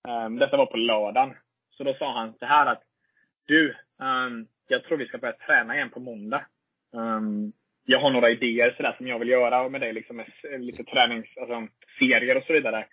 Eh, 0.08 0.30
detta 0.30 0.56
var 0.56 0.66
på 0.66 0.76
lördagen. 0.76 1.34
Så 1.70 1.84
då 1.84 1.94
sa 1.94 2.12
han 2.12 2.34
så 2.38 2.46
här 2.46 2.66
att 2.66 2.82
Du, 3.46 3.76
ehm, 4.02 4.46
jag 4.68 4.84
tror 4.84 4.98
vi 4.98 5.06
ska 5.06 5.18
börja 5.18 5.36
träna 5.46 5.74
igen 5.74 5.90
på 5.90 6.00
måndag. 6.00 6.46
Ehm, 6.96 7.52
jag 7.88 8.00
har 8.00 8.10
några 8.10 8.30
idéer 8.30 8.74
sådär 8.76 8.94
som 8.96 9.06
jag 9.06 9.18
vill 9.18 9.28
göra 9.28 9.68
med 9.68 9.80
dig, 9.80 9.92
liksom 9.92 10.16
med 10.16 10.26
lite 10.58 10.84
träningsserier 10.84 11.42
alltså 11.42 11.74
serier 11.98 12.36
och 12.36 12.44
så 12.44 12.52
vidare. 12.52 12.86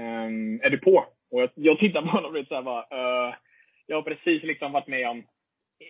Um, 0.00 0.60
är 0.62 0.70
du 0.70 0.78
på? 0.78 1.06
Och 1.30 1.42
jag, 1.42 1.50
jag 1.54 1.78
tittar 1.78 2.02
på 2.02 2.08
honom 2.08 2.24
och 2.24 2.32
blir 2.32 2.44
såhär 2.44 2.62
bara, 2.62 2.82
uh, 2.82 3.34
jag 3.86 3.96
har 3.96 4.02
precis 4.02 4.42
liksom 4.42 4.72
varit 4.72 4.86
med 4.86 5.08
om, 5.08 5.24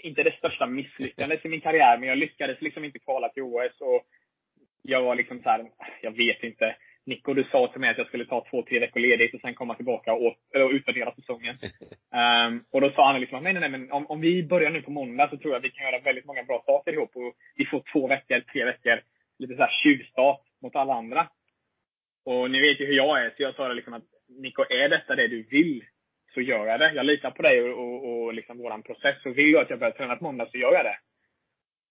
inte 0.02 0.22
det 0.22 0.36
största 0.38 0.66
misslyckandet 0.66 1.44
i 1.44 1.48
min 1.48 1.60
karriär, 1.60 1.98
men 1.98 2.08
jag 2.08 2.18
lyckades 2.18 2.60
liksom 2.60 2.84
inte 2.84 2.98
kvala 2.98 3.28
till 3.28 3.42
OS 3.42 3.80
och 3.80 4.02
jag 4.82 5.02
var 5.02 5.14
liksom 5.14 5.42
så 5.42 5.48
här, 5.48 5.70
jag 6.02 6.16
vet 6.16 6.42
inte. 6.42 6.76
Nico, 7.06 7.34
du 7.34 7.44
sa 7.44 7.68
till 7.68 7.80
mig 7.80 7.90
att 7.90 7.98
jag 7.98 8.06
skulle 8.06 8.26
ta 8.26 8.46
två, 8.50 8.62
tre 8.62 8.78
veckor 8.78 9.00
ledigt 9.00 9.34
och 9.34 9.40
sen 9.40 9.54
komma 9.54 9.74
tillbaka 9.74 10.12
och, 10.12 10.36
och 10.54 10.70
utvärdera 10.70 11.14
säsongen. 11.14 11.58
Um, 12.46 12.64
och 12.72 12.80
då 12.80 12.90
sa 12.90 13.12
han 13.12 13.20
liksom, 13.20 13.44
nej, 13.44 13.52
nej, 13.52 13.60
nej, 13.60 13.70
men 13.70 13.92
om, 13.92 14.06
om 14.06 14.20
vi 14.20 14.42
börjar 14.42 14.70
nu 14.70 14.82
på 14.82 14.90
måndag 14.90 15.30
så 15.30 15.36
tror 15.36 15.52
jag 15.52 15.58
att 15.58 15.64
vi 15.64 15.70
kan 15.70 15.86
göra 15.86 15.98
väldigt 15.98 16.24
många 16.24 16.42
bra 16.42 16.62
saker 16.66 16.92
ihop. 16.92 17.16
Och 17.16 17.34
vi 17.56 17.66
får 17.66 17.82
två 17.92 18.08
veckor, 18.08 18.40
tre 18.40 18.64
veckor, 18.64 19.00
lite 19.38 19.56
så 19.56 19.62
här 19.62 19.82
tjuvstart 19.82 20.40
mot 20.62 20.76
alla 20.76 20.94
andra. 20.94 21.28
Och 22.24 22.50
ni 22.50 22.60
vet 22.60 22.80
ju 22.80 22.86
hur 22.86 22.96
jag 22.96 23.24
är, 23.24 23.30
så 23.30 23.42
jag 23.42 23.54
sa 23.54 23.68
det 23.68 23.74
liksom 23.74 23.94
att 23.94 24.04
Nico, 24.28 24.62
är 24.62 24.88
detta 24.88 25.14
det 25.14 25.28
du 25.28 25.42
vill, 25.42 25.84
så 26.34 26.40
gör 26.40 26.66
jag 26.66 26.80
det. 26.80 26.92
Jag 26.92 27.06
litar 27.06 27.30
på 27.30 27.42
dig 27.42 27.62
och, 27.62 27.78
och, 27.78 28.24
och 28.24 28.34
liksom 28.34 28.58
våran 28.58 28.82
process. 28.82 29.22
Så 29.22 29.30
vill 29.30 29.52
du 29.52 29.60
att 29.60 29.70
jag 29.70 29.78
börjar 29.78 29.92
träna 29.92 30.16
på 30.16 30.24
måndag 30.24 30.48
så 30.50 30.58
gör 30.58 30.72
jag 30.72 30.84
det. 30.84 30.98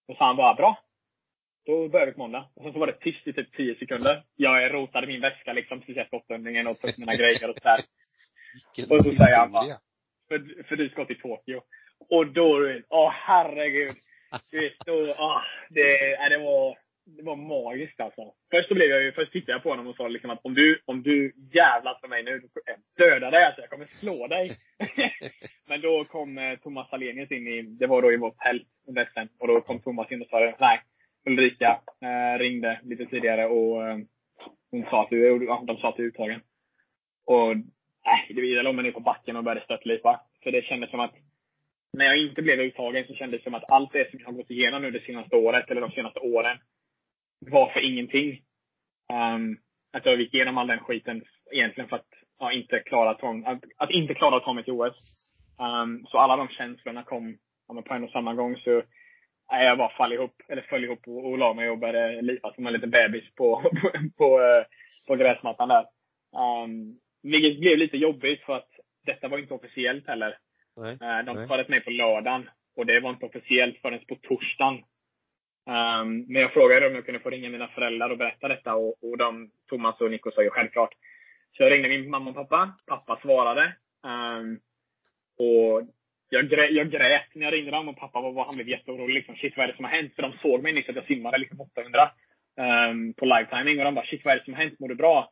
Och 0.08 0.16
sa 0.16 0.26
han 0.26 0.36
bara, 0.36 0.54
bra. 0.54 0.78
Då 1.66 1.88
börjar 1.88 2.06
vi 2.06 2.12
på 2.12 2.18
måndag. 2.18 2.48
Och 2.54 2.62
sen 2.62 2.72
så 2.72 2.78
var 2.78 2.86
det 2.86 2.92
tyst 2.92 3.28
i 3.28 3.32
typ 3.32 3.56
10 3.56 3.74
sekunder. 3.74 4.22
Jag 4.36 4.74
rotade 4.74 5.06
min 5.06 5.20
väska 5.20 5.52
liksom 5.52 5.80
precis 5.80 5.96
efter 5.96 6.16
åttundringen 6.16 6.66
och 6.66 6.80
tog 6.80 6.90
upp 6.90 6.98
mina 6.98 7.14
grejer 7.14 7.50
och 7.50 7.56
sådär. 7.56 7.80
Och 8.90 9.04
så 9.04 9.10
säger 9.16 9.36
han 9.36 9.52
bara, 9.52 9.78
för, 10.28 10.64
för 10.68 10.76
du 10.76 10.88
ska 10.88 11.04
till 11.04 11.20
Tokyo. 11.20 11.62
Och 12.10 12.26
då, 12.26 12.80
åh 12.88 13.10
herregud. 13.10 13.94
Du 14.50 14.60
vet, 14.60 14.72
då, 14.86 15.14
åh, 15.18 15.42
det, 15.70 16.12
äh, 16.12 16.28
det 16.28 16.38
var, 16.38 16.78
det 17.04 17.22
var 17.22 17.36
magiskt 17.36 18.00
alltså. 18.00 18.22
Först 18.50 18.68
så 18.68 18.74
blev 18.74 18.88
jag 18.88 19.02
ju, 19.02 19.12
först 19.12 19.32
tittade 19.32 19.52
jag 19.52 19.62
på 19.62 19.70
honom 19.70 19.86
och 19.86 19.96
sa 19.96 20.08
liksom 20.08 20.30
att 20.30 20.40
om 20.42 20.54
du, 20.54 20.82
om 20.84 21.02
du 21.02 21.32
jävlas 21.52 22.02
med 22.02 22.10
mig 22.10 22.22
nu, 22.22 22.38
då 22.38 22.48
dödar 23.04 23.30
dig 23.30 23.44
alltså. 23.44 23.60
Jag 23.60 23.70
kommer 23.70 23.86
slå 23.86 24.26
dig. 24.26 24.56
Men 25.68 25.80
då 25.80 26.04
kom 26.04 26.38
eh, 26.38 26.58
Thomas 26.58 26.90
Salenius 26.90 27.30
in 27.30 27.48
i, 27.48 27.62
det 27.62 27.86
var 27.86 28.02
då 28.02 28.12
i 28.12 28.16
vårt 28.16 28.38
tält. 28.38 28.68
Och 29.38 29.48
då 29.48 29.60
kom 29.60 29.80
Thomas 29.80 30.12
in 30.12 30.22
och 30.22 30.28
sa 30.28 30.54
nej, 30.60 30.82
Ulrika 31.26 31.80
eh, 32.00 32.38
ringde 32.38 32.80
lite 32.82 33.06
tidigare 33.06 33.46
och 33.46 33.88
eh, 33.88 33.98
hon 34.70 34.84
sa 34.90 35.02
att 35.02 35.10
du, 35.10 35.38
de 35.66 35.76
sa 35.76 35.88
att 35.88 35.96
du 35.96 36.02
är 36.02 36.08
uttagen. 36.08 36.40
Och 37.26 37.56
Äh, 38.04 38.34
det 38.34 38.62
låg 38.62 38.74
mig 38.74 38.84
ner 38.84 38.92
på 38.92 39.00
backen 39.00 39.36
och 39.36 39.44
började 39.44 39.64
störtlipa. 39.64 40.20
För 40.42 40.52
det 40.52 40.64
kändes 40.64 40.90
som 40.90 41.00
att 41.00 41.14
när 41.92 42.04
jag 42.04 42.18
inte 42.18 42.42
blev 42.42 42.60
uttagen 42.60 43.06
så 43.06 43.14
kändes 43.14 43.40
det 43.40 43.44
som 43.44 43.54
att 43.54 43.72
allt 43.72 43.92
det 43.92 44.10
som 44.10 44.20
jag 44.20 44.26
har 44.26 44.32
gått 44.32 44.50
igenom 44.50 44.82
nu 44.82 44.90
det 44.90 45.04
senaste 45.06 45.36
året, 45.36 45.70
eller 45.70 45.80
de 45.80 45.90
senaste 45.90 46.20
åren, 46.20 46.58
var 47.40 47.72
för 47.72 47.80
ingenting. 47.80 48.42
Um, 49.12 49.58
att 49.92 50.06
jag 50.06 50.20
gick 50.20 50.34
igenom 50.34 50.58
all 50.58 50.66
den 50.66 50.78
skiten 50.78 51.24
egentligen 51.52 51.88
för 51.88 51.96
att 51.96 52.10
ja, 52.38 52.52
inte 52.52 52.78
klara 52.78 53.10
att, 53.10 53.64
att 53.76 53.90
inte 53.90 54.14
klara 54.14 54.36
att 54.36 54.44
ta 54.44 54.52
mig 54.52 54.64
till 54.64 54.72
OS. 54.72 54.96
Um, 55.58 55.66
ehm, 55.66 56.06
så 56.06 56.18
alla 56.18 56.36
de 56.36 56.48
känslorna 56.48 57.02
kom 57.02 57.38
ja, 57.68 57.82
på 57.82 57.94
en 57.94 58.04
och 58.04 58.10
samma 58.10 58.34
gång. 58.34 58.56
Så 58.56 58.82
nej, 59.50 59.66
jag 59.66 59.78
bara 59.78 59.88
fall 59.88 60.12
ihop, 60.12 60.42
eller 60.48 60.62
föll 60.62 60.84
ihop 60.84 61.08
och, 61.08 61.30
och 61.30 61.38
la 61.38 61.54
mig 61.54 61.70
och 61.70 61.78
började 61.78 62.22
lipa 62.22 62.52
som 62.54 62.66
en 62.66 62.72
liten 62.72 62.90
bebis 62.90 63.34
på, 63.34 63.62
på, 63.62 63.90
på, 64.16 64.40
eh, 64.40 64.64
på 65.06 65.16
gräsmattan 65.16 65.68
där. 65.68 65.86
Um, 66.64 66.98
vilket 67.22 67.60
blev 67.60 67.78
lite 67.78 67.96
jobbigt 67.96 68.42
för 68.42 68.56
att 68.56 68.70
detta 69.06 69.28
var 69.28 69.38
inte 69.38 69.54
officiellt 69.54 70.06
heller. 70.06 70.38
Nej, 70.76 70.92
uh, 70.92 71.24
de 71.24 71.46
svarade 71.46 71.68
mig 71.68 71.80
på 71.80 71.90
lördagen 71.90 72.50
och 72.76 72.86
det 72.86 73.00
var 73.00 73.10
inte 73.10 73.26
officiellt 73.26 73.78
förrän 73.78 74.04
på 74.08 74.16
torsdagen. 74.22 74.74
Um, 75.66 76.26
men 76.28 76.42
jag 76.42 76.52
frågade 76.52 76.86
om 76.86 76.94
jag 76.94 77.04
kunde 77.04 77.20
få 77.20 77.30
ringa 77.30 77.50
mina 77.50 77.68
föräldrar 77.68 78.10
och 78.10 78.18
berätta 78.18 78.48
detta 78.48 78.74
och, 78.74 79.04
och 79.04 79.18
de, 79.18 79.50
Thomas 79.68 80.00
och 80.00 80.10
Nico 80.10 80.30
sa 80.30 80.42
ju 80.42 80.50
självklart. 80.50 80.94
Så 81.56 81.62
jag 81.62 81.72
ringde 81.72 81.88
min 81.88 82.10
mamma 82.10 82.30
och 82.30 82.36
pappa. 82.36 82.74
Pappa 82.86 83.20
svarade. 83.22 83.74
Um, 84.02 84.60
och 85.38 85.82
jag, 86.32 86.48
grä, 86.48 86.66
jag 86.66 86.90
grät 86.90 87.34
när 87.34 87.44
jag 87.44 87.54
ringde 87.54 87.70
dem 87.70 87.88
och 87.88 87.96
pappa 87.96 88.20
var, 88.20 88.44
han 88.44 88.54
blev 88.54 88.68
jätteorolig. 88.68 89.14
Liksom, 89.14 89.36
shit, 89.36 89.56
vad 89.56 89.64
är 89.64 89.68
det 89.68 89.76
som 89.76 89.84
har 89.84 89.92
hänt? 89.92 90.14
För 90.14 90.22
de 90.22 90.32
såg 90.42 90.62
mig 90.62 90.72
nyss 90.72 90.88
att 90.88 90.96
jag 90.96 91.06
simmade 91.06 91.38
liksom 91.38 91.60
800 91.60 92.10
um, 92.56 92.64
ehm, 92.64 93.14
på 93.14 93.24
live-timing. 93.24 93.78
Och 93.78 93.84
de 93.84 93.94
bara, 93.94 94.06
shit, 94.06 94.24
vad 94.24 94.34
är 94.34 94.38
det 94.38 94.44
som 94.44 94.54
har 94.54 94.62
hänt? 94.62 94.80
Mår 94.80 94.88
du 94.88 94.94
bra? 94.94 95.30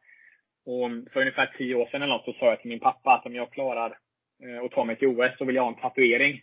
Och 0.66 1.12
för 1.12 1.20
ungefär 1.20 1.54
tio 1.58 1.74
år 1.74 1.86
sedan 1.86 2.02
eller 2.02 2.12
något 2.12 2.24
så 2.24 2.32
sa 2.32 2.46
jag 2.46 2.60
till 2.60 2.68
min 2.68 2.80
pappa 2.80 3.14
att 3.14 3.26
om 3.26 3.34
jag 3.34 3.52
klarar 3.52 3.90
eh, 4.44 4.64
att 4.64 4.70
ta 4.70 4.84
mig 4.84 4.96
till 4.96 5.08
OS 5.08 5.38
så 5.38 5.44
vill 5.44 5.56
jag 5.56 5.62
ha 5.62 5.68
en 5.68 5.80
tatuering. 5.80 6.40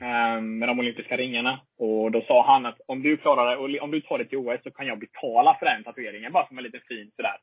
Ehm, 0.00 0.38
um, 0.38 0.58
med 0.58 0.68
de 0.68 0.78
olympiska 0.78 1.16
ringarna. 1.16 1.60
Och 1.78 2.10
då 2.10 2.22
sa 2.22 2.46
han 2.46 2.66
att 2.66 2.80
om 2.86 3.02
du 3.02 3.16
klarar 3.16 3.50
det, 3.50 3.56
och 3.56 3.84
om 3.84 3.90
du 3.90 4.00
tar 4.00 4.18
dig 4.18 4.28
till 4.28 4.38
OS 4.38 4.62
så 4.62 4.70
kan 4.70 4.86
jag 4.86 4.98
betala 4.98 5.56
för 5.58 5.66
den 5.66 5.84
tatueringen. 5.84 6.32
Bara 6.32 6.46
som 6.46 6.58
en 6.58 6.64
liten 6.64 6.80
fin 6.88 7.10
sådär, 7.16 7.38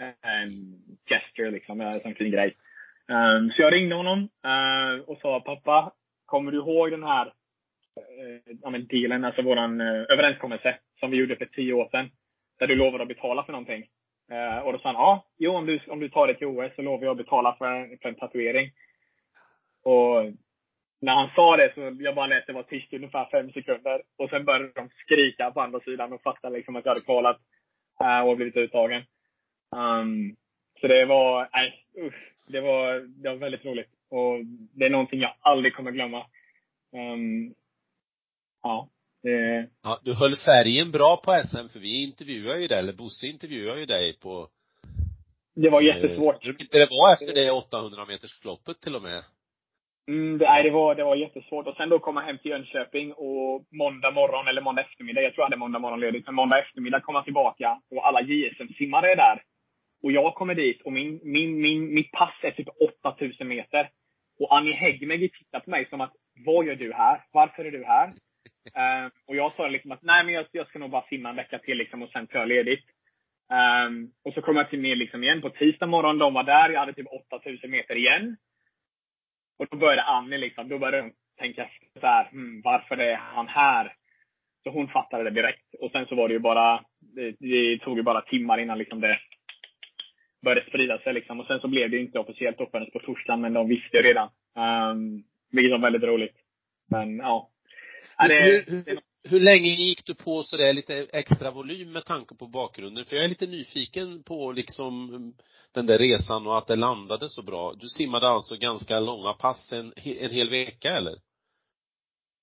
um, 0.00 0.78
gesture 1.08 1.50
liksom, 1.50 1.80
eh, 1.80 1.96
en 2.04 2.14
fin 2.14 2.30
grej. 2.30 2.56
Um, 3.12 3.50
så 3.50 3.62
jag 3.62 3.72
ringde 3.72 3.94
honom 3.94 4.18
uh, 4.46 5.00
och 5.06 5.18
sa, 5.18 5.40
pappa, 5.40 5.92
kommer 6.26 6.52
du 6.52 6.58
ihåg 6.58 6.90
den 6.90 7.02
här 7.02 7.26
uh, 7.26 8.56
ja, 8.62 8.70
men 8.70 8.86
dealen, 8.86 9.24
alltså 9.24 9.42
våran 9.42 9.80
uh, 9.80 10.06
överenskommelse 10.08 10.78
som 11.00 11.10
vi 11.10 11.16
gjorde 11.16 11.36
för 11.36 11.46
tio 11.46 11.72
år 11.72 11.88
sedan? 11.90 12.10
Där 12.58 12.66
du 12.66 12.74
lovade 12.74 13.02
att 13.02 13.08
betala 13.08 13.44
för 13.44 13.52
någonting. 13.52 13.86
Uh, 14.32 14.58
och 14.58 14.72
då 14.72 14.78
sa 14.78 14.88
han, 14.88 14.94
ja, 14.94 15.26
jo 15.38 15.52
om 15.52 15.66
du, 15.66 15.80
om 15.88 16.00
du 16.00 16.08
tar 16.08 16.26
det 16.26 16.34
till 16.34 16.46
OS 16.46 16.74
så 16.76 16.82
lovar 16.82 17.04
jag 17.04 17.10
att 17.10 17.24
betala 17.24 17.56
för, 17.58 17.96
för 18.02 18.08
en 18.08 18.14
tatuering. 18.14 18.70
Och 19.84 20.32
när 21.00 21.14
han 21.14 21.30
sa 21.34 21.56
det 21.56 21.72
så 21.74 21.96
jag 22.00 22.14
bara 22.14 22.26
lät 22.26 22.46
det 22.46 22.52
vara 22.52 22.64
tyst 22.64 22.92
i 22.92 22.96
ungefär 22.96 23.28
fem 23.30 23.52
sekunder. 23.52 24.02
Och 24.18 24.30
sen 24.30 24.44
började 24.44 24.72
de 24.74 24.88
skrika 24.88 25.50
på 25.50 25.60
andra 25.60 25.80
sidan 25.80 26.12
och 26.12 26.22
fattade 26.22 26.56
liksom 26.56 26.76
att 26.76 26.84
jag 26.84 26.90
hade 26.90 27.04
kvalat 27.04 27.40
uh, 28.02 28.28
och 28.28 28.36
blivit 28.36 28.56
uttagen. 28.56 29.02
Um, 29.76 30.36
så 30.80 30.86
det 30.86 31.04
var, 31.04 31.48
nej 31.52 31.84
usch 31.98 32.31
det 32.46 32.60
var, 32.60 33.00
det 33.22 33.28
var 33.28 33.36
väldigt 33.36 33.64
roligt. 33.64 33.90
Och 34.10 34.44
det 34.74 34.84
är 34.84 34.90
någonting 34.90 35.20
jag 35.20 35.34
aldrig 35.40 35.74
kommer 35.74 35.90
glömma. 35.90 36.26
Um, 36.92 37.54
ja. 38.62 38.88
Det... 39.22 39.68
Ja, 39.82 40.00
du 40.04 40.14
höll 40.14 40.36
färgen 40.36 40.90
bra 40.90 41.16
på 41.24 41.42
SM, 41.44 41.68
för 41.72 41.78
vi 41.80 42.02
intervjuade 42.02 42.60
ju 42.60 42.66
dig, 42.66 42.78
eller 42.78 42.92
Bosse 42.92 43.26
intervjuade 43.26 43.80
ju 43.80 43.86
dig 43.86 44.18
på 44.18 44.48
Det 45.54 45.70
var 45.70 45.80
jättesvårt. 45.80 46.46
Eh, 46.46 46.54
det 46.70 46.88
var 46.90 47.12
efter 47.12 47.34
det 47.34 47.50
800 47.50 48.04
meters 48.04 48.40
floppet 48.40 48.80
till 48.80 48.96
och 48.96 49.02
med. 49.02 49.24
Mm, 50.08 50.38
det, 50.38 50.44
nej, 50.44 50.62
det 50.62 50.70
var, 50.70 50.94
det 50.94 51.04
var 51.04 51.16
jättesvårt. 51.16 51.66
Och 51.66 51.76
sen 51.76 51.88
då 51.88 51.98
komma 51.98 52.20
hem 52.20 52.38
till 52.38 52.50
Jönköping 52.50 53.12
och 53.12 53.64
måndag 53.70 54.10
morgon, 54.10 54.48
eller 54.48 54.60
måndag 54.60 54.82
eftermiddag, 54.82 55.22
jag 55.22 55.34
tror 55.34 55.42
jag 55.42 55.46
hade 55.46 55.56
måndag 55.56 55.78
morgon 55.78 56.00
ledigt, 56.00 56.26
men 56.26 56.34
måndag 56.34 56.58
eftermiddag 56.58 57.00
komma 57.00 57.22
tillbaka 57.22 57.80
och 57.90 58.06
alla 58.06 58.20
JSM-simmare 58.20 59.12
är 59.12 59.16
där. 59.16 59.42
Och 60.02 60.12
jag 60.12 60.34
kommer 60.34 60.54
dit 60.54 60.82
och 60.82 60.92
min, 60.92 61.20
min, 61.22 61.60
min, 61.60 61.94
mitt 61.94 62.12
pass 62.12 62.34
är 62.42 62.50
typ 62.50 62.68
8000 63.04 63.48
meter. 63.48 63.90
Och 64.40 64.56
Annie 64.56 64.72
Häggmägi 64.72 65.28
tittar 65.28 65.60
på 65.60 65.70
mig 65.70 65.86
som 65.90 66.00
att, 66.00 66.12
vad 66.46 66.66
gör 66.66 66.74
du 66.74 66.92
här? 66.92 67.24
Varför 67.32 67.64
är 67.64 67.70
du 67.70 67.84
här? 67.84 68.08
Uh, 68.08 69.10
och 69.26 69.36
jag 69.36 69.52
sa 69.56 69.68
liksom 69.68 69.92
att, 69.92 70.02
nej 70.02 70.24
men 70.24 70.34
jag, 70.34 70.46
jag 70.52 70.68
ska 70.68 70.78
nog 70.78 70.90
bara 70.90 71.06
simma 71.08 71.30
en 71.30 71.36
vecka 71.36 71.58
till 71.58 71.78
liksom 71.78 72.02
och 72.02 72.10
sen 72.10 72.26
tar 72.26 72.38
jag 72.38 72.48
ledigt. 72.48 72.84
Um, 73.52 74.12
och 74.24 74.34
så 74.34 74.42
kom 74.42 74.56
jag 74.56 74.70
till 74.70 74.80
ner 74.80 74.96
liksom 74.96 75.24
igen 75.24 75.40
på 75.40 75.50
tisdag 75.50 75.86
morgon. 75.86 76.18
De 76.18 76.34
var 76.34 76.42
där. 76.44 76.70
Jag 76.70 76.80
hade 76.80 76.92
typ 76.92 77.06
8000 77.30 77.70
meter 77.70 77.96
igen. 77.96 78.36
Och 79.58 79.66
då 79.70 79.76
började 79.76 80.02
Annie 80.02 80.38
liksom, 80.38 80.68
då 80.68 80.78
började 80.78 81.02
hon 81.02 81.12
tänka 81.38 81.68
så 82.00 82.06
här, 82.06 82.30
hmm, 82.30 82.62
varför 82.64 82.96
är 82.96 83.16
han 83.16 83.48
här? 83.48 83.94
Så 84.62 84.70
hon 84.70 84.88
fattade 84.88 85.24
det 85.24 85.30
direkt. 85.30 85.74
Och 85.80 85.90
sen 85.90 86.06
så 86.06 86.14
var 86.14 86.28
det 86.28 86.34
ju 86.34 86.40
bara, 86.40 86.84
det, 87.00 87.36
det 87.38 87.78
tog 87.78 87.96
ju 87.96 88.02
bara 88.02 88.20
timmar 88.20 88.58
innan 88.58 88.78
liksom 88.78 89.00
det 89.00 89.18
började 90.44 90.68
sprida 90.68 90.98
sig 90.98 91.14
liksom. 91.14 91.40
Och 91.40 91.46
sen 91.46 91.60
så 91.60 91.68
blev 91.68 91.90
det 91.90 91.98
inte 91.98 92.18
officiellt 92.18 92.56
förrän 92.56 92.90
på 92.90 92.98
torsdagen, 92.98 93.40
men 93.40 93.52
de 93.52 93.68
visste 93.68 93.96
ju 93.96 94.02
redan. 94.02 94.28
Um, 94.56 95.24
vilket 95.52 95.72
var 95.72 95.78
väldigt 95.78 96.02
roligt. 96.02 96.36
Men 96.90 97.16
ja. 97.16 97.48
Hur, 98.18 98.28
det, 98.28 98.64
hur, 98.66 98.84
hur, 98.86 98.98
hur 99.28 99.40
länge 99.40 99.70
gick 99.70 100.06
du 100.06 100.14
på 100.14 100.42
så 100.42 100.56
det 100.56 100.72
lite 100.72 101.06
extra 101.12 101.50
volym 101.50 101.92
med 101.92 102.04
tanke 102.04 102.34
på 102.34 102.46
bakgrunden? 102.46 103.04
För 103.04 103.16
jag 103.16 103.24
är 103.24 103.28
lite 103.28 103.46
nyfiken 103.46 104.22
på 104.22 104.52
liksom 104.52 105.10
den 105.74 105.86
där 105.86 105.98
resan 105.98 106.46
och 106.46 106.58
att 106.58 106.66
det 106.66 106.76
landade 106.76 107.28
så 107.28 107.42
bra. 107.42 107.72
Du 107.72 107.88
simmade 107.88 108.28
alltså 108.28 108.56
ganska 108.56 109.00
långa 109.00 109.32
pass 109.32 109.72
en, 109.72 109.92
en 109.96 110.30
hel 110.30 110.50
vecka 110.50 110.96
eller? 110.96 111.14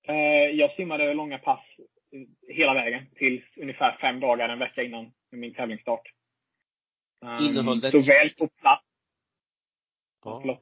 Uh, 0.08 0.50
jag 0.54 0.70
simmade 0.74 1.14
långa 1.14 1.38
pass 1.38 1.64
hela 2.48 2.74
vägen 2.74 3.06
till 3.16 3.42
ungefär 3.56 3.98
fem 4.00 4.20
dagar, 4.20 4.48
en 4.48 4.58
vecka 4.58 4.82
innan 4.82 5.12
min 5.32 5.54
tävlingsstart. 5.54 6.08
Um, 7.22 7.44
Innehöll 7.44 7.80
den 7.80 7.90
Såväl 7.92 8.30
på 8.30 8.48
plats. 8.48 8.84
Ja. 10.24 10.60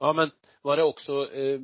Ja, 0.00 0.12
men 0.12 0.30
var 0.62 0.76
det 0.76 0.82
också 0.82 1.12
eh, 1.12 1.60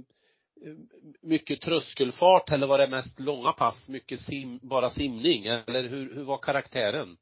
mycket 1.23 1.61
tröskelfart 1.61 2.51
eller 2.51 2.67
var 2.67 2.79
det 2.79 2.89
mest 2.89 3.21
långa 3.21 3.53
pass, 3.53 3.89
mycket 3.89 4.21
sim, 4.21 4.59
bara 4.63 4.91
simning? 4.91 5.47
Eller 5.47 5.83
hur, 5.89 6.15
hur 6.15 6.25
var 6.25 6.39
karaktären? 6.39 7.17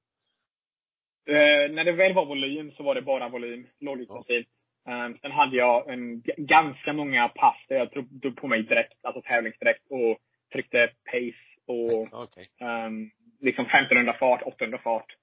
Eh, 1.26 1.72
när 1.74 1.84
det 1.84 1.92
väl 1.92 2.14
var 2.14 2.26
volym 2.26 2.72
så 2.72 2.82
var 2.82 2.94
det 2.94 3.02
bara 3.02 3.28
volym, 3.28 3.66
lågintensivt. 3.80 4.48
Ja. 4.84 5.06
Um, 5.06 5.18
sen 5.18 5.32
hade 5.32 5.56
jag 5.56 5.88
en, 5.88 6.22
ganska 6.36 6.92
många 6.92 7.28
pass 7.28 7.56
där 7.68 7.76
jag 7.76 7.90
drog, 7.90 8.06
drog 8.10 8.36
på 8.36 8.48
mig 8.48 8.62
direkt, 8.62 9.04
alltså 9.04 9.22
tävlingsdirekt 9.22 9.82
och 9.90 10.18
tryckte 10.52 10.90
pace 11.04 11.44
och 11.66 12.22
okay. 12.22 12.46
um, 12.60 13.10
liksom 13.40 13.64
1500 13.64 14.16
fart, 14.20 14.42
800 14.42 14.78
fart 14.78 15.16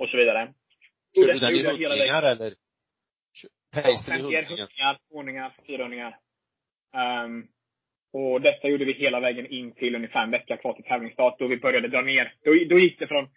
och 0.00 0.08
så 0.08 0.16
vidare. 0.16 0.52
Kör 1.16 1.32
du 1.32 1.38
den 1.38 1.54
i 1.54 1.66
hundringar 1.66 2.22
eller? 2.22 2.54
Pacen 3.74 4.14
i 4.14 4.22
hundringar? 4.22 4.42
hundringar, 4.42 4.98
tvåhundringar, 5.08 5.52
fyrahundringar. 5.66 6.16
Um, 7.24 7.48
och 8.12 8.40
detta 8.40 8.68
gjorde 8.68 8.84
vi 8.84 8.92
hela 8.92 9.20
vägen 9.20 9.46
in 9.46 9.72
till 9.72 9.94
ungefär 9.94 10.22
en 10.22 10.30
vecka 10.30 10.56
kvar 10.56 10.72
till 10.72 10.84
tävlingsstart, 10.84 11.38
då 11.38 11.46
vi 11.46 11.56
började 11.56 11.88
dra 11.88 12.02
ner. 12.02 12.34
Då, 12.44 12.50
då 12.68 12.78
gick 12.78 12.98
det 12.98 13.06
från 13.06 13.28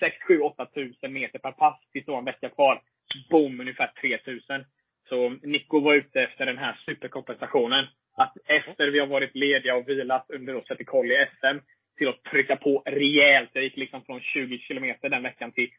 6, 0.00 0.16
7, 0.28 0.40
8 0.40 0.66
tusen 0.66 1.12
meter 1.12 1.38
per 1.38 1.52
pass 1.52 1.80
till 1.92 2.04
så 2.04 2.16
en 2.16 2.24
vecka 2.24 2.48
kvar. 2.48 2.82
Boom, 3.30 3.60
ungefär 3.60 3.92
3 4.00 4.18
tusen. 4.18 4.64
Så 5.08 5.28
Nico 5.28 5.80
var 5.80 5.94
ute 5.94 6.22
efter 6.22 6.46
den 6.46 6.58
här 6.58 6.80
superkompensationen. 6.86 7.86
Att 8.16 8.36
efter 8.46 8.86
vi 8.86 8.98
har 8.98 9.06
varit 9.06 9.34
lediga 9.34 9.76
och 9.76 9.88
vilat 9.88 10.26
under 10.28 10.80
i 10.80 10.84
koll 10.84 11.12
i 11.12 11.26
SM, 11.40 11.58
till 11.96 12.08
att 12.08 12.22
trycka 12.22 12.56
på 12.56 12.82
rejält. 12.86 13.50
Det 13.52 13.62
gick 13.62 13.76
liksom 13.76 14.04
från 14.04 14.20
20 14.20 14.58
kilometer 14.58 15.08
den 15.08 15.22
veckan 15.22 15.52
till 15.52 15.70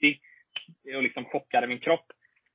80 0.00 0.18
och 0.96 1.02
liksom 1.02 1.24
chockade 1.24 1.66
min 1.66 1.78
kropp. 1.78 2.06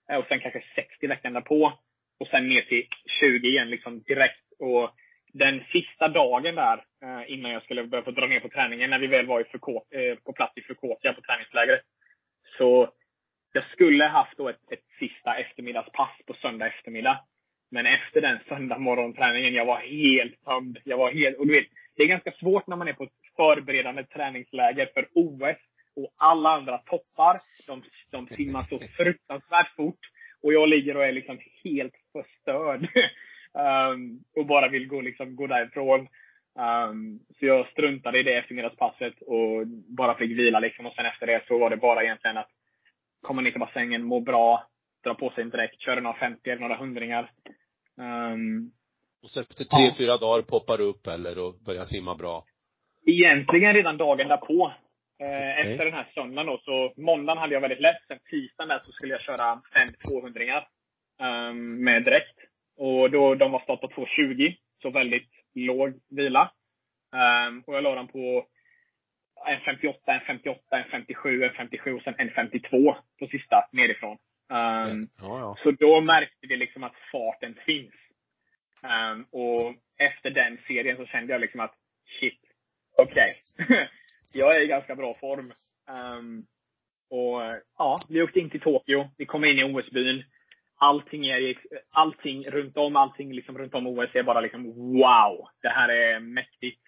Eh, 0.09 0.17
och 0.17 0.25
sen 0.27 0.39
kanske 0.39 0.63
60 0.75 1.07
veckan 1.07 1.33
därpå. 1.33 1.73
Och 2.19 2.27
sen 2.27 2.49
ner 2.49 2.61
till 2.61 2.87
20 3.19 3.47
igen 3.47 3.69
liksom 3.69 4.01
direkt. 4.01 4.45
Och 4.59 4.91
den 5.33 5.63
sista 5.71 6.07
dagen 6.07 6.55
där, 6.55 6.83
eh, 7.03 7.31
innan 7.33 7.51
jag 7.51 7.63
skulle 7.63 7.83
börja 7.83 8.03
få 8.03 8.11
dra 8.11 8.27
ner 8.27 8.39
på 8.39 8.49
träningen, 8.49 8.89
när 8.89 8.99
vi 8.99 9.07
väl 9.07 9.25
var 9.25 9.41
i 9.41 9.43
Fukot, 9.43 9.83
eh, 9.91 10.15
på 10.15 10.33
plats 10.33 10.57
i 10.57 10.61
Fukotia 10.61 11.13
på 11.13 11.21
träningslägret. 11.21 11.81
Så 12.57 12.89
jag 13.53 13.63
skulle 13.71 14.05
haft 14.05 14.37
då 14.37 14.49
ett, 14.49 14.71
ett 14.71 14.85
sista 14.99 15.35
eftermiddagspass 15.35 16.09
på 16.27 16.33
söndag 16.33 16.67
eftermiddag. 16.67 17.19
Men 17.71 17.85
efter 17.85 18.21
den 18.21 18.39
söndag 18.47 18.77
morgonträningen, 18.77 19.53
jag 19.53 19.65
var 19.65 19.79
helt 19.79 20.43
tömd. 20.45 20.77
Jag 20.83 20.97
var 20.97 21.11
helt, 21.11 21.37
och 21.37 21.47
du 21.47 21.53
vet, 21.53 21.67
det 21.95 22.03
är 22.03 22.07
ganska 22.07 22.31
svårt 22.31 22.67
när 22.67 22.75
man 22.75 22.87
är 22.87 22.93
på 22.93 23.03
ett 23.03 23.21
förberedande 23.35 24.03
träningsläger 24.03 24.89
för 24.93 25.07
OS 25.13 25.57
och 25.95 26.13
alla 26.17 26.49
andra 26.49 26.77
toppar. 26.77 27.39
De, 27.67 27.84
de 28.12 28.36
simmar 28.36 28.62
så 28.62 28.80
fruktansvärt 28.97 29.75
fort. 29.75 29.99
Och 30.43 30.54
jag 30.54 30.69
ligger 30.69 30.97
och 30.97 31.06
är 31.06 31.12
liksom 31.12 31.39
helt 31.63 31.93
förstörd. 32.12 32.89
um, 33.93 34.23
och 34.36 34.45
bara 34.45 34.69
vill 34.69 34.88
gå, 34.88 35.01
liksom, 35.01 35.36
gå 35.36 35.47
därifrån. 35.47 36.08
Um, 36.89 37.19
så 37.39 37.45
jag 37.45 37.67
struntade 37.67 38.19
i 38.19 38.23
det 38.23 38.38
eftermiddagspasset 38.38 39.21
och 39.21 39.67
bara 39.97 40.17
fick 40.17 40.32
vila 40.32 40.60
liksom. 40.60 40.86
Och 40.86 40.93
sen 40.93 41.06
efter 41.06 41.27
det 41.27 41.43
så 41.47 41.58
var 41.58 41.69
det 41.69 41.77
bara 41.77 42.04
egentligen 42.04 42.38
att 42.38 42.49
komma 43.21 43.41
ner 43.41 43.51
till 43.51 43.60
bassängen, 43.60 44.04
må 44.04 44.19
bra, 44.19 44.67
dra 45.04 45.13
på 45.13 45.30
sig 45.30 45.43
en 45.43 45.49
dräkt, 45.49 45.82
köra 45.82 45.99
några 45.99 46.17
50 46.17 46.49
eller 46.49 46.62
några 46.62 46.77
hundringar. 46.77 47.32
Um, 47.97 48.71
och 49.23 49.30
så 49.30 49.39
efter 49.39 49.63
tre, 49.63 49.86
ja. 49.86 49.93
fyra 49.97 50.17
dagar 50.17 50.41
poppar 50.41 50.77
du 50.77 50.84
upp 50.84 51.08
eller 51.08 51.39
och 51.39 51.54
börjar 51.65 51.86
simma 51.86 52.15
bra? 52.15 52.45
Egentligen 53.06 53.73
redan 53.73 53.97
dagen 53.97 54.27
därpå. 54.27 54.73
Eh, 55.21 55.27
okay. 55.27 55.71
Efter 55.71 55.86
den 55.86 55.93
här 55.93 56.07
söndagen 56.13 56.45
då, 56.45 56.62
så 56.65 56.93
måndagen 56.97 57.38
hade 57.38 57.53
jag 57.53 57.62
väldigt 57.62 57.79
lätt. 57.79 58.01
Sen 58.07 58.19
tisdagen 58.29 58.69
där 58.69 58.79
så 58.79 58.91
skulle 58.91 59.13
jag 59.13 59.21
köra 59.21 59.62
fem 59.73 59.88
200 60.12 60.63
um, 61.21 61.84
med 61.84 62.03
dräkt. 62.03 62.38
Och 62.77 63.12
då, 63.12 63.36
de 63.36 63.51
var 63.51 63.60
start 63.60 63.81
på 63.81 63.88
2.20, 63.88 64.55
så 64.81 64.89
väldigt 64.89 65.31
låg 65.55 65.93
vila. 66.10 66.51
Um, 67.13 67.63
och 67.67 67.75
jag 67.75 67.84
la 67.84 67.95
dem 67.95 68.07
på 68.07 68.45
en 69.47 69.60
58, 69.60 70.13
en 70.13 70.21
58, 70.21 70.77
en 70.77 70.91
57, 70.91 71.43
en 71.43 71.53
57 71.53 71.93
och 71.93 72.01
sen 72.01 72.15
en 72.17 72.29
52 72.29 72.95
på 73.19 73.27
sista 73.27 73.69
nerifrån. 73.71 74.17
Um, 74.49 75.07
ja, 75.21 75.39
ja. 75.39 75.57
Så 75.63 75.71
då 75.71 76.01
märkte 76.01 76.47
vi 76.47 76.57
liksom 76.57 76.84
att 76.84 76.95
farten 77.12 77.55
finns. 77.65 77.93
Um, 78.84 79.25
och 79.31 79.75
efter 79.97 80.29
den 80.29 80.57
serien 80.67 80.97
så 80.97 81.05
kände 81.05 81.34
jag 81.34 81.41
liksom 81.41 81.60
att 81.60 81.75
shit, 82.19 82.39
okej. 82.97 83.29
Okay. 83.60 83.88
jag 84.34 84.56
är 84.56 84.60
i 84.60 84.67
ganska 84.67 84.96
bra 84.96 85.17
form. 85.20 85.52
Um, 85.89 86.46
och 87.10 87.41
ja, 87.78 87.98
vi 88.10 88.22
åkte 88.22 88.39
in 88.39 88.50
till 88.50 88.62
Tokyo. 88.62 89.10
Vi 89.17 89.26
kom 89.26 89.46
in 89.46 89.60
i 89.60 89.63
OS-byn. 89.63 90.24
Allting, 90.78 91.26
är, 91.26 91.56
allting 91.91 92.44
runt 92.44 92.78
om, 92.78 92.96
allting 92.96 93.34
liksom 93.34 93.58
runt 93.58 93.74
om 93.74 93.88
OS 93.88 94.10
är 94.13 94.24
bara 94.24 94.41
liksom 94.41 94.63
wow! 94.74 95.48
Det 95.62 95.70
här 95.70 95.89
är 95.89 96.20
mäktigt. 96.20 96.82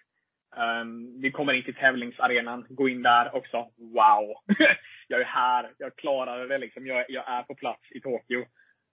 Um, 0.56 1.20
vi 1.20 1.30
kommer 1.30 1.52
in 1.52 1.64
till 1.64 1.74
tävlingsarenan, 1.74 2.66
går 2.68 2.90
in 2.90 3.02
där 3.02 3.34
också. 3.34 3.56
Wow! 3.76 4.34
jag 5.08 5.20
är 5.20 5.24
här, 5.24 5.72
jag 5.78 5.96
klarade 5.96 6.48
det 6.48 6.58
liksom. 6.58 6.86
Jag, 6.86 7.04
jag 7.08 7.28
är 7.28 7.42
på 7.42 7.54
plats 7.54 7.92
i 7.92 8.00
Tokyo. 8.00 8.44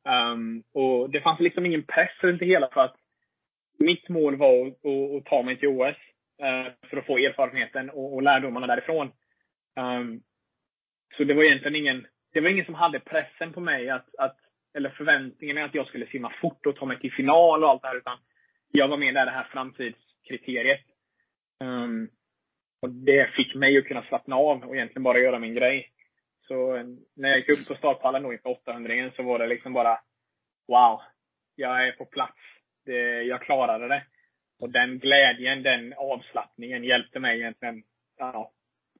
Um, 0.09 0.63
och 0.73 1.09
det 1.09 1.21
fanns 1.21 1.39
liksom 1.39 1.65
ingen 1.65 1.83
press 1.83 2.11
runt 2.21 2.39
det 2.39 2.45
hela 2.45 2.69
för 2.73 2.81
att 2.81 2.95
mitt 3.79 4.09
mål 4.09 4.35
var 4.35 4.67
att, 4.67 4.85
att, 4.85 5.17
att 5.17 5.25
ta 5.25 5.43
mig 5.43 5.57
till 5.57 5.69
OS. 5.69 5.97
Eh, 6.41 6.71
för 6.89 6.97
att 6.97 7.05
få 7.05 7.17
erfarenheten 7.17 7.89
och, 7.89 8.13
och 8.13 8.21
lärdomarna 8.21 8.67
därifrån. 8.67 9.11
Um, 9.75 10.21
så 11.17 11.23
det 11.23 11.33
var 11.33 11.43
egentligen 11.43 11.75
ingen, 11.75 12.07
det 12.33 12.41
var 12.41 12.49
ingen 12.49 12.65
som 12.65 12.75
hade 12.75 12.99
pressen 12.99 13.53
på 13.53 13.59
mig 13.59 13.89
att, 13.89 14.15
att 14.17 14.37
eller 14.73 14.89
förväntningen 14.89 15.57
att 15.57 15.75
jag 15.75 15.87
skulle 15.87 16.07
simma 16.07 16.33
fort 16.41 16.65
och 16.65 16.75
ta 16.75 16.85
mig 16.85 16.99
till 16.99 17.11
final 17.11 17.63
och 17.63 17.69
allt 17.69 17.81
det 17.81 17.87
här. 17.87 17.97
Utan 17.97 18.17
jag 18.71 18.87
var 18.87 18.97
med 18.97 19.13
där 19.13 19.25
det 19.25 19.31
här 19.31 19.47
framtidskriteriet. 19.51 20.85
Um, 21.63 22.09
och 22.81 22.89
det 22.89 23.31
fick 23.31 23.55
mig 23.55 23.77
att 23.77 23.85
kunna 23.85 24.03
slappna 24.03 24.35
av 24.35 24.63
och 24.63 24.75
egentligen 24.75 25.03
bara 25.03 25.19
göra 25.19 25.39
min 25.39 25.55
grej. 25.55 25.91
Så 26.47 26.75
eh, 26.75 26.83
när 27.15 27.29
jag 27.29 27.37
gick 27.37 27.49
upp 27.49 27.67
på 27.67 27.75
startpallen 27.75 28.23
då 28.23 28.33
inför 28.33 28.49
800 28.49 29.11
så 29.15 29.23
var 29.23 29.39
det 29.39 29.47
liksom 29.47 29.73
bara 29.73 29.99
Wow! 30.67 31.01
Jag 31.55 31.87
är 31.87 31.91
på 31.91 32.05
plats. 32.05 32.37
Det, 32.85 33.23
jag 33.23 33.41
klarade 33.41 33.87
det. 33.87 34.03
Och 34.61 34.69
den 34.69 34.99
glädjen, 34.99 35.63
den 35.63 35.93
avslappningen 35.97 36.83
hjälpte 36.83 37.19
mig 37.19 37.39
egentligen 37.39 37.83
ja, 38.17 38.51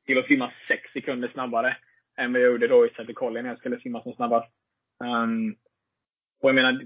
till 0.06 0.18
att 0.18 0.28
simma 0.28 0.52
sex 0.68 0.92
sekunder 0.94 1.28
snabbare 1.28 1.78
än 2.18 2.34
vad 2.34 2.42
jag 2.42 2.52
gjorde 2.52 2.68
då 2.68 2.86
i 2.86 2.90
Säter 2.90 3.30
när 3.32 3.50
jag 3.50 3.58
skulle 3.58 3.80
simma 3.80 4.04
som 4.04 4.14
snabbast. 4.14 4.52
Um, 5.04 5.56
och 6.42 6.50
jag 6.50 6.56
menar, 6.56 6.82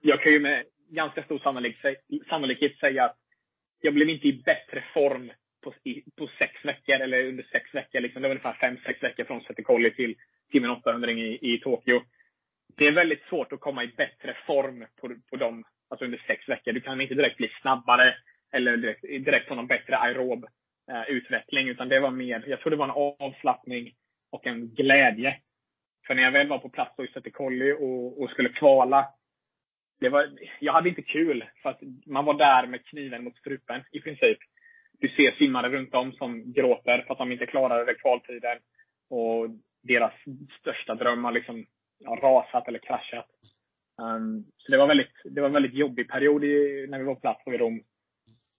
jag 0.00 0.22
kan 0.22 0.32
ju 0.32 0.40
med 0.40 0.64
ganska 0.90 1.22
stor 1.22 1.38
sannolikhet, 1.38 2.04
sannolikhet 2.28 2.78
säga 2.78 3.04
att 3.04 3.16
jag 3.80 3.94
blev 3.94 4.08
inte 4.08 4.28
i 4.28 4.42
bättre 4.42 4.84
form 4.94 5.32
på, 5.62 5.74
i, 5.84 6.04
på 6.16 6.30
sex 6.38 6.64
veckor, 6.64 6.94
eller 6.94 7.26
under 7.26 7.46
sex 7.52 7.74
veckor. 7.74 8.00
Liksom. 8.00 8.22
Det 8.22 8.28
var 8.28 8.34
ungefär 8.34 8.58
fem, 8.60 8.76
sex 8.86 9.02
veckor 9.02 9.24
från 9.24 9.40
Säter 9.40 9.90
till, 9.90 10.14
till 10.50 10.62
min 10.62 10.70
800 10.70 11.10
i, 11.10 11.54
i 11.54 11.58
Tokyo. 11.58 12.02
Det 12.76 12.86
är 12.86 12.92
väldigt 12.92 13.22
svårt 13.28 13.52
att 13.52 13.60
komma 13.60 13.84
i 13.84 13.88
bättre 13.96 14.36
form 14.46 14.86
på, 15.00 15.16
på 15.30 15.36
de 15.36 15.64
alltså 15.88 16.04
under 16.04 16.22
sex 16.26 16.48
veckor. 16.48 16.72
Du 16.72 16.80
kan 16.80 17.00
inte 17.00 17.14
direkt 17.14 17.36
bli 17.36 17.50
snabbare 17.60 18.14
eller 18.52 18.76
direkt, 18.76 19.02
direkt 19.02 19.48
få 19.48 19.54
någon 19.54 19.66
bättre 19.66 19.96
aerob 19.96 20.44
eh, 20.90 21.02
utveckling. 21.08 21.68
Utan 21.68 21.88
det 21.88 22.00
var 22.00 22.10
mer, 22.10 22.44
jag 22.46 22.60
tror 22.60 22.70
det 22.70 22.76
var 22.76 22.84
en 22.84 23.16
avslappning 23.20 23.94
och 24.30 24.46
en 24.46 24.68
glädje. 24.68 25.40
För 26.06 26.14
när 26.14 26.22
jag 26.22 26.32
väl 26.32 26.48
var 26.48 26.58
på 26.58 26.68
plats 26.68 27.00
i 27.00 27.06
Södertälje 27.06 27.74
och, 27.74 28.22
och 28.22 28.30
skulle 28.30 28.48
kvala 28.48 29.06
det 30.00 30.08
var, 30.08 30.30
jag 30.60 30.72
hade 30.72 30.88
inte 30.88 31.02
kul. 31.02 31.44
För 31.62 31.70
att 31.70 31.80
man 32.06 32.24
var 32.24 32.34
där 32.34 32.66
med 32.66 32.86
kniven 32.86 33.24
mot 33.24 33.36
strupen 33.36 33.82
i 33.92 34.00
princip. 34.00 34.38
Du 35.00 35.08
ser 35.08 35.32
simmare 35.32 35.68
runt 35.68 35.94
om 35.94 36.12
som 36.12 36.52
gråter 36.52 37.02
för 37.06 37.12
att 37.12 37.18
de 37.18 37.32
inte 37.32 37.46
klarade 37.46 37.94
kvaltiden. 37.94 38.58
Och 39.10 39.48
deras 39.82 40.12
största 40.60 40.94
dröm 40.94 41.24
har 41.24 41.32
liksom 41.32 41.66
ja, 41.98 42.18
rasat 42.22 42.68
eller 42.68 42.78
kraschat. 42.78 43.28
Um, 43.98 44.44
så 44.56 44.72
det 44.72 44.78
var, 44.78 44.86
väldigt, 44.86 45.12
det 45.24 45.40
var 45.40 45.48
en 45.48 45.54
väldigt 45.54 45.74
jobbig 45.74 46.08
period 46.08 46.44
i, 46.44 46.86
när 46.88 46.98
vi 46.98 47.04
var 47.04 47.14
på 47.14 47.20
plats 47.20 47.46
i 47.46 47.50
Rom. 47.50 47.82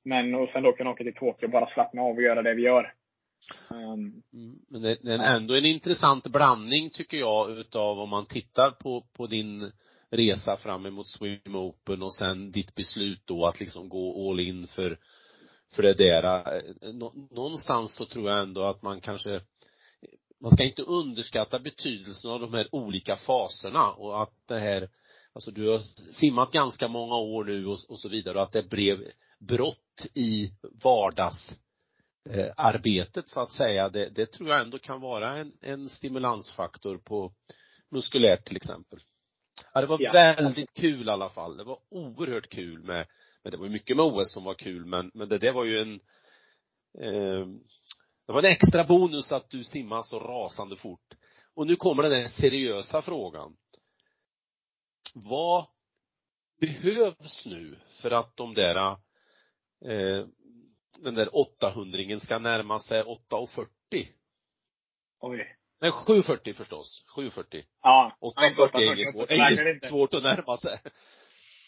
Men 0.06 0.36
och 0.36 0.50
sen 0.50 0.64
då 0.64 0.74
kunna 0.74 0.90
åka 0.90 1.04
till 1.04 1.14
Tokyo 1.14 1.46
och 1.46 1.52
bara 1.52 1.74
slappna 1.74 2.02
av 2.02 2.16
och 2.16 2.22
göra 2.22 2.42
det 2.42 2.54
vi 2.54 2.62
gör. 2.62 2.94
Um, 3.70 4.24
mm, 4.34 4.60
Men 4.70 4.82
det, 4.82 4.98
det 5.02 5.14
är 5.14 5.36
ändå 5.36 5.54
en 5.54 5.66
intressant 5.66 6.28
blandning 6.28 6.90
tycker 6.90 7.18
jag 7.18 7.52
utav 7.52 8.00
om 8.00 8.10
man 8.10 8.26
tittar 8.26 8.72
på, 8.72 9.04
på 9.14 9.28
din 9.28 9.72
resa 10.10 10.58
fram 10.58 10.86
emot 10.86 11.08
Swim 11.08 11.56
Open 11.56 12.02
och 12.02 12.16
sen 12.16 12.52
ditt 12.52 12.76
beslut 12.76 13.22
då 13.26 13.46
att 13.46 13.60
liksom 13.60 13.90
gå 13.90 14.32
all 14.32 14.40
in 14.40 14.68
för, 14.68 14.98
för 15.76 15.84
det 15.84 15.94
där. 15.94 16.62
Någonstans 17.36 17.96
så 17.96 18.06
tror 18.06 18.30
jag 18.30 18.42
ändå 18.42 18.64
att 18.64 18.82
man 18.82 19.02
kanske 19.02 19.42
man 20.42 20.52
ska 20.52 20.64
inte 20.64 20.82
underskatta 20.82 21.60
betydelsen 21.60 22.32
av 22.32 22.40
de 22.40 22.54
här 22.54 22.76
olika 22.76 23.16
faserna 23.16 23.92
och 23.92 24.22
att 24.22 24.34
det 24.48 24.60
här, 24.60 24.90
alltså 25.38 25.52
du 25.52 25.70
har 25.70 25.80
simmat 26.12 26.52
ganska 26.52 26.88
många 26.88 27.16
år 27.16 27.44
nu 27.44 27.68
och, 27.68 27.80
och 27.90 28.00
så 28.00 28.10
vidare 28.10 28.38
och 28.38 28.44
att 28.44 28.52
det 28.52 28.70
blev 28.70 28.98
brott 29.40 30.08
i 30.14 30.52
vardagsarbetet 30.84 33.30
så 33.30 33.42
att 33.42 33.52
säga, 33.52 33.90
det, 33.90 34.10
det 34.10 34.32
tror 34.32 34.50
jag 34.50 34.62
ändå 34.62 34.80
kan 34.80 35.02
vara 35.02 35.38
en, 35.38 35.54
en 35.62 35.90
stimulansfaktor 35.90 36.98
på 36.98 37.34
muskulärt 37.90 38.46
till 38.46 38.56
exempel. 38.56 39.00
Ja, 39.74 39.82
det 39.82 39.88
var 39.88 39.98
ja. 40.02 40.12
väldigt 40.12 40.74
kul 40.74 41.08
i 41.08 41.12
alla 41.12 41.30
fall. 41.30 41.58
Det 41.58 41.64
var 41.64 41.80
oerhört 41.90 42.50
kul 42.50 42.84
med, 42.84 43.08
men 43.44 43.52
det 43.52 43.58
var 43.58 43.70
mycket 43.70 43.98
med 43.98 44.06
OS 44.06 44.34
som 44.34 44.44
var 44.44 44.54
kul 44.54 44.86
men, 44.86 45.12
men 45.14 45.30
det 45.30 45.38
där 45.38 45.52
var 45.52 45.66
ju 45.66 45.82
en 45.82 46.00
eh, 47.00 47.48
det 48.28 48.34
var 48.34 48.40
en 48.40 48.52
extra 48.52 48.84
bonus 48.84 49.32
att 49.32 49.50
du 49.50 49.64
simmar 49.64 50.02
så 50.02 50.20
rasande 50.20 50.76
fort. 50.76 51.14
Och 51.54 51.68
nu 51.68 51.76
kommer 51.76 52.04
den 52.04 52.12
där 52.12 52.28
seriösa 52.28 53.02
frågan. 53.02 53.56
Vad 55.26 55.66
behövs 56.60 57.46
nu 57.46 57.76
för 58.02 58.12
att 58.12 58.38
de 58.38 58.54
där 58.54 58.92
eh, 59.86 60.26
den 61.00 61.16
där 61.16 61.36
800 61.36 62.20
ska 62.20 62.40
närma 62.40 62.80
sig 62.80 63.04
8,40? 63.04 63.68
Oj. 65.20 65.58
Nej, 65.82 65.92
740 65.92 66.54
förstås. 66.54 67.06
740. 67.16 67.64
Ja. 67.84 68.18
840 68.20 68.82
är 68.82 68.94
inget 68.94 69.14
svårt, 69.14 69.32
är 69.32 69.36
inget 69.36 69.84
svårt 69.84 70.14
att 70.14 70.24
närma 70.24 70.58
sig. 70.58 70.78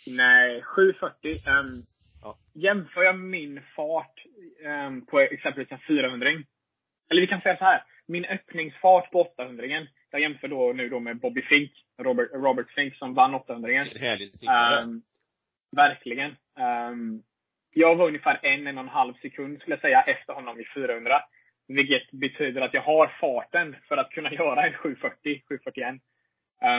Nej, 0.07 0.61
740. 0.61 1.31
Um, 1.31 1.83
ja. 2.21 2.37
Jämför 2.53 3.01
jag 3.01 3.19
min 3.19 3.61
fart 3.75 4.23
um, 4.87 5.05
på 5.05 5.19
exempelvis 5.19 5.71
en 5.71 5.79
400 5.87 6.29
Eller 7.09 7.21
vi 7.21 7.27
kan 7.27 7.41
säga 7.41 7.57
så 7.57 7.63
här. 7.63 7.83
Min 8.07 8.25
öppningsfart 8.25 9.11
på 9.11 9.21
800 9.21 9.65
jag 10.11 10.21
jämför 10.21 10.47
då 10.47 10.73
nu 10.73 10.89
då 10.89 10.99
med 10.99 11.19
Bobby 11.19 11.41
Fink, 11.41 11.71
Robert, 11.97 12.29
Robert 12.33 12.71
Fink 12.71 12.95
som 12.95 13.13
vann 13.13 13.35
800 13.35 13.71
um, 14.83 15.01
Verkligen. 15.71 16.35
Um, 16.89 17.23
jag 17.71 17.95
var 17.95 18.07
ungefär 18.07 18.39
en, 18.43 18.67
en 18.67 18.77
och 18.77 18.83
en 18.83 18.89
halv 18.89 19.13
sekund 19.13 19.61
skulle 19.61 19.75
jag 19.75 19.81
säga 19.81 20.01
efter 20.01 20.33
honom 20.33 20.59
i 20.59 20.65
400. 20.75 21.21
Vilket 21.67 22.11
betyder 22.11 22.61
att 22.61 22.73
jag 22.73 22.81
har 22.81 23.15
farten 23.21 23.75
för 23.87 23.97
att 23.97 24.09
kunna 24.09 24.33
göra 24.41 24.67
en 24.67 24.73
740, 24.73 25.41
741. 25.47 25.95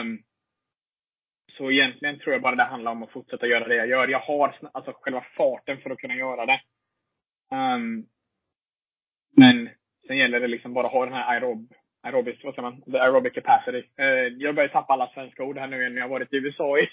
Um, 0.01 0.23
så 1.57 1.71
egentligen 1.71 2.19
tror 2.19 2.33
jag 2.33 2.41
bara 2.41 2.55
det 2.55 2.63
handlar 2.63 2.91
om 2.91 3.03
att 3.03 3.11
fortsätta 3.11 3.47
göra 3.47 3.67
det 3.67 3.75
jag 3.75 3.87
gör. 3.87 4.07
Jag 4.07 4.19
har 4.19 4.55
alltså 4.71 4.93
själva 5.01 5.25
farten 5.37 5.77
för 5.81 5.89
att 5.89 5.97
kunna 5.97 6.15
göra 6.15 6.45
det. 6.45 6.61
Um, 7.51 8.05
men 9.37 9.69
sen 10.07 10.17
gäller 10.17 10.39
det 10.39 10.47
liksom 10.47 10.73
bara 10.73 10.87
att 10.87 10.93
ha 10.93 11.05
den 11.05 11.13
här 11.13 11.33
aerob, 11.33 11.73
aerobic, 12.03 12.43
vad 12.43 12.55
säger 12.55 12.69
man? 12.69 12.81
The 12.81 12.97
aerobic 12.97 13.33
capacity. 13.33 13.83
Uh, 13.99 14.05
jag 14.37 14.55
börjar 14.55 14.69
tappa 14.69 14.93
alla 14.93 15.11
svenska 15.13 15.43
ord 15.43 15.57
här 15.57 15.67
nu 15.67 15.89
när 15.89 15.97
jag 15.97 16.03
har 16.03 16.09
varit 16.09 16.33
i 16.33 16.37
USA 16.37 16.79
i, 16.79 16.87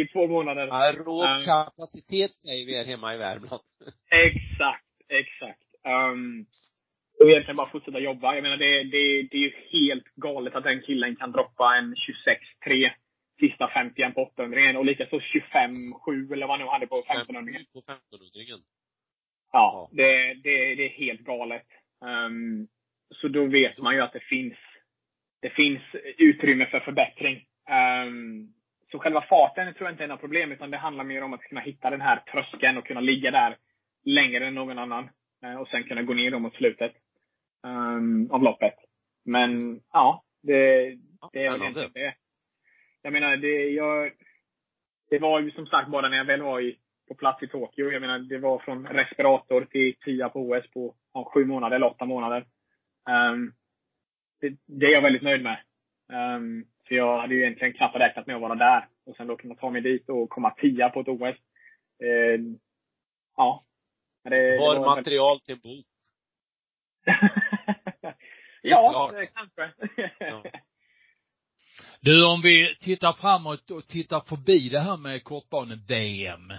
i 0.00 0.06
två 0.06 0.26
månader. 0.26 0.68
Aerob 0.72 1.44
kapacitet 1.44 2.34
säger 2.34 2.66
vi 2.66 2.76
här 2.76 2.84
hemma 2.84 3.14
i 3.14 3.18
Värmland. 3.18 3.62
exakt, 4.10 4.84
exakt. 5.08 5.62
Um, 5.84 6.46
och 7.20 7.30
egentligen 7.30 7.56
bara 7.56 7.70
fortsätta 7.70 7.98
jobba. 7.98 8.34
Jag 8.34 8.42
menar, 8.42 8.56
det, 8.56 8.84
det, 8.84 9.22
det 9.30 9.36
är 9.36 9.46
ju 9.48 9.52
helt 9.72 10.14
galet 10.14 10.54
att 10.54 10.64
den 10.64 10.82
killen 10.82 11.16
kan 11.16 11.32
droppa 11.32 11.76
en 11.76 11.94
26-3 12.66 12.90
sista 13.40 13.68
50 13.68 14.12
på 14.14 14.22
800 14.22 14.78
och 14.78 14.84
likaså 14.84 15.16
25-7 15.16 16.32
eller 16.32 16.46
vad 16.46 16.58
han 16.58 16.66
nu 16.66 16.72
hade 16.72 16.86
på 16.86 16.98
1500 16.98 17.52
På 17.72 17.78
1500 17.78 18.64
Ja, 19.52 19.88
det, 19.92 20.34
det, 20.34 20.74
det 20.74 20.84
är 20.84 20.88
helt 20.88 21.20
galet. 21.20 21.66
Um, 22.00 22.68
så 23.14 23.28
då 23.28 23.44
vet 23.44 23.78
man 23.78 23.94
ju 23.94 24.00
att 24.00 24.12
det 24.12 24.20
finns, 24.20 24.58
det 25.42 25.50
finns 25.50 25.82
utrymme 26.18 26.66
för 26.66 26.80
förbättring. 26.80 27.44
Um, 28.06 28.52
så 28.90 28.98
själva 28.98 29.22
farten 29.22 29.74
tror 29.74 29.86
jag 29.86 29.94
inte 29.94 30.04
är 30.04 30.08
något 30.08 30.20
problem, 30.20 30.52
utan 30.52 30.70
det 30.70 30.76
handlar 30.76 31.04
mer 31.04 31.22
om 31.22 31.32
att 31.32 31.42
kunna 31.42 31.60
hitta 31.60 31.90
den 31.90 32.00
här 32.00 32.16
tröskeln 32.32 32.78
och 32.78 32.86
kunna 32.86 33.00
ligga 33.00 33.30
där 33.30 33.56
längre 34.04 34.46
än 34.46 34.54
någon 34.54 34.78
annan. 34.78 35.08
Uh, 35.44 35.60
och 35.60 35.68
sen 35.68 35.84
kunna 35.84 36.02
gå 36.02 36.14
ner 36.14 36.38
mot 36.38 36.54
slutet 36.54 36.92
um, 37.66 38.30
av 38.30 38.42
loppet. 38.42 38.74
Men 39.24 39.80
ja, 39.92 40.24
det, 40.42 40.56
det 41.32 41.44
är 41.44 41.50
väl 41.50 41.60
egentligen 41.60 41.90
det. 41.94 42.14
Jag 43.02 43.12
menar, 43.12 43.36
det, 43.36 43.68
jag, 43.70 44.12
det 45.10 45.18
var 45.18 45.40
ju 45.40 45.50
som 45.50 45.66
sagt 45.66 45.90
bara 45.90 46.08
när 46.08 46.16
jag 46.16 46.24
väl 46.24 46.42
var 46.42 46.60
i, 46.60 46.78
på 47.08 47.14
plats 47.14 47.42
i 47.42 47.48
Tokyo. 47.48 47.90
Jag 47.90 48.00
menar, 48.00 48.18
det 48.18 48.38
var 48.38 48.58
från 48.58 48.86
respirator 48.86 49.64
till 49.64 49.94
tia 49.94 50.28
på 50.28 50.40
OS 50.40 50.70
på 50.70 50.94
ja, 51.14 51.30
sju 51.34 51.44
månader 51.44 51.76
eller 51.76 51.86
åtta 51.86 52.04
månader. 52.04 52.44
Um, 53.10 53.52
det, 54.40 54.56
det, 54.66 54.86
är 54.86 54.90
jag 54.90 55.02
väldigt 55.02 55.22
nöjd 55.22 55.42
med. 55.42 55.58
Um, 56.08 56.66
för 56.88 56.94
jag 56.94 57.20
hade 57.20 57.34
ju 57.34 57.40
egentligen 57.42 57.74
knappt 57.74 57.96
räknat 57.96 58.26
med 58.26 58.36
att 58.36 58.42
vara 58.42 58.54
där. 58.54 58.88
Och 59.06 59.16
sen 59.16 59.26
då 59.26 59.36
kunna 59.36 59.54
ta 59.54 59.70
mig 59.70 59.80
dit 59.80 60.08
och 60.08 60.30
komma 60.30 60.50
tia 60.50 60.88
på 60.88 61.00
ett 61.00 61.08
OS. 61.08 61.36
Uh, 62.04 62.56
ja. 63.36 63.64
Det, 64.24 64.58
Har 64.58 64.74
det 64.74 64.80
material 64.80 65.40
till 65.40 65.54
en 65.54 65.60
bok? 65.60 65.86
ja, 68.62 69.12
kanske. 69.34 69.72
ja. 70.18 70.42
Du, 72.00 72.26
om 72.26 72.42
vi 72.42 72.76
tittar 72.80 73.12
framåt 73.12 73.70
och 73.70 73.86
tittar 73.86 74.20
förbi 74.20 74.68
det 74.68 74.80
här 74.80 74.96
med 74.96 75.24
kortbane-VM 75.24 76.50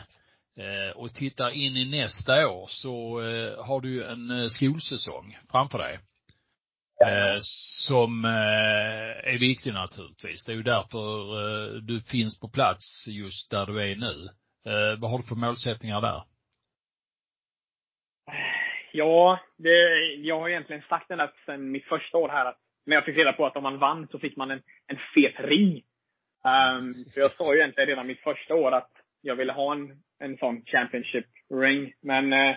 eh, 0.57 0.97
och 0.97 1.13
tittar 1.13 1.49
in 1.49 1.77
i 1.77 1.85
nästa 1.85 2.47
år 2.47 2.67
så 2.67 3.21
eh, 3.21 3.65
har 3.65 3.81
du 3.81 4.05
en 4.05 4.31
eh, 4.31 4.47
skolsäsong 4.47 5.37
framför 5.51 5.77
dig. 5.77 5.99
Eh, 7.05 7.37
som 7.87 8.25
eh, 8.25 9.33
är 9.33 9.39
viktig 9.39 9.73
naturligtvis. 9.73 10.45
Det 10.45 10.51
är 10.51 10.55
ju 10.55 10.63
därför 10.63 11.05
eh, 11.39 11.81
du 11.81 12.01
finns 12.01 12.39
på 12.39 12.49
plats 12.49 13.07
just 13.07 13.51
där 13.51 13.65
du 13.65 13.81
är 13.81 13.95
nu. 13.95 14.15
vad 14.99 15.11
har 15.11 15.17
du 15.17 15.23
för 15.23 15.35
målsättningar 15.35 16.01
där? 16.01 16.21
Ja, 18.91 19.39
det, 19.57 20.05
jag 20.15 20.39
har 20.39 20.49
egentligen 20.49 20.81
sagt 20.89 21.07
det 21.07 21.31
sedan 21.45 21.71
mitt 21.71 21.85
första 21.85 22.17
år 22.17 22.29
här 22.29 22.45
att 22.45 22.57
när 22.85 22.95
jag 22.95 23.05
fick 23.05 23.17
reda 23.17 23.33
på 23.33 23.45
att 23.45 23.55
om 23.55 23.63
man 23.63 23.79
vann 23.79 24.07
så 24.11 24.19
fick 24.19 24.35
man 24.35 24.51
en, 24.51 24.61
en 24.87 24.97
fet 25.13 25.39
ring. 25.39 25.83
Um, 26.43 27.05
för 27.13 27.21
jag 27.21 27.31
sa 27.37 27.53
ju 27.53 27.59
egentligen 27.59 27.87
redan 27.87 28.07
mitt 28.07 28.23
första 28.23 28.55
år 28.55 28.71
att 28.71 28.91
jag 29.21 29.35
ville 29.35 29.53
ha 29.53 29.73
en, 29.73 30.03
en 30.19 30.37
sån 30.37 30.65
Championship 30.65 31.25
ring. 31.49 31.93
Men 32.01 32.33
uh, 32.33 32.55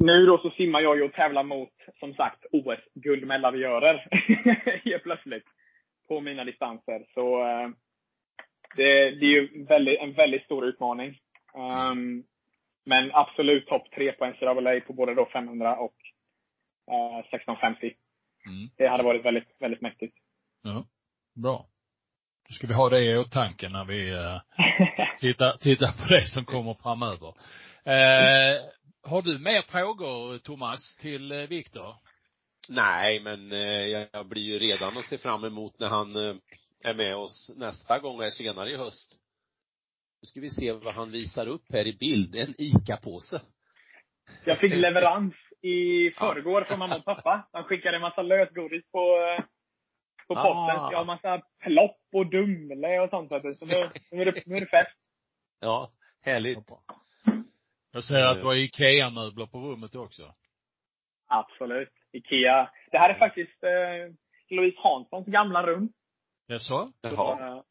nu 0.00 0.26
då 0.26 0.38
så 0.38 0.50
simmar 0.50 0.80
jag 0.80 0.96
ju 0.96 1.02
och 1.02 1.12
tävlar 1.12 1.42
mot, 1.42 1.72
som 2.00 2.14
sagt, 2.14 2.44
OS-guldmedaljörer 2.52 4.08
helt 4.84 5.02
plötsligt. 5.02 5.44
På 6.08 6.20
mina 6.20 6.44
distanser. 6.44 7.06
Så 7.14 7.44
uh, 7.44 7.70
det, 8.76 9.10
det, 9.10 9.26
är 9.26 9.30
ju 9.30 9.64
väldigt, 9.64 10.00
en 10.00 10.12
väldigt 10.12 10.44
stor 10.44 10.66
utmaning. 10.66 11.18
Um, 11.54 12.24
men 12.84 13.10
absolut 13.12 13.66
topp 13.66 13.90
tre 13.94 14.12
på 14.12 14.26
NCAA 14.26 14.80
på 14.86 14.92
både 14.92 15.14
då 15.14 15.28
500 15.32 15.76
och 15.76 15.96
uh, 16.90 17.18
1650. 17.18 17.92
Mm. 18.46 18.68
Det 18.76 18.88
hade 18.88 19.02
varit 19.02 19.24
väldigt, 19.24 19.48
väldigt 19.60 19.80
mäktigt. 19.80 20.16
Ja, 20.62 20.84
bra. 21.42 21.66
Då 22.48 22.54
ska 22.54 22.66
vi 22.66 22.74
ha 22.74 22.88
det 22.88 23.00
i 23.00 23.16
åtanke 23.16 23.68
när 23.68 23.84
vi 23.84 24.10
eh, 24.10 24.40
tittar, 25.20 25.56
tittar 25.56 25.86
på 25.86 26.14
det 26.14 26.26
som 26.26 26.44
kommer 26.44 26.74
framöver. 26.74 27.28
Eh, 27.84 28.56
har 29.02 29.22
du 29.22 29.38
mer 29.38 29.62
frågor, 29.62 30.38
Thomas, 30.38 30.96
till 30.96 31.32
eh, 31.32 31.38
Viktor? 31.38 31.94
Nej, 32.70 33.20
men 33.20 33.52
eh, 33.52 34.06
jag 34.12 34.26
blir 34.26 34.42
ju 34.42 34.58
redan 34.58 34.96
och 34.96 35.04
ser 35.04 35.18
fram 35.18 35.44
emot 35.44 35.78
när 35.78 35.88
han 35.88 36.16
eh, 36.16 36.36
är 36.84 36.94
med 36.94 37.16
oss 37.16 37.52
nästa 37.56 37.98
gång, 37.98 38.22
är 38.22 38.30
senare 38.30 38.70
i 38.70 38.76
höst. 38.76 39.16
Nu 40.22 40.26
ska 40.26 40.40
vi 40.40 40.50
se 40.50 40.72
vad 40.72 40.94
han 40.94 41.10
visar 41.10 41.46
upp 41.46 41.72
här 41.72 41.86
i 41.86 41.96
bild. 41.96 42.34
En 42.34 42.54
ICA-påse. 42.58 43.40
Jag 44.44 44.58
fick 44.58 44.74
leverans 44.74 45.34
i 45.62 46.10
förrgår 46.10 46.64
från 46.64 46.78
mamma 46.78 46.96
och 46.96 47.04
pappa. 47.04 47.48
De 47.52 47.64
skickade 47.64 47.96
en 47.96 48.02
massa 48.02 48.22
lösgodis 48.22 48.90
på, 48.92 49.16
på 50.28 50.34
posten. 50.34 50.80
Ah. 50.80 50.88
Jag 50.92 50.98
har 50.98 51.04
massa 51.04 51.42
plopp 51.60 52.00
och 52.12 52.30
Dumle 52.30 53.00
och 53.00 53.10
sånt. 53.10 53.30
Så 53.30 53.66
nu, 53.66 53.90
nu, 54.10 54.20
är 54.22 54.32
det, 54.32 54.42
nu 54.46 54.56
är 54.56 54.60
det 54.60 54.66
fest. 54.66 54.96
Ja, 55.60 55.92
härligt. 56.22 56.58
Jag 57.92 58.04
ser 58.04 58.18
att 58.18 58.40
du 58.40 58.46
har 58.46 58.54
IKEA-möbler 58.54 59.46
på 59.46 59.58
rummet 59.58 59.94
också. 59.94 60.34
Absolut. 61.28 61.92
IKEA. 62.12 62.70
Det 62.90 62.98
här 62.98 63.10
är 63.10 63.18
faktiskt 63.18 63.62
eh, 63.62 64.14
Louise 64.56 64.78
Hanssons 64.82 65.26
gamla 65.26 65.66
rum. 65.66 65.92
Jaså? 66.46 66.92
Jaha. 67.00 67.62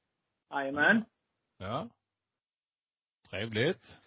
Jajamän. 0.54 1.06
Ja. 1.58 1.90
Trevligt. 3.30 4.00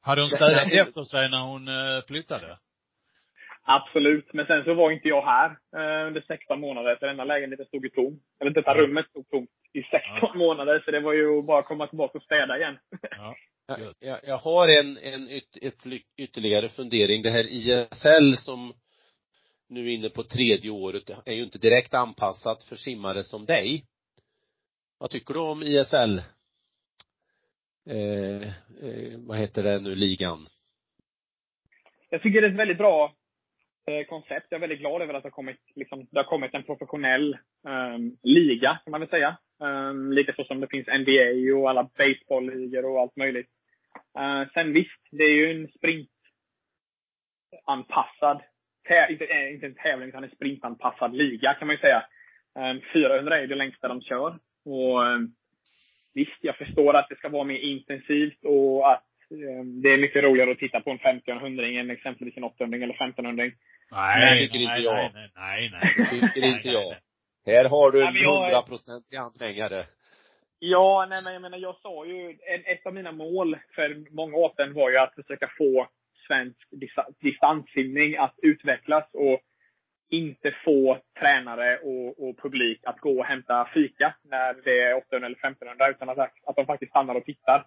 Hade 0.00 0.20
hon 0.20 0.30
städat 0.30 0.72
efter 0.72 1.02
sig 1.02 1.30
när 1.30 1.42
hon 1.46 1.68
eh, 1.68 2.04
flyttade? 2.08 2.58
Absolut. 3.62 4.32
Men 4.32 4.46
sen 4.46 4.64
så 4.64 4.74
var 4.74 4.90
inte 4.90 5.08
jag 5.08 5.22
här 5.22 5.50
eh, 5.50 6.06
under 6.06 6.20
16 6.20 6.60
månader, 6.60 6.96
så 7.00 7.06
denna 7.06 7.24
lägenheten 7.24 7.66
stod 7.66 7.84
ju 7.84 7.90
tom. 7.90 8.20
Eller 8.40 8.50
detta 8.50 8.74
rummet 8.74 9.08
stod 9.08 9.30
tomt 9.30 9.50
i 9.72 9.82
16 9.82 10.00
ja. 10.22 10.34
månader, 10.34 10.82
så 10.84 10.90
det 10.90 11.00
var 11.00 11.12
ju 11.12 11.42
bara 11.42 11.58
att 11.58 11.66
komma 11.66 11.86
tillbaka 11.86 12.18
och 12.18 12.24
städa 12.24 12.58
igen. 12.58 12.78
Ja. 13.10 13.34
Jag, 13.66 13.78
jag, 14.00 14.20
jag 14.22 14.38
har 14.38 14.68
en, 14.68 14.96
en 14.96 15.30
yt, 15.30 15.56
ett, 15.62 15.86
ytterligare 16.16 16.68
fundering. 16.68 17.22
Det 17.22 17.30
här 17.30 17.46
ISL 17.50 18.36
som 18.36 18.72
nu 19.68 19.80
är 19.80 19.94
inne 19.94 20.08
på 20.08 20.22
tredje 20.22 20.70
året 20.70 21.10
är 21.24 21.32
ju 21.32 21.42
inte 21.42 21.58
direkt 21.58 21.94
anpassat 21.94 22.64
för 22.64 22.76
simmare 22.76 23.22
som 23.22 23.46
dig. 23.46 23.84
Vad 24.98 25.10
tycker 25.10 25.34
du 25.34 25.40
om 25.40 25.62
ISL? 25.62 26.22
Eh, 27.90 28.42
eh, 28.82 29.18
vad 29.18 29.38
heter 29.38 29.62
det 29.62 29.80
nu, 29.80 29.94
ligan? 29.94 30.48
Jag 32.10 32.22
tycker 32.22 32.40
det 32.40 32.46
är 32.46 32.50
ett 32.50 32.58
väldigt 32.58 32.78
bra 32.78 33.14
Eh, 33.86 34.04
koncept. 34.04 34.46
Jag 34.48 34.56
är 34.58 34.60
väldigt 34.60 34.78
glad 34.78 35.02
över 35.02 35.14
att 35.14 35.22
det 35.22 35.26
har 35.26 35.30
kommit, 35.30 35.60
liksom, 35.74 36.06
det 36.10 36.18
har 36.18 36.24
kommit 36.24 36.54
en 36.54 36.62
professionell 36.62 37.38
um, 37.62 38.16
liga, 38.22 38.80
kan 38.84 38.90
man 38.90 39.00
väl 39.00 39.10
säga. 39.10 39.36
Um, 39.62 40.12
lite 40.12 40.32
så 40.36 40.44
som 40.44 40.60
det 40.60 40.68
finns 40.68 40.86
NBA 40.86 41.56
och 41.56 41.70
alla 41.70 41.90
baseballligor 41.98 42.84
och 42.84 43.00
allt 43.00 43.16
möjligt. 43.16 43.48
Uh, 44.18 44.48
sen 44.54 44.72
visst, 44.72 45.08
det 45.10 45.24
är 45.24 45.32
ju 45.32 45.50
en 45.50 45.68
sprintanpassad, 45.68 48.42
inte, 49.10 49.24
äh, 49.24 49.54
inte 49.54 49.66
en 49.66 49.74
tävling, 49.74 50.08
utan 50.08 50.24
en 50.24 50.30
sprintanpassad 50.30 51.16
liga 51.16 51.54
kan 51.54 51.66
man 51.66 51.76
ju 51.76 51.80
säga. 51.80 52.04
Um, 52.54 52.80
400 52.92 53.38
är 53.38 53.46
det 53.46 53.54
längsta 53.54 53.88
de 53.88 54.02
kör. 54.02 54.38
Och 54.64 55.02
um, 55.02 55.34
visst, 56.14 56.38
jag 56.40 56.56
förstår 56.56 56.94
att 56.94 57.08
det 57.08 57.16
ska 57.16 57.28
vara 57.28 57.44
mer 57.44 57.58
intensivt 57.58 58.44
och 58.44 58.92
att 58.92 59.04
det 59.82 59.88
är 59.88 59.98
mycket 59.98 60.24
roligare 60.24 60.52
att 60.52 60.58
titta 60.58 60.80
på 60.80 60.90
en 60.90 60.98
50 60.98 61.30
och 61.30 61.36
en 61.36 61.42
100 61.42 61.66
än 61.66 61.90
exempelvis 61.90 62.36
en 62.36 62.44
800 62.44 62.76
eller 62.76 62.94
1500 62.94 63.44
Nej, 63.44 63.54
nej, 63.90 64.38
tycker 64.38 64.58
nej, 64.58 64.64
inte 64.64 64.80
jag. 64.80 64.94
Nej, 64.94 65.12
nej, 65.36 65.70
nej. 65.72 65.94
nej. 65.96 66.08
tycker 66.10 66.42
inte 66.46 66.68
jag. 66.68 66.94
Här 67.46 67.64
har 67.64 67.90
du 67.90 68.06
en 68.06 68.16
hundraprocentig 68.16 69.16
anhängare. 69.16 69.84
Ja, 70.58 71.06
nej 71.08 71.22
men 71.24 71.32
jag 71.32 71.42
menar, 71.42 71.58
jag 71.58 71.76
sa 71.76 72.06
ju, 72.06 72.38
ett 72.64 72.86
av 72.86 72.94
mina 72.94 73.12
mål 73.12 73.58
för 73.74 74.14
många 74.14 74.36
år 74.36 74.52
sedan 74.56 74.74
var 74.74 74.90
ju 74.90 74.96
att 74.98 75.14
försöka 75.14 75.50
få 75.58 75.88
svensk 76.26 76.68
distanssimning 77.20 78.16
att 78.16 78.34
utvecklas 78.42 79.04
och 79.12 79.40
inte 80.10 80.54
få 80.64 80.98
tränare 81.20 81.78
och, 81.78 82.28
och, 82.28 82.38
publik 82.42 82.80
att 82.84 83.00
gå 83.00 83.18
och 83.18 83.24
hämta 83.24 83.68
fika 83.74 84.14
när 84.22 84.54
det 84.64 84.80
är 84.80 84.96
800 84.96 85.26
eller 85.26 85.36
1500, 85.36 85.90
utan 85.90 86.08
att, 86.08 86.18
att 86.18 86.56
de 86.56 86.66
faktiskt 86.66 86.90
stannar 86.90 87.14
och 87.14 87.24
tittar. 87.24 87.66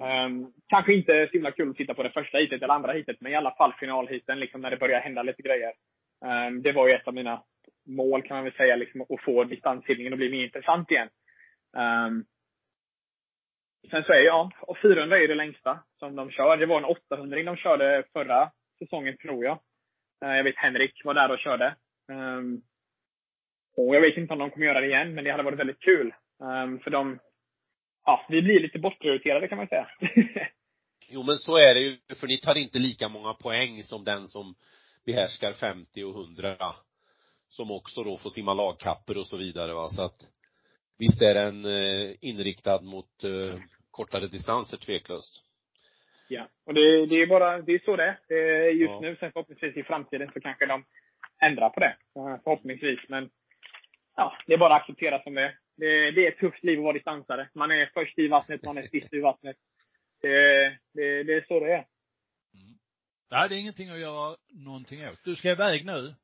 Um, 0.00 0.52
kanske 0.66 0.94
inte 0.94 1.26
så 1.26 1.32
himla 1.32 1.50
kul 1.50 1.70
att 1.70 1.76
titta 1.76 1.94
på 1.94 2.02
det 2.02 2.10
första 2.10 2.38
hitet 2.38 2.62
eller 2.62 2.74
andra 2.74 2.92
hitet, 2.92 3.20
men 3.20 3.32
i 3.32 3.36
alla 3.36 3.54
fall 3.54 3.72
finalhiten, 3.80 4.40
liksom 4.40 4.60
när 4.60 4.70
det 4.70 4.76
börjar 4.76 5.00
hända 5.00 5.22
lite 5.22 5.42
grejer. 5.42 5.72
Um, 6.24 6.62
det 6.62 6.72
var 6.72 6.88
ju 6.88 6.94
ett 6.94 7.08
av 7.08 7.14
mina 7.14 7.42
mål 7.86 8.22
kan 8.22 8.36
man 8.36 8.44
väl 8.44 8.52
säga, 8.52 8.76
liksom, 8.76 9.00
att 9.00 9.24
få 9.24 9.44
distanssimningen 9.44 10.12
att 10.12 10.18
bli 10.18 10.30
mer 10.30 10.44
intressant 10.44 10.90
igen. 10.90 11.08
Um, 11.76 12.24
sen 13.90 14.02
så 14.04 14.12
är 14.12 14.20
ja, 14.20 14.50
och 14.60 14.78
400 14.78 15.16
är 15.16 15.20
ju 15.20 15.26
det 15.26 15.34
längsta 15.34 15.80
som 15.98 16.16
de 16.16 16.30
kör. 16.30 16.56
Det 16.56 16.66
var 16.66 16.78
en 16.78 16.84
800 16.84 17.42
de 17.42 17.56
körde 17.56 18.04
förra 18.12 18.50
säsongen 18.78 19.16
tror 19.16 19.44
jag. 19.44 19.58
Uh, 20.24 20.36
jag 20.36 20.44
vet 20.44 20.56
Henrik 20.56 21.04
var 21.04 21.14
där 21.14 21.30
och 21.30 21.38
körde. 21.38 21.76
Um, 22.08 22.62
och 23.76 23.94
jag 23.94 24.00
vet 24.00 24.16
inte 24.16 24.32
om 24.32 24.38
de 24.38 24.50
kommer 24.50 24.66
göra 24.66 24.80
det 24.80 24.86
igen, 24.86 25.14
men 25.14 25.24
det 25.24 25.30
hade 25.30 25.42
varit 25.42 25.58
väldigt 25.58 25.80
kul. 25.80 26.14
Um, 26.40 26.78
för 26.78 26.90
de, 26.90 27.18
ja, 28.04 28.26
vi 28.28 28.42
blir 28.42 28.60
lite 28.60 28.78
bortprioriterade 28.78 29.48
kan 29.48 29.58
man 29.58 29.68
säga. 29.68 29.88
jo 31.08 31.22
men 31.22 31.36
så 31.36 31.56
är 31.56 31.74
det 31.74 31.80
ju, 31.80 31.96
för 32.20 32.26
ni 32.26 32.40
tar 32.40 32.58
inte 32.58 32.78
lika 32.78 33.08
många 33.08 33.34
poäng 33.34 33.82
som 33.82 34.04
den 34.04 34.26
som 34.26 34.54
behärskar 35.06 35.52
50 35.52 36.04
och 36.04 36.14
100 36.14 36.56
som 37.56 37.70
också 37.70 38.02
då 38.02 38.16
får 38.16 38.30
simma 38.30 38.54
lagkapper 38.54 39.18
och 39.18 39.26
så 39.26 39.36
vidare 39.36 39.74
va, 39.74 39.88
så 39.88 40.02
att 40.02 40.20
visst 40.98 41.22
är 41.22 41.34
den 41.34 41.64
eh, 41.64 42.14
inriktad 42.20 42.80
mot 42.80 43.24
eh, 43.24 43.60
kortare 43.90 44.26
distanser 44.26 44.76
tveklöst. 44.76 45.42
Ja, 46.28 46.48
och 46.66 46.74
det, 46.74 47.06
det 47.06 47.14
är 47.14 47.26
bara, 47.26 47.62
det 47.62 47.72
är 47.72 47.82
så 47.84 47.96
det 47.96 48.16
är 48.28 48.70
just 48.70 48.90
ja. 48.90 49.00
nu. 49.00 49.16
Sen 49.16 49.32
förhoppningsvis 49.32 49.76
i 49.76 49.82
framtiden 49.82 50.30
så 50.34 50.40
kanske 50.40 50.66
de 50.66 50.84
ändrar 51.42 51.70
på 51.70 51.80
det. 51.80 51.96
Förhoppningsvis. 52.44 53.00
Men 53.08 53.30
ja, 54.16 54.36
det 54.46 54.52
är 54.52 54.58
bara 54.58 54.76
att 54.76 54.82
acceptera 54.82 55.22
som 55.22 55.34
det 55.34 55.42
är. 55.42 55.58
Det, 55.76 56.10
det 56.10 56.26
är 56.26 56.32
ett 56.32 56.38
tufft 56.38 56.64
liv 56.64 56.78
att 56.78 56.84
vara 56.84 56.92
distansare. 56.92 57.48
Man 57.54 57.70
är 57.70 57.90
först 57.94 58.18
i 58.18 58.28
vattnet, 58.28 58.62
man 58.62 58.78
är 58.78 58.88
sist 58.88 59.12
i 59.12 59.20
vattnet. 59.20 59.56
Det, 60.22 60.68
det, 60.94 61.22
det 61.22 61.34
är 61.34 61.44
så 61.48 61.60
det 61.60 61.72
är. 61.72 61.86
Mm. 62.54 62.74
Nej, 63.30 63.48
det 63.48 63.54
är 63.54 63.58
ingenting 63.58 63.90
att 63.90 64.00
göra 64.00 64.36
någonting 64.48 65.08
åt. 65.08 65.24
Du 65.24 65.36
ska 65.36 65.50
iväg 65.50 65.86
nu? 65.86 66.14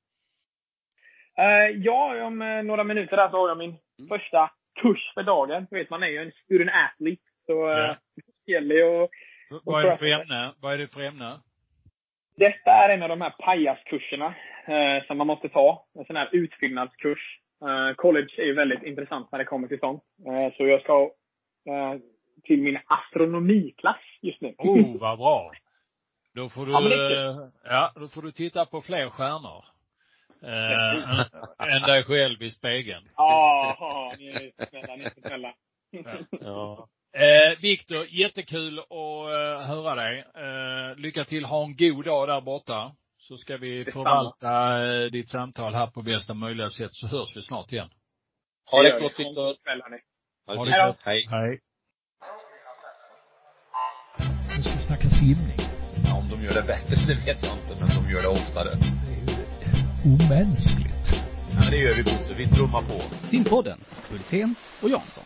Uh, 1.38 1.76
ja, 1.76 2.24
om 2.26 2.42
uh, 2.42 2.62
några 2.62 2.84
minuter 2.84 3.16
där 3.16 3.28
så 3.28 3.36
har 3.36 3.48
jag 3.48 3.58
min 3.58 3.70
mm. 3.98 4.08
första 4.08 4.50
kurs 4.82 5.12
för 5.14 5.22
dagen. 5.22 5.66
Du 5.70 5.78
vet, 5.78 5.90
man 5.90 6.02
är 6.02 6.08
ju 6.08 6.18
en 6.18 6.32
student 6.44 6.70
athlete. 6.70 7.22
Så 7.46 7.52
uh, 7.52 7.78
ja. 7.78 7.96
det 8.46 8.52
gäller 8.52 8.74
ju 8.74 9.04
att... 9.04 9.10
Vad 9.64 9.84
är 9.84 9.90
det 9.90 9.98
för 9.98 10.06
ämne? 10.06 10.52
Vad 10.60 10.74
är 10.74 10.78
det 10.78 10.88
för 10.88 11.00
ämne? 11.00 11.38
Detta 12.36 12.70
är 12.70 12.88
en 12.88 13.02
av 13.02 13.08
de 13.08 13.20
här 13.20 13.34
pajaskurserna 13.38 14.34
eh, 14.66 15.06
som 15.06 15.18
man 15.18 15.26
måste 15.26 15.48
ta. 15.48 15.86
En 15.94 16.04
sån 16.04 16.16
här 16.16 16.28
utfyllnadskurs. 16.32 17.38
Eh, 17.62 17.94
college 17.96 18.34
är 18.38 18.44
ju 18.44 18.54
väldigt 18.54 18.82
intressant 18.82 19.32
när 19.32 19.38
det 19.38 19.44
kommer 19.44 19.68
till 19.68 19.78
sånt. 19.78 20.02
Eh, 20.26 20.56
så 20.56 20.66
jag 20.66 20.80
ska 20.80 21.10
eh, 21.66 21.94
till 22.42 22.62
min 22.62 22.78
astronomiklass 22.86 24.00
just 24.22 24.40
nu. 24.40 24.54
Oh, 24.58 25.00
vad 25.00 25.18
bra! 25.18 25.52
Då 26.34 26.48
får 26.48 26.66
du, 26.66 26.72
ja, 27.64 27.92
då 27.94 28.08
får 28.08 28.22
du 28.22 28.30
titta 28.30 28.66
på 28.66 28.80
fler 28.80 29.10
stjärnor. 29.10 29.64
Eh, 30.44 31.74
än 31.74 31.82
dig 31.82 32.04
själv 32.04 32.42
i 32.42 32.50
spegeln. 32.50 33.08
Ja, 33.16 34.14
ni 34.18 34.28
är 34.28 34.66
snälla, 34.68 34.96
ni 34.96 35.04
är 35.04 35.20
snälla. 35.20 35.54
ja. 36.40 36.88
Eh, 37.16 37.58
Viktor, 37.60 38.06
jättekul 38.06 38.78
att 38.78 38.86
eh, 38.88 39.66
höra 39.66 39.94
dig. 39.94 40.18
Eh, 40.18 40.96
lycka 40.96 41.24
till, 41.24 41.44
ha 41.44 41.64
en 41.64 41.76
god 41.76 42.04
dag 42.04 42.28
där 42.28 42.40
borta. 42.40 42.92
Så 43.18 43.36
ska 43.36 43.56
vi 43.56 43.84
förvalta 43.84 44.84
eh, 44.86 45.10
ditt 45.10 45.28
samtal 45.30 45.74
här 45.74 45.86
på 45.86 46.02
bästa 46.02 46.34
möjliga 46.34 46.70
sätt 46.70 46.90
så 46.94 47.06
hörs 47.06 47.36
vi 47.36 47.42
snart 47.42 47.72
igen. 47.72 47.88
Ha 48.70 48.82
det 48.82 49.00
gott 49.00 49.18
Viktor. 49.18 49.56
Ha 50.56 50.64
det 50.64 50.86
gott. 50.86 50.98
Hej. 51.04 51.26
Hej. 51.30 51.60
Nu 54.56 54.62
ska 54.62 54.72
vi 54.76 54.82
snacka 54.82 55.08
simning. 55.08 55.58
Ja, 56.04 56.14
om 56.14 56.28
de 56.28 56.44
gör 56.44 56.54
det 56.54 56.66
bättre, 56.66 56.96
det 57.06 57.14
vet 57.14 57.42
jag 57.42 57.52
inte, 57.58 57.76
men 57.80 57.88
de 57.88 58.12
gör 58.12 58.22
det 58.22 58.28
oftare. 58.28 58.70
Omänskligt. 60.04 61.14
Ja, 61.56 61.70
det 61.70 61.76
gör 61.76 61.96
vi 61.96 62.02
Bosse. 62.02 62.34
Vi 62.36 62.46
trummar 62.46 62.82
på. 62.82 63.02
Simpodden, 63.26 63.78
Hultén 64.10 64.54
och 64.80 64.90
Jansson. 64.90 65.24